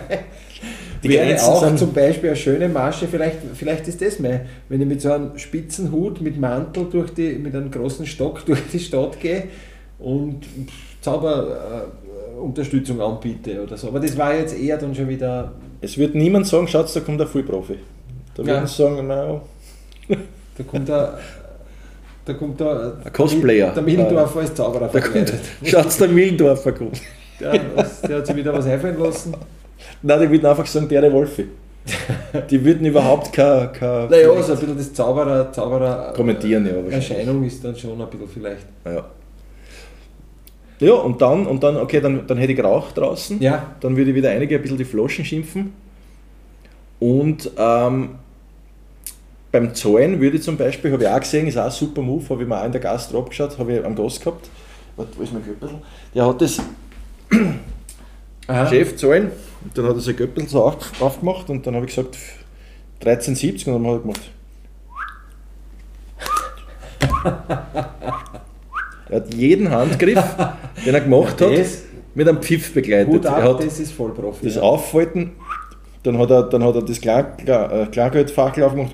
Die 1.04 1.10
wäre 1.10 1.42
auch 1.44 1.76
zum 1.76 1.94
Beispiel 1.94 2.30
eine 2.30 2.38
schöne 2.38 2.68
Masche, 2.68 3.08
vielleicht, 3.08 3.38
vielleicht 3.54 3.88
ist 3.88 4.02
das 4.02 4.18
mehr, 4.20 4.46
wenn 4.70 4.82
ich 4.82 4.88
mit 4.88 5.02
so 5.02 5.12
einem 5.12 5.38
spitzen 5.38 5.92
Hut, 5.92 6.20
mit 6.22 6.40
Mantel, 6.40 6.88
durch 6.90 7.14
die, 7.14 7.34
mit 7.34 7.54
einem 7.56 7.70
großen 7.70 8.08
Stock 8.08 8.44
durch 8.48 8.62
die 8.74 8.80
Stadt 8.80 9.20
gehe 9.20 9.44
und 10.00 10.46
Zauberunterstützung 11.02 13.00
äh, 13.00 13.04
anbiete 13.04 13.62
oder 13.62 13.78
so. 13.78 13.90
Aber 13.90 14.00
das 14.00 14.18
war 14.18 14.36
jetzt 14.36 14.58
eher 14.60 14.78
dann 14.78 14.96
schon 14.96 15.08
wieder. 15.08 15.54
Es 15.82 15.98
wird 15.98 16.16
niemand 16.16 16.48
sagen, 16.48 16.68
schaut, 16.68 16.94
da 16.96 17.00
kommt 17.00 17.20
der 17.20 17.28
Vollprofi. 17.28 17.78
Da 18.36 18.44
ja. 18.44 18.48
würden 18.50 18.68
sie 18.68 18.76
sagen, 18.76 19.08
naja. 19.08 19.42
Da 20.58 20.64
kommt 20.64 20.88
der. 20.88 21.20
Da 22.26 22.34
kommt 22.34 22.60
der, 22.60 22.94
ein 23.04 23.14
Cosplayer. 23.14 23.72
Der 23.72 23.84
Mildorfer 23.84 24.40
als 24.40 24.56
Zauberer 24.56 24.90
verkleidet. 24.90 25.42
Schaut, 25.64 26.00
der 26.00 26.08
Mildorfer 26.08 26.72
kommt. 26.72 27.00
Der, 27.40 27.60
der 28.08 28.18
hat 28.18 28.26
sich 28.26 28.36
wieder 28.36 28.54
was 28.54 28.66
einfallen 28.66 29.00
lassen. 29.00 29.36
Nein, 30.02 30.22
die 30.22 30.32
würden 30.32 30.46
einfach 30.46 30.66
sagen, 30.66 30.88
der, 30.88 31.02
der 31.02 31.14
Wolfi. 31.14 31.46
Die 32.50 32.66
würden 32.66 32.86
überhaupt 32.86 33.32
kein. 33.32 33.72
kein 33.74 34.10
naja, 34.10 34.32
also 34.32 34.54
ein 34.54 34.60
bisschen 34.60 34.78
das 34.78 34.94
Zauberer, 34.94 35.52
Zauberer 35.52 36.14
kommentieren, 36.14 36.66
ja. 36.66 36.96
Erscheinung 36.96 37.44
ist 37.44 37.64
dann 37.64 37.76
schon 37.76 38.02
ein 38.02 38.10
bisschen 38.10 38.28
vielleicht. 38.28 38.66
Ja. 38.86 39.06
Ja, 40.80 40.94
und 40.94 41.22
dann, 41.22 41.48
und 41.48 41.64
dann 41.64 41.78
okay, 41.78 42.02
dann, 42.02 42.28
dann 42.28 42.38
hätte 42.38 42.54
ich 42.54 42.64
Rauch 42.64 42.92
draußen. 42.92 43.42
Ja. 43.42 43.76
Dann 43.80 43.96
würde 43.96 44.12
ich 44.12 44.16
wieder 44.16 44.30
einige 44.30 44.56
ein 44.56 44.62
bisschen 44.62 44.78
die 44.78 44.86
Flaschen 44.86 45.24
schimpfen. 45.24 45.74
Und 47.00 47.50
ähm, 47.58 48.10
beim 49.52 49.74
Zahlen 49.74 50.20
würde 50.20 50.38
ich 50.38 50.44
zum 50.44 50.58
Beispiel, 50.58 50.92
habe 50.92 51.04
ich 51.04 51.10
auch 51.10 51.20
gesehen, 51.20 51.48
ist 51.48 51.58
auch 51.58 51.66
ein 51.66 51.72
super 51.72 52.02
Move, 52.02 52.28
habe 52.30 52.44
ich 52.44 52.50
mir 52.50 52.60
auch 52.60 52.66
in 52.66 52.72
der 52.72 52.82
Gastro 52.82 53.20
abgeschaut, 53.20 53.58
habe 53.58 53.74
ich 53.74 53.86
am 53.86 53.96
Gast 53.96 54.20
gehabt. 54.20 54.50
Warte, 54.98 55.12
wo 55.18 55.24
ist 55.24 55.34
mein 55.34 55.46
Göppel? 55.46 55.70
Der 56.14 56.26
hat 56.26 56.42
das 56.42 56.62
Chef 58.70 58.98
zahlen, 58.98 59.32
und 59.64 59.78
dann 59.78 59.88
hat 59.88 59.96
er 59.96 60.02
sein 60.02 60.16
Göppel 60.16 60.48
so 60.48 60.64
aufgemacht 60.64 61.50
und 61.50 61.66
dann 61.66 61.76
habe 61.76 61.86
ich 61.86 61.96
gesagt 61.96 62.18
13,70 63.02 63.70
und 63.70 63.84
dann 63.84 63.88
hat 63.88 63.94
er 63.94 64.00
gemacht. 64.00 64.22
Er 69.16 69.22
hat 69.22 69.34
jeden 69.34 69.72
Handgriff, 69.72 70.22
den 70.86 70.94
er 70.94 71.00
gemacht 71.00 71.40
hat, 71.40 71.52
mit 72.16 72.28
einem 72.28 72.42
Pfiff 72.42 72.74
begleitet. 72.74 73.14
Gut 73.14 73.26
ab, 73.26 73.38
er 73.38 73.50
hat 73.50 73.64
das 73.64 73.80
ist 73.80 73.94
Vollprofi. 73.94 74.46
Das 74.46 74.56
ja. 74.56 74.62
Auffalten, 74.62 75.32
dann 76.04 76.18
hat 76.18 76.32
er, 76.32 76.44
dann 76.44 76.64
hat 76.66 76.76
er 76.76 76.82
das 76.82 77.00
äh, 77.00 77.86
Klargeldfackel 77.92 78.64
aufgemacht, 78.64 78.94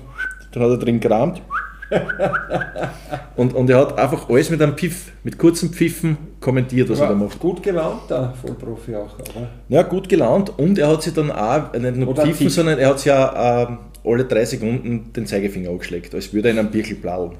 dann 0.52 0.62
hat 0.62 0.70
er 0.70 0.76
drin 0.76 1.00
gerammt. 1.00 1.42
und, 3.36 3.52
und 3.52 3.68
er 3.68 3.78
hat 3.78 3.98
einfach 3.98 4.28
alles 4.28 4.48
mit 4.48 4.62
einem 4.62 4.76
Pfiff, 4.76 5.10
mit 5.24 5.36
kurzen 5.38 5.70
Pfiffen 5.70 6.16
kommentiert, 6.40 6.88
was 6.88 7.00
er 7.00 7.08
da 7.08 7.14
macht. 7.14 7.40
Gut 7.40 7.60
gelaunt, 7.60 8.08
der 8.08 8.32
Vollprofi 8.40 8.94
auch, 8.94 9.18
oder? 9.18 9.48
Ja, 9.68 9.82
gut 9.82 10.08
gelaunt 10.08 10.56
und 10.56 10.78
er 10.78 10.88
hat 10.88 11.02
sich 11.02 11.14
dann 11.14 11.32
auch 11.32 11.72
nicht 11.72 11.96
nur 11.96 12.10
oder 12.10 12.22
Pfiffen, 12.22 12.48
sondern 12.48 12.78
er 12.78 12.90
hat 12.90 13.00
sich 13.00 13.06
ja 13.06 13.62
äh, 13.62 13.66
alle 14.04 14.24
drei 14.24 14.44
Sekunden 14.44 15.12
den 15.12 15.26
Zeigefinger 15.26 15.68
angeschlägt, 15.70 16.14
als 16.14 16.32
würde 16.32 16.48
er 16.48 16.52
in 16.52 16.60
einem 16.60 16.70
Birkel 16.70 16.94
plaudern. 16.96 17.38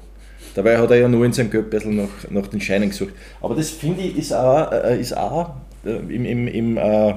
Dabei 0.55 0.77
hat 0.77 0.91
er 0.91 0.97
ja 0.97 1.07
nur 1.07 1.25
in 1.25 1.33
seinem 1.33 1.49
Geld 1.49 1.73
nach, 1.85 2.29
nach 2.29 2.47
den 2.47 2.61
Scheinen 2.61 2.89
gesucht. 2.89 3.13
Aber 3.41 3.55
das 3.55 3.69
finde 3.69 4.03
ich 4.03 4.17
ist 4.17 4.33
auch, 4.33 4.71
äh, 4.71 4.99
ist 4.99 5.15
auch 5.15 5.55
äh, 5.85 5.95
im, 6.13 6.25
im, 6.25 6.47
im, 6.47 6.77
äh, 6.77 7.13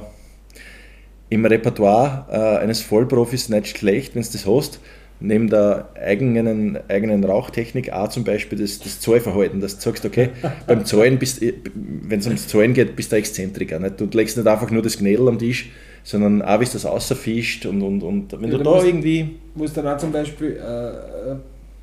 im 1.28 1.44
Repertoire 1.44 2.26
äh, 2.30 2.62
eines 2.62 2.80
Vollprofis 2.82 3.48
nicht 3.48 3.78
schlecht, 3.78 4.14
wenn 4.14 4.22
du 4.22 4.28
das 4.32 4.46
hast. 4.46 4.80
Neben 5.18 5.48
der 5.48 5.88
eigenen, 5.94 6.78
eigenen 6.88 7.24
Rauchtechnik 7.24 7.90
auch 7.90 8.08
zum 8.08 8.24
Beispiel 8.24 8.58
das, 8.58 8.80
das 8.80 9.00
Zahlverhalten, 9.00 9.60
dass 9.60 9.76
du 9.76 9.82
sagst, 9.82 10.04
okay, 10.04 10.28
beim 10.66 10.84
Zahlen, 10.84 11.18
wenn 11.20 12.18
es 12.18 12.26
ums 12.26 12.48
Zahlen 12.48 12.74
geht, 12.74 12.96
bist 12.96 13.12
du 13.12 13.16
ein 13.16 13.20
Exzentriker. 13.20 13.78
Nicht? 13.78 13.98
Du 13.98 14.06
legst 14.12 14.36
nicht 14.36 14.46
einfach 14.46 14.70
nur 14.70 14.82
das 14.82 14.98
Gnädel 14.98 15.28
am 15.28 15.38
Tisch, 15.38 15.70
sondern 16.04 16.42
auch, 16.42 16.60
wie 16.60 16.64
es 16.64 16.72
das 16.72 16.84
außerfischt 16.84 17.64
und, 17.64 17.80
und, 17.82 18.02
und 18.02 18.32
wenn 18.32 18.52
ja, 18.52 18.58
du 18.58 18.64
da 18.64 18.70
musst, 18.70 18.86
irgendwie... 18.86 19.36
Musst 19.54 19.76
dann 19.76 19.88
auch 19.88 19.96
zum 19.96 20.12
Beispiel 20.12 20.52
äh, 20.52 21.34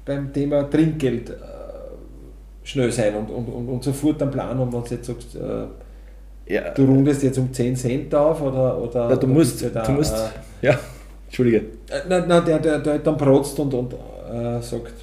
beim 0.05 0.31
Thema 0.33 0.63
Trinkgeld 0.69 1.29
äh, 1.29 1.33
schnell 2.63 2.91
sein 2.91 3.15
und, 3.15 3.29
und, 3.29 3.47
und, 3.47 3.69
und 3.69 3.83
sofort 3.83 4.21
einen 4.21 4.31
Plan 4.31 4.57
haben, 4.57 4.71
wenn 4.71 4.83
du 4.83 4.89
jetzt 4.89 5.05
sagst, 5.05 5.35
äh, 5.35 6.53
ja. 6.53 6.71
du 6.71 6.85
rundest 6.85 7.23
jetzt 7.23 7.37
um 7.37 7.51
10 7.51 7.75
Cent 7.75 8.15
auf 8.15 8.41
oder. 8.41 8.77
oder 8.81 9.09
ja, 9.09 9.15
du 9.15 9.27
musst, 9.27 9.61
du 9.61 9.69
da, 9.69 9.89
musst, 9.89 10.13
äh, 10.13 10.67
ja, 10.67 10.79
Entschuldige. 11.25 11.57
Äh, 11.89 12.01
nein, 12.07 12.25
nein, 12.27 12.45
der, 12.45 12.59
der, 12.59 12.79
der 12.79 12.99
dann 12.99 13.17
protzt 13.17 13.59
und, 13.59 13.73
und 13.73 13.93
äh, 13.93 14.61
sagt 14.61 14.93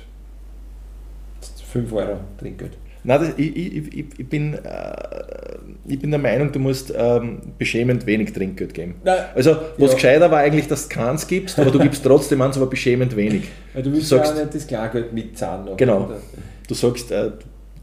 5 1.73 1.93
Euro 1.93 2.17
Trinkgeld. 2.39 2.77
Nein, 3.03 3.21
das, 3.21 3.31
ich, 3.37 3.57
ich, 3.57 4.19
ich, 4.19 4.29
bin, 4.29 4.55
äh, 4.55 4.59
ich 5.87 5.99
bin 5.99 6.11
der 6.11 6.21
Meinung, 6.21 6.53
du 6.53 6.59
musst 6.59 6.93
ähm, 6.97 7.39
beschämend 7.57 8.07
wenig 8.07 8.33
Trinkgeld 8.33 8.75
geben. 8.75 8.97
Nein, 9.05 9.25
also, 9.35 9.57
was 9.79 9.91
ja. 9.91 9.95
gescheiter 9.95 10.31
war 10.31 10.39
eigentlich, 10.39 10.69
dass 10.69 10.89
du 10.89 10.95
keins 10.95 11.27
gibst, 11.27 11.59
aber 11.59 11.71
du 11.71 11.79
gibst 11.83 12.05
trotzdem 12.05 12.43
eins, 12.43 12.57
aber 12.57 12.67
beschämend 12.67 13.17
wenig. 13.17 13.45
Ja, 13.75 13.81
du 13.81 13.93
willst 13.93 14.11
du 14.11 14.17
sagst, 14.17 14.35
ja 14.37 14.43
nicht 14.43 14.55
das 14.55 14.67
Klargeld 14.67 15.13
mitzahlen. 15.13 15.77
Genau. 15.77 16.05
Oder? 16.05 16.17
Du 16.69 16.75
sagst 16.75 17.11
äh, 17.11 17.31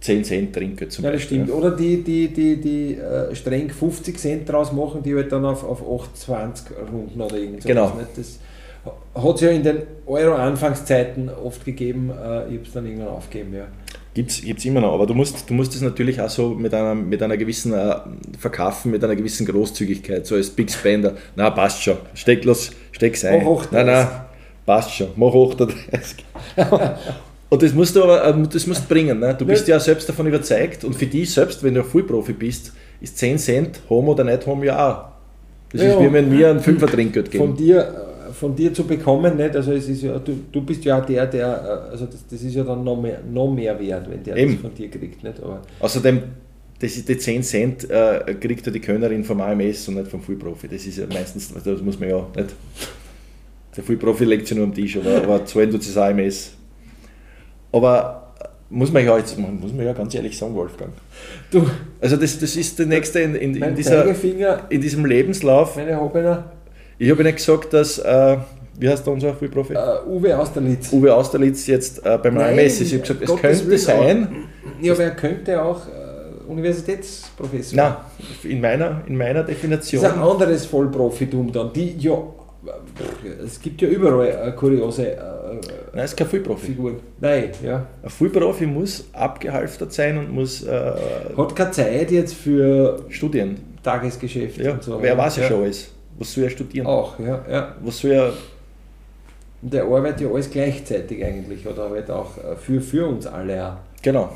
10 0.01 0.23
Cent 0.23 0.55
Trinkgeld 0.55 0.91
zum 0.91 1.03
ja, 1.03 1.11
das 1.11 1.21
Beispiel. 1.21 1.43
Stimmt. 1.43 1.57
Oder 1.57 1.71
die, 1.71 2.03
die, 2.03 2.27
die, 2.27 2.61
die 2.61 2.95
äh, 2.95 3.33
streng 3.35 3.69
50 3.69 4.17
Cent 4.19 4.49
draus 4.49 4.71
machen, 4.71 5.01
die 5.03 5.15
halt 5.15 5.31
dann 5.31 5.45
auf, 5.45 5.63
auf 5.63 5.81
8,20 5.81 6.91
runden 6.91 7.19
oder 7.19 7.35
irgendwas. 7.35 7.65
Genau. 7.65 7.97
Das 8.15 8.39
hat 9.15 9.35
es 9.35 9.41
ja 9.41 9.49
in 9.49 9.63
den 9.63 9.81
Euro-Anfangszeiten 10.05 11.29
oft 11.29 11.65
gegeben, 11.65 12.09
äh, 12.09 12.47
ich 12.47 12.53
habe 12.53 12.63
es 12.63 12.73
dann 12.73 12.85
irgendwann 12.85 13.09
aufgegeben, 13.09 13.53
ja. 13.53 13.67
Gibt 14.17 14.31
es 14.31 14.65
immer 14.65 14.81
noch, 14.81 14.95
aber 14.95 15.05
du 15.05 15.13
musst, 15.13 15.47
du 15.47 15.53
musst 15.53 15.75
es 15.75 15.81
natürlich 15.81 16.19
auch 16.19 16.29
so 16.29 16.49
mit 16.49 16.73
einer, 16.73 16.95
mit 16.95 17.21
einer 17.21 17.37
gewissen 17.37 17.71
äh, 17.71 17.97
Verkaufen, 18.39 18.89
mit 18.89 19.03
einer 19.03 19.15
gewissen 19.15 19.45
Großzügigkeit, 19.45 20.25
so 20.25 20.33
als 20.33 20.49
Big 20.49 20.71
Spender. 20.71 21.13
Na, 21.35 21.51
passt 21.51 21.83
schon, 21.83 21.97
steck 22.15 22.43
los, 22.43 22.71
steck's 22.93 23.23
ein. 23.23 23.45
Mach 23.45 23.71
nein, 23.71 23.85
nein, 23.85 24.07
passt 24.65 24.95
schon, 24.95 25.09
mach 25.17 25.35
38. 25.35 26.25
und 27.49 27.61
das 27.61 27.73
musst 27.73 27.95
du 27.95 28.05
aber 28.05 28.25
äh, 28.25 28.47
das 28.51 28.65
musst 28.65 28.89
bringen. 28.89 29.19
Ne? 29.19 29.35
Du 29.37 29.45
bist 29.45 29.67
ja 29.67 29.79
selbst 29.79 30.09
davon 30.09 30.25
überzeugt 30.25 30.83
und 30.83 30.95
für 30.95 31.05
dich 31.05 31.31
selbst, 31.31 31.63
wenn 31.63 31.75
du 31.75 31.81
ein 31.81 31.85
Vollprofi 31.85 32.33
bist, 32.33 32.73
ist 32.99 33.19
10 33.19 33.37
Cent, 33.37 33.81
Homo 33.87 34.13
oder 34.13 34.23
nicht 34.23 34.47
Homo, 34.47 34.63
ja 34.63 34.89
auch. 34.89 35.05
Das 35.71 35.83
ja, 35.83 35.91
ist 35.91 35.99
wie 35.99 36.11
wenn 36.11 36.27
mir 36.27 36.49
ein 36.49 36.59
Fünfer 36.59 36.87
Trinkgeld 36.87 37.29
geben. 37.29 37.49
Von 37.49 37.55
dir 37.55 38.06
von 38.33 38.55
dir 38.55 38.73
zu 38.73 38.85
bekommen, 38.85 39.37
nicht? 39.37 39.55
Also 39.55 39.71
es 39.73 39.87
ist 39.87 40.03
ja, 40.03 40.17
du, 40.19 40.39
du 40.51 40.61
bist 40.61 40.83
ja 40.85 40.99
der, 41.01 41.25
der, 41.27 41.47
äh, 41.87 41.91
also 41.91 42.05
das, 42.05 42.25
das 42.27 42.41
ist 42.41 42.55
ja 42.55 42.63
dann 42.63 42.83
noch 42.83 42.99
mehr, 42.99 43.19
noch 43.29 43.51
mehr 43.51 43.79
wert, 43.79 44.09
wenn 44.09 44.23
der 44.23 44.37
Eben. 44.37 44.53
das 44.53 44.61
von 44.61 44.73
dir 44.73 44.89
kriegt. 44.89 45.23
Nicht? 45.23 45.41
Aber 45.41 45.61
Außerdem, 45.79 46.23
das 46.79 46.95
ist 46.95 47.09
die 47.09 47.17
10 47.17 47.43
Cent 47.43 47.89
äh, 47.89 48.35
kriegt 48.39 48.65
ja 48.65 48.71
die 48.71 48.79
Könnerin 48.79 49.23
vom 49.23 49.41
AMS 49.41 49.87
und 49.87 49.95
nicht 49.95 50.09
vom 50.09 50.21
Fullprofi. 50.21 50.67
Das 50.67 50.85
ist 50.85 50.97
ja 50.97 51.05
meistens, 51.07 51.53
das 51.53 51.81
muss 51.81 51.99
man 51.99 52.09
ja 52.09 52.27
nicht. 52.35 52.55
Der 53.75 53.83
Fullprofi 53.83 54.25
legt 54.25 54.47
sich 54.47 54.57
nur 54.57 54.65
am 54.65 54.73
Tisch, 54.73 54.97
aber, 54.97 55.17
aber 55.17 55.45
zahlen 55.45 55.71
tut 55.71 55.81
das 55.81 55.97
AMS. 55.97 56.53
Aber 57.71 58.33
muss 58.69 58.91
man 58.91 59.05
ja 59.05 59.17
jetzt, 59.17 59.37
muss 59.37 59.73
man 59.73 59.85
ja 59.85 59.93
ganz 59.93 60.13
ehrlich 60.13 60.37
sagen, 60.37 60.53
Wolfgang. 60.55 60.91
Du, 61.51 61.65
Also 62.01 62.17
das, 62.17 62.39
das 62.39 62.55
ist 62.55 62.77
der 62.79 62.85
nächste 62.85 63.19
in, 63.19 63.35
in, 63.35 63.55
in, 63.55 63.75
dieser, 63.75 64.05
in 64.69 64.81
diesem 64.81 65.05
Lebenslauf. 65.05 65.75
meine 65.75 65.99
Hobener, 65.99 66.51
Ich 66.99 67.11
habe 67.11 67.23
nicht 67.23 67.37
gesagt, 67.37 67.73
dass, 67.73 67.99
äh, 67.99 68.37
wie 68.79 68.89
heißt 68.89 69.05
der 69.05 69.13
unser 69.13 69.33
Frühprofi? 69.33 69.73
äh, 69.73 69.77
Uwe 70.07 70.37
Austerlitz. 70.37 70.91
Uwe 70.91 71.13
Austerlitz 71.13 71.67
jetzt 71.67 72.05
äh, 72.05 72.17
beim 72.21 72.35
Nein, 72.35 72.57
AMS 72.59 72.81
ist. 72.81 72.81
Ich 72.81 72.93
habe 72.93 73.01
gesagt, 73.01 73.21
es 73.23 73.27
Gottes 73.29 73.59
könnte 73.61 73.77
sein. 73.77 74.27
Ja, 74.81 74.93
aber 74.93 75.03
er 75.03 75.11
könnte 75.11 75.61
auch 75.61 75.81
äh, 75.87 76.49
Universitätsprofessor. 76.51 77.75
Nein, 77.77 77.93
in 78.43 78.61
meiner, 78.61 79.01
in 79.07 79.17
meiner 79.17 79.41
Das 79.43 79.47
Definition. 79.49 80.03
ist 80.03 80.11
ein 80.11 80.19
anderes 80.19 80.65
Vollprofitum 80.65 81.51
dann. 81.51 81.71
Die, 81.73 81.95
ja, 81.99 82.17
es 83.45 83.59
gibt 83.61 83.81
ja 83.81 83.87
überall 83.89 84.27
äh, 84.27 84.51
kuriose 84.53 85.11
äh, 85.11 85.17
Nein, 85.93 86.03
es 86.05 86.11
ist 86.11 86.17
kein 86.17 86.27
Vollprofi. 86.27 86.67
Figuren. 86.67 86.95
Nein, 87.19 87.51
ja. 87.63 87.85
Ein 88.03 88.09
Vollprofi 88.09 88.65
muss 88.65 89.05
abgehalftert 89.13 89.93
sein 89.93 90.17
und 90.17 90.31
muss 90.31 90.63
äh, 90.63 90.91
Hat 91.37 91.55
keine 91.55 91.71
Zeit 91.71 92.11
jetzt 92.11 92.33
für 92.33 92.99
studieren. 93.09 93.57
Tagesgeschäft 93.83 94.57
Ja, 94.57 94.73
und 94.73 94.83
so. 94.83 94.97
wer 95.01 95.17
weiß 95.17 95.37
ja 95.37 95.43
schon 95.47 95.63
alles. 95.63 95.91
Was 96.17 96.33
soll 96.33 96.45
er 96.45 96.49
studieren? 96.49 96.87
Auch, 96.87 97.19
ja, 97.19 97.45
ja. 97.49 97.75
Was 97.81 97.99
soll 97.99 98.11
er. 98.11 98.33
Und 99.61 99.73
der 99.73 99.83
arbeitet 99.85 100.21
ja 100.21 100.29
alles 100.29 100.49
gleichzeitig 100.49 101.23
eigentlich 101.23 101.65
oder 101.65 101.89
halt 101.89 102.09
auch 102.11 102.37
äh, 102.37 102.55
für, 102.55 102.79
für 102.81 103.07
uns 103.07 103.25
alle 103.25 103.65
auch. 103.65 103.77
Genau. 104.01 104.31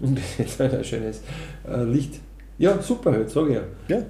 Und 0.00 0.18
das 0.38 0.46
ist 0.46 0.60
halt 0.60 0.74
ein 0.74 0.84
schönes 0.84 1.22
äh, 1.68 1.82
Licht. 1.82 2.20
Ja, 2.58 2.80
super 2.80 3.12
halt, 3.12 3.30
sag 3.30 3.48
ich 3.48 3.54
ja. 3.54 3.62
Ja. 3.88 4.02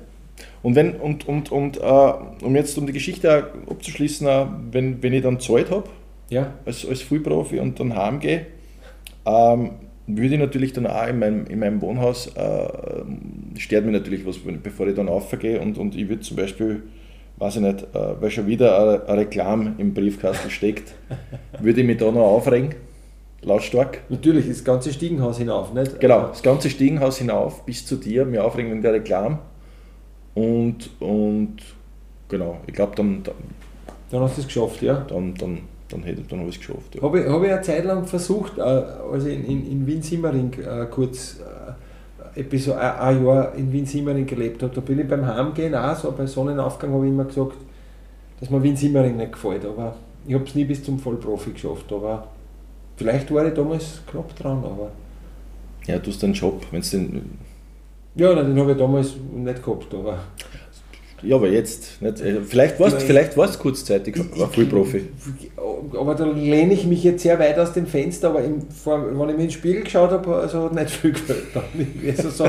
Und 0.62 0.74
wenn, 0.74 0.96
und, 0.96 1.26
und, 1.26 1.50
und 1.50 1.78
äh, 1.78 2.12
um 2.44 2.54
jetzt 2.54 2.76
um 2.76 2.86
die 2.86 2.92
Geschichte 2.92 3.50
abzuschließen, 3.68 4.26
äh, 4.26 4.46
wenn, 4.70 5.02
wenn 5.02 5.12
ich 5.12 5.22
dann 5.22 5.40
Zeit 5.40 5.70
habe, 5.70 5.88
Ja, 6.28 6.52
als, 6.64 6.86
als 6.86 7.02
Frühprofi 7.02 7.60
und 7.60 7.78
dann 7.80 7.96
heimgehe, 7.96 8.46
ähm, 9.24 9.70
würde 10.06 10.34
ich 10.34 10.40
natürlich 10.40 10.72
dann 10.72 10.86
auch 10.86 11.06
in 11.08 11.18
meinem, 11.18 11.46
in 11.46 11.58
meinem 11.58 11.80
Wohnhaus, 11.82 12.28
äh, 12.36 12.68
stört 13.58 13.84
mich 13.84 13.92
natürlich 13.92 14.24
was, 14.26 14.38
bevor 14.38 14.86
ich 14.86 14.94
dann 14.94 15.08
aufgehe 15.08 15.60
und, 15.60 15.78
und 15.78 15.96
ich 15.96 16.08
würde 16.08 16.22
zum 16.22 16.36
Beispiel, 16.36 16.82
weiß 17.38 17.56
ich 17.56 17.62
nicht, 17.62 17.82
äh, 17.94 18.20
weil 18.20 18.30
schon 18.30 18.46
wieder 18.46 18.80
eine, 18.80 19.06
eine 19.08 19.20
Reklame 19.22 19.74
im 19.78 19.94
Briefkasten 19.94 20.50
steckt, 20.58 20.94
würde 21.60 21.80
ich 21.80 21.86
mich 21.86 21.96
da 21.98 22.10
noch 22.10 22.20
aufregen, 22.20 22.74
lautstark. 23.42 24.02
natürlich, 24.08 24.48
das 24.48 24.64
ganze 24.64 24.92
Stiegenhaus 24.92 25.38
hinauf, 25.38 25.72
nicht? 25.74 25.98
Genau, 26.00 26.28
das 26.28 26.42
ganze 26.42 26.70
Stiegenhaus 26.70 27.18
hinauf 27.18 27.64
bis 27.66 27.84
zu 27.84 27.96
dir, 27.96 28.24
mir 28.24 28.44
aufregen 28.44 28.70
wegen 28.70 28.82
der 28.82 28.92
Reklame. 28.92 29.38
Und, 30.34 30.90
und 31.00 31.56
genau, 32.28 32.60
ich 32.66 32.74
glaube, 32.74 32.94
dann, 32.94 33.22
dann, 33.22 33.34
Dann 34.10 34.20
hast 34.20 34.36
du 34.36 34.42
es 34.42 34.46
geschafft, 34.46 34.82
ja. 34.82 35.04
dann, 35.08 35.34
dann, 35.34 35.60
dann, 35.88 36.02
hätte, 36.02 36.22
dann 36.22 36.40
habe 36.40 36.48
ich 36.48 36.56
es 36.56 36.60
geschafft. 36.66 36.94
Ja. 36.94 37.02
Habe 37.02 37.20
ich, 37.20 37.28
hab 37.28 37.42
ich 37.42 37.50
eine 37.52 37.62
Zeit 37.62 37.84
lang 37.84 38.04
versucht, 38.06 38.58
äh, 38.58 38.60
als 38.62 39.24
ich 39.24 39.34
in, 39.36 39.44
in, 39.44 39.70
in 39.72 39.86
Wien-Simmering 39.86 40.52
äh, 40.54 40.86
kurz 40.90 41.38
äh, 42.34 42.40
etwas, 42.40 42.68
ein, 42.70 42.78
ein 43.18 43.24
Jahr 43.26 43.54
in 43.54 43.72
Wien-Simmering 43.72 44.26
gelebt 44.26 44.62
habe, 44.62 44.74
da 44.74 44.80
bin 44.80 44.98
ich 44.98 45.08
beim 45.08 45.26
Heimgehen 45.26 45.74
auch 45.74 45.96
so 45.96 46.12
bei 46.12 46.26
Sonnenaufgang 46.26 46.92
habe 46.92 47.04
ich 47.06 47.12
immer 47.12 47.24
gesagt, 47.24 47.56
dass 48.40 48.50
mir 48.50 48.62
Wien-Simmering 48.62 49.16
nicht 49.16 49.32
gefällt, 49.32 49.64
aber 49.64 49.94
ich 50.26 50.34
habe 50.34 50.44
es 50.44 50.54
nie 50.54 50.64
bis 50.64 50.82
zum 50.82 50.98
Vollprofi 50.98 51.52
geschafft, 51.52 51.90
aber 51.92 52.26
vielleicht 52.96 53.32
war 53.32 53.46
ich 53.46 53.54
damals 53.54 54.02
knapp 54.10 54.34
dran, 54.36 54.58
aber 54.64 54.90
Ja, 55.86 55.98
du 55.98 56.10
hast 56.10 56.22
einen 56.24 56.34
Job, 56.34 56.60
wenn 56.72 56.80
es 56.80 56.90
den. 56.90 57.38
ja, 58.16 58.34
nein, 58.34 58.46
den 58.48 58.58
habe 58.58 58.72
ich 58.72 58.78
damals 58.78 59.14
nicht 59.32 59.62
gehabt, 59.64 59.94
aber 59.94 60.18
Ja, 61.22 61.36
aber 61.36 61.48
jetzt. 61.48 62.00
Nicht, 62.02 62.20
äh, 62.20 62.40
vielleicht 62.42 62.78
warst 62.78 62.96
du 62.96 63.00
vielleicht 63.00 63.36
warst 63.36 63.58
kurzzeitig 63.58 64.16
ein 64.16 64.30
Vollprofi. 64.52 65.06
Aber 65.98 66.14
da 66.14 66.24
lehne 66.26 66.74
ich 66.74 66.86
mich 66.86 67.02
jetzt 67.04 67.22
sehr 67.22 67.38
weit 67.38 67.58
aus 67.58 67.72
dem 67.72 67.86
Fenster, 67.86 68.28
aber 68.30 68.42
im, 68.44 68.68
vor, 68.70 69.02
wenn 69.06 69.12
ich 69.12 69.18
mir 69.18 69.32
in 69.32 69.38
den 69.38 69.50
Spiegel 69.50 69.82
geschaut 69.82 70.10
habe, 70.10 70.34
also 70.36 70.64
hat 70.64 70.74
nicht 70.74 70.90
viel 70.90 71.12
gefällt. 71.12 71.44
Also 72.16 72.30
so, 72.30 72.44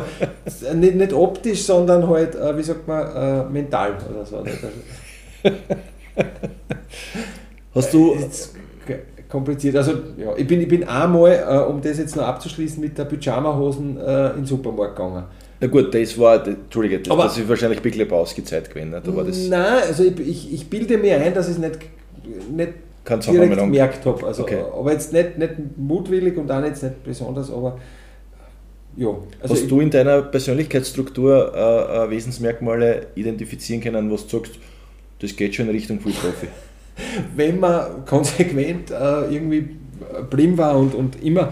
nicht, 0.76 0.95
nicht 0.95 1.13
optisch, 1.13 1.63
sondern 1.63 2.07
halt, 2.09 2.36
äh, 2.36 2.57
wie 2.57 2.63
sagt 2.63 2.88
man, 2.88 3.07
äh, 3.15 3.43
mental 3.49 3.97
oder 4.13 4.26
so. 4.26 4.38
Also, 4.38 4.53
Hast 7.74 7.93
du. 7.93 8.15
g- 8.86 8.95
kompliziert. 9.30 9.76
Also 9.76 9.91
ja, 10.18 10.34
ich 10.36 10.47
bin, 10.47 10.61
ich 10.61 10.68
bin 10.68 10.84
einmal, 10.88 11.32
äh, 11.47 11.70
um 11.70 11.82
das 11.82 11.97
jetzt 11.97 12.15
noch 12.15 12.24
abzuschließen, 12.24 12.80
mit 12.82 12.97
der 12.97 13.05
Pyjama-Hosen 13.05 13.97
äh, 13.99 14.30
in 14.32 14.36
den 14.38 14.45
Supermarkt 14.45 14.95
gegangen. 14.95 15.26
Na 15.60 15.68
gut, 15.68 15.93
das 15.93 16.18
war. 16.18 16.45
Entschuldige, 16.45 16.99
das, 16.99 17.12
Aber- 17.12 17.24
das 17.24 17.38
ist 17.38 17.49
wahrscheinlich 17.49 17.80
ein 17.80 17.84
bisschen 17.84 18.08
Bausgezeit 18.08 18.70
gewesen. 18.70 18.91
ne? 18.91 19.01
Da 19.03 19.16
war 19.16 19.24
das 19.24 19.47
Nein, 19.47 19.84
also 19.88 20.03
ich, 20.03 20.20
ich, 20.20 20.53
ich 20.53 20.70
bilde 20.70 20.97
mir 20.97 21.20
ein, 21.20 21.34
dass 21.34 21.47
ich 21.47 21.53
es 21.55 21.60
nicht, 21.60 21.80
nicht 22.51 22.74
direkt 23.28 23.58
gemerkt 23.58 24.05
habe. 24.05 24.26
Also, 24.26 24.43
Okay. 24.43 24.60
Aber 24.72 24.91
jetzt 24.91 25.14
nicht, 25.14 25.38
nicht 25.38 25.53
mutwillig 25.78 26.38
und 26.38 26.51
auch 26.51 26.64
jetzt 26.64 26.84
nicht 26.84 27.03
besonders, 27.03 27.51
aber 27.51 27.80
ja. 28.97 29.10
Also 29.41 29.53
Hast 29.55 29.70
du 29.70 29.80
in 29.80 29.89
deiner 29.89 30.24
Persönlichkeitsstruktur 30.24 31.53
äh, 31.55 32.05
äh, 32.05 32.10
Wesensmerkmale 32.10 33.08
identifizieren 33.16 33.82
können, 33.82 34.12
was 34.12 34.28
du 34.28 34.38
sagst, 34.39 34.55
das 35.20 35.36
geht 35.36 35.55
schon 35.55 35.68
in 35.68 35.72
Richtung 35.72 35.99
Vollprofi? 35.99 36.47
wenn 37.36 37.60
man 37.60 38.05
konsequent 38.05 38.91
äh, 38.91 39.34
irgendwie 39.34 39.70
blind 40.30 40.58
war 40.58 40.78
und, 40.78 40.95
und 40.95 41.24
immer, 41.24 41.51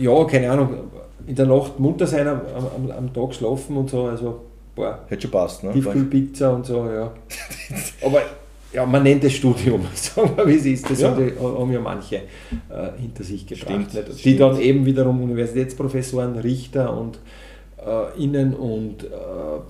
ja, 0.00 0.24
keine 0.24 0.50
Ahnung, 0.50 0.89
in 1.30 1.36
der 1.36 1.46
Nacht 1.46 1.78
munter 1.78 2.08
sein, 2.08 2.26
am, 2.26 2.40
am, 2.76 2.90
am 2.90 3.12
Tag 3.14 3.32
schlafen 3.34 3.76
und 3.76 3.88
so, 3.88 4.04
also, 4.06 4.40
boah, 4.74 4.98
Hätte 5.06 5.22
schon 5.22 5.30
passt, 5.30 5.62
ne? 5.62 5.72
Tiefkühlpizza 5.72 6.50
und 6.50 6.66
so, 6.66 6.86
ja. 6.86 7.12
Aber 8.04 8.22
ja, 8.72 8.84
man 8.84 9.04
nennt 9.04 9.22
es 9.22 9.34
Studium, 9.34 9.86
sagen 9.94 10.32
wir 10.36 10.46
wie 10.48 10.56
es 10.56 10.66
ist, 10.66 10.90
das 10.90 11.00
Ja. 11.00 11.10
haben, 11.10 11.72
ja 11.72 11.80
manche 11.80 12.16
äh, 12.16 12.20
hinter 12.98 13.22
sich 13.22 13.46
gebracht. 13.46 13.90
Stimmt? 13.90 14.08
Die 14.08 14.18
stimmt. 14.18 14.40
dann 14.40 14.60
eben 14.60 14.84
wiederum 14.84 15.22
Universitätsprofessoren, 15.22 16.36
Richter 16.38 16.96
und 16.96 17.20
äh, 17.78 18.22
Innen 18.22 18.52
und 18.54 19.04
äh, 19.04 19.08
boah, 19.08 19.64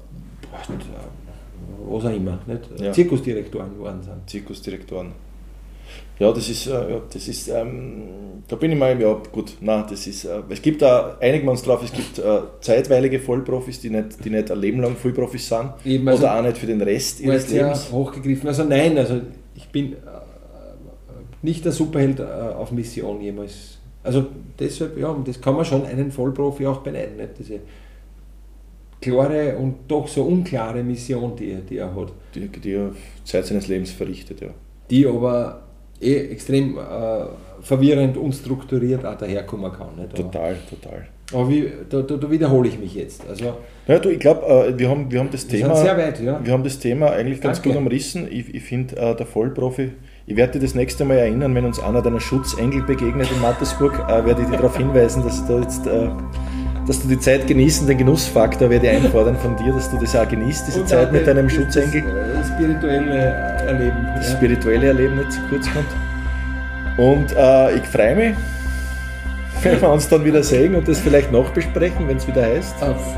was 1.91 2.05
auch 2.07 2.15
immer, 2.15 2.39
nicht? 2.47 2.81
Ja. 2.81 2.93
Zirkusdirektoren 2.93 3.75
geworden 3.75 4.03
sind. 4.03 4.29
Zirkusdirektoren. 4.31 5.13
Ja, 6.21 6.31
das 6.33 6.49
ist, 6.49 6.67
äh, 6.67 6.71
ja, 6.71 7.01
das 7.13 7.27
ist, 7.29 7.49
ähm, 7.49 8.03
da 8.47 8.55
bin 8.57 8.71
ich 8.73 8.79
mal, 8.79 9.01
ja 9.01 9.13
gut, 9.33 9.57
nein, 9.61 9.85
das 9.89 10.07
ist, 10.07 10.25
äh, 10.27 10.43
es 10.51 10.61
gibt 10.61 10.83
da, 10.83 11.17
einigen 11.19 11.47
wir 11.47 11.51
uns 11.53 11.63
drauf, 11.63 11.83
es 11.83 11.93
gibt 11.93 12.19
äh, 12.19 12.41
zeitweilige 12.61 13.19
Vollprofis, 13.19 13.81
die 13.81 13.89
nicht, 13.91 14.23
die 14.25 14.29
nicht 14.31 14.51
ein 14.51 14.59
Leben 14.61 14.81
lang 14.81 14.97
Vollprofis 14.97 15.49
sind 15.49 15.71
Eben, 15.85 16.07
also- 16.09 16.23
oder 16.25 16.39
auch 16.39 16.43
nicht 16.43 16.59
für 16.59 16.67
den 16.67 16.83
Rest 16.83 17.21
ihres 17.21 17.51
Lebens. 17.51 17.91
hochgegriffen. 17.91 18.47
Also 18.49 18.65
nein, 18.65 18.99
also 18.99 19.21
ich 19.57 19.67
bin 19.71 19.95
äh, 19.95 19.97
nicht 21.43 21.65
der 21.65 21.73
Superheld 21.73 22.21
äh, 22.21 22.23
auf 22.25 22.71
Mission 22.71 23.21
jemals. 23.23 23.79
Also 24.03 24.27
deshalb, 24.59 24.99
ja, 24.99 25.17
das 25.25 25.41
kann 25.41 25.57
man 25.57 25.65
schon 25.65 25.87
einen 25.87 26.11
Vollprofi 26.13 26.67
auch 26.67 26.79
beneiden. 26.81 27.17
Nicht? 27.17 27.39
Diese 27.39 27.61
klare 29.01 29.57
und 29.57 29.77
doch 29.89 30.07
so 30.07 30.23
unklare 30.25 30.83
Mission, 30.83 31.35
die, 31.37 31.53
er- 31.53 31.61
die 31.61 31.79
er 31.79 31.95
hat. 31.95 32.13
Die, 32.35 32.47
die 32.49 32.73
er 32.75 32.93
Zeit 33.25 33.47
seines 33.47 33.69
Lebens 33.69 33.91
verrichtet, 33.91 34.41
ja. 34.43 34.49
Die 34.91 35.07
aber 35.07 35.63
eh 36.01 36.17
extrem 36.33 36.79
äh, 36.79 36.81
verwirrend 37.63 38.17
und 38.17 38.33
strukturiert 38.35 39.05
auch 39.05 39.17
daherkommen 39.17 39.71
kann. 39.73 39.89
Nicht? 39.97 40.15
Aber, 40.15 40.31
Total, 40.31 40.57
total. 40.71 41.07
aber 41.33 41.49
wie, 41.49 41.69
da, 41.91 42.01
da, 42.03 42.17
da 42.17 42.31
wiederhole 42.31 42.69
ich 42.69 42.79
mich 42.79 42.95
jetzt. 42.95 43.23
Also 43.29 43.53
Ja, 43.87 43.99
du, 43.99 44.09
ich 44.09 44.19
glaube, 44.19 44.47
äh, 44.47 44.79
wir, 44.79 44.89
haben, 44.89 45.11
wir 45.11 45.21
haben 45.21 45.31
das 45.31 45.51
wir 45.51 45.61
Thema. 45.61 45.75
weit, 45.97 46.21
ja. 46.21 46.41
Wir 46.43 46.53
haben 46.53 46.65
das 46.65 46.79
Thema 46.79 47.11
eigentlich 47.13 47.41
ganz 47.41 47.59
Danke. 47.59 47.71
gut 47.71 47.79
umrissen. 47.79 48.27
Ich, 48.31 48.55
ich 48.55 48.63
finde, 48.63 48.97
äh, 48.97 49.15
der 49.15 49.27
Vollprofi, 49.27 49.91
ich 50.27 50.37
werde 50.37 50.53
dich 50.59 50.63
das 50.63 50.75
nächste 50.75 51.05
Mal 51.05 51.19
erinnern, 51.19 51.55
wenn 51.55 51.65
uns 51.67 51.81
einer 51.81 52.01
deiner 52.03 52.21
Schutzengel 52.21 52.83
begegnet 52.83 53.29
in 53.35 53.41
Mattersburg, 53.43 53.93
äh, 54.09 54.25
werde 54.25 54.43
ich 54.43 54.49
dich 54.49 54.57
darauf 54.57 54.77
hinweisen, 54.77 55.23
dass 55.25 55.45
du, 55.47 55.59
jetzt, 55.59 55.83
dass 56.87 57.03
du 57.03 57.09
die 57.09 57.19
Zeit 57.19 57.47
genießen, 57.47 57.87
den 57.87 57.99
Genussfaktor 57.99 58.71
werde 58.71 58.87
ich 58.87 58.93
einfordern 59.05 59.37
von 59.37 59.55
dir, 59.57 59.73
dass 59.73 59.91
du 59.91 59.99
das 59.99 60.15
auch 60.17 60.27
genießt, 60.29 60.67
diese 60.69 60.81
Und 60.81 60.89
Zeit 60.89 61.13
mit 61.13 61.23
das- 61.27 61.35
deinem 61.35 61.47
das- 61.47 61.55
Schutzengel, 61.57 62.03
Das 62.03 62.49
äh, 62.49 62.55
spirituelle 62.55 63.57
Erleben. 63.71 64.07
das 64.17 64.31
ja. 64.31 64.37
spirituelle 64.37 64.87
Erleben 64.89 65.17
nicht 65.17 65.33
zu 65.33 65.41
kurz 65.49 65.67
kommt. 65.73 65.87
Und 66.97 67.33
äh, 67.37 67.77
ich 67.77 67.87
freue 67.87 68.15
mich, 68.17 68.37
wenn 69.63 69.81
wir 69.81 69.91
uns 69.91 70.09
dann 70.09 70.25
wieder 70.25 70.43
sehen 70.43 70.75
und 70.75 70.87
das 70.89 71.01
vielleicht 71.01 71.33
noch 71.33 71.51
besprechen, 71.51 72.09
wenn 72.09 72.17
es 72.17 72.27
wieder 72.27 72.43
heißt. 72.43 72.83
Auf 72.83 73.17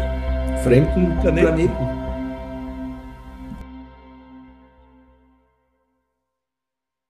Fremden 0.62 1.18
Planeten. 1.20 1.46
Planeten. 1.46 2.01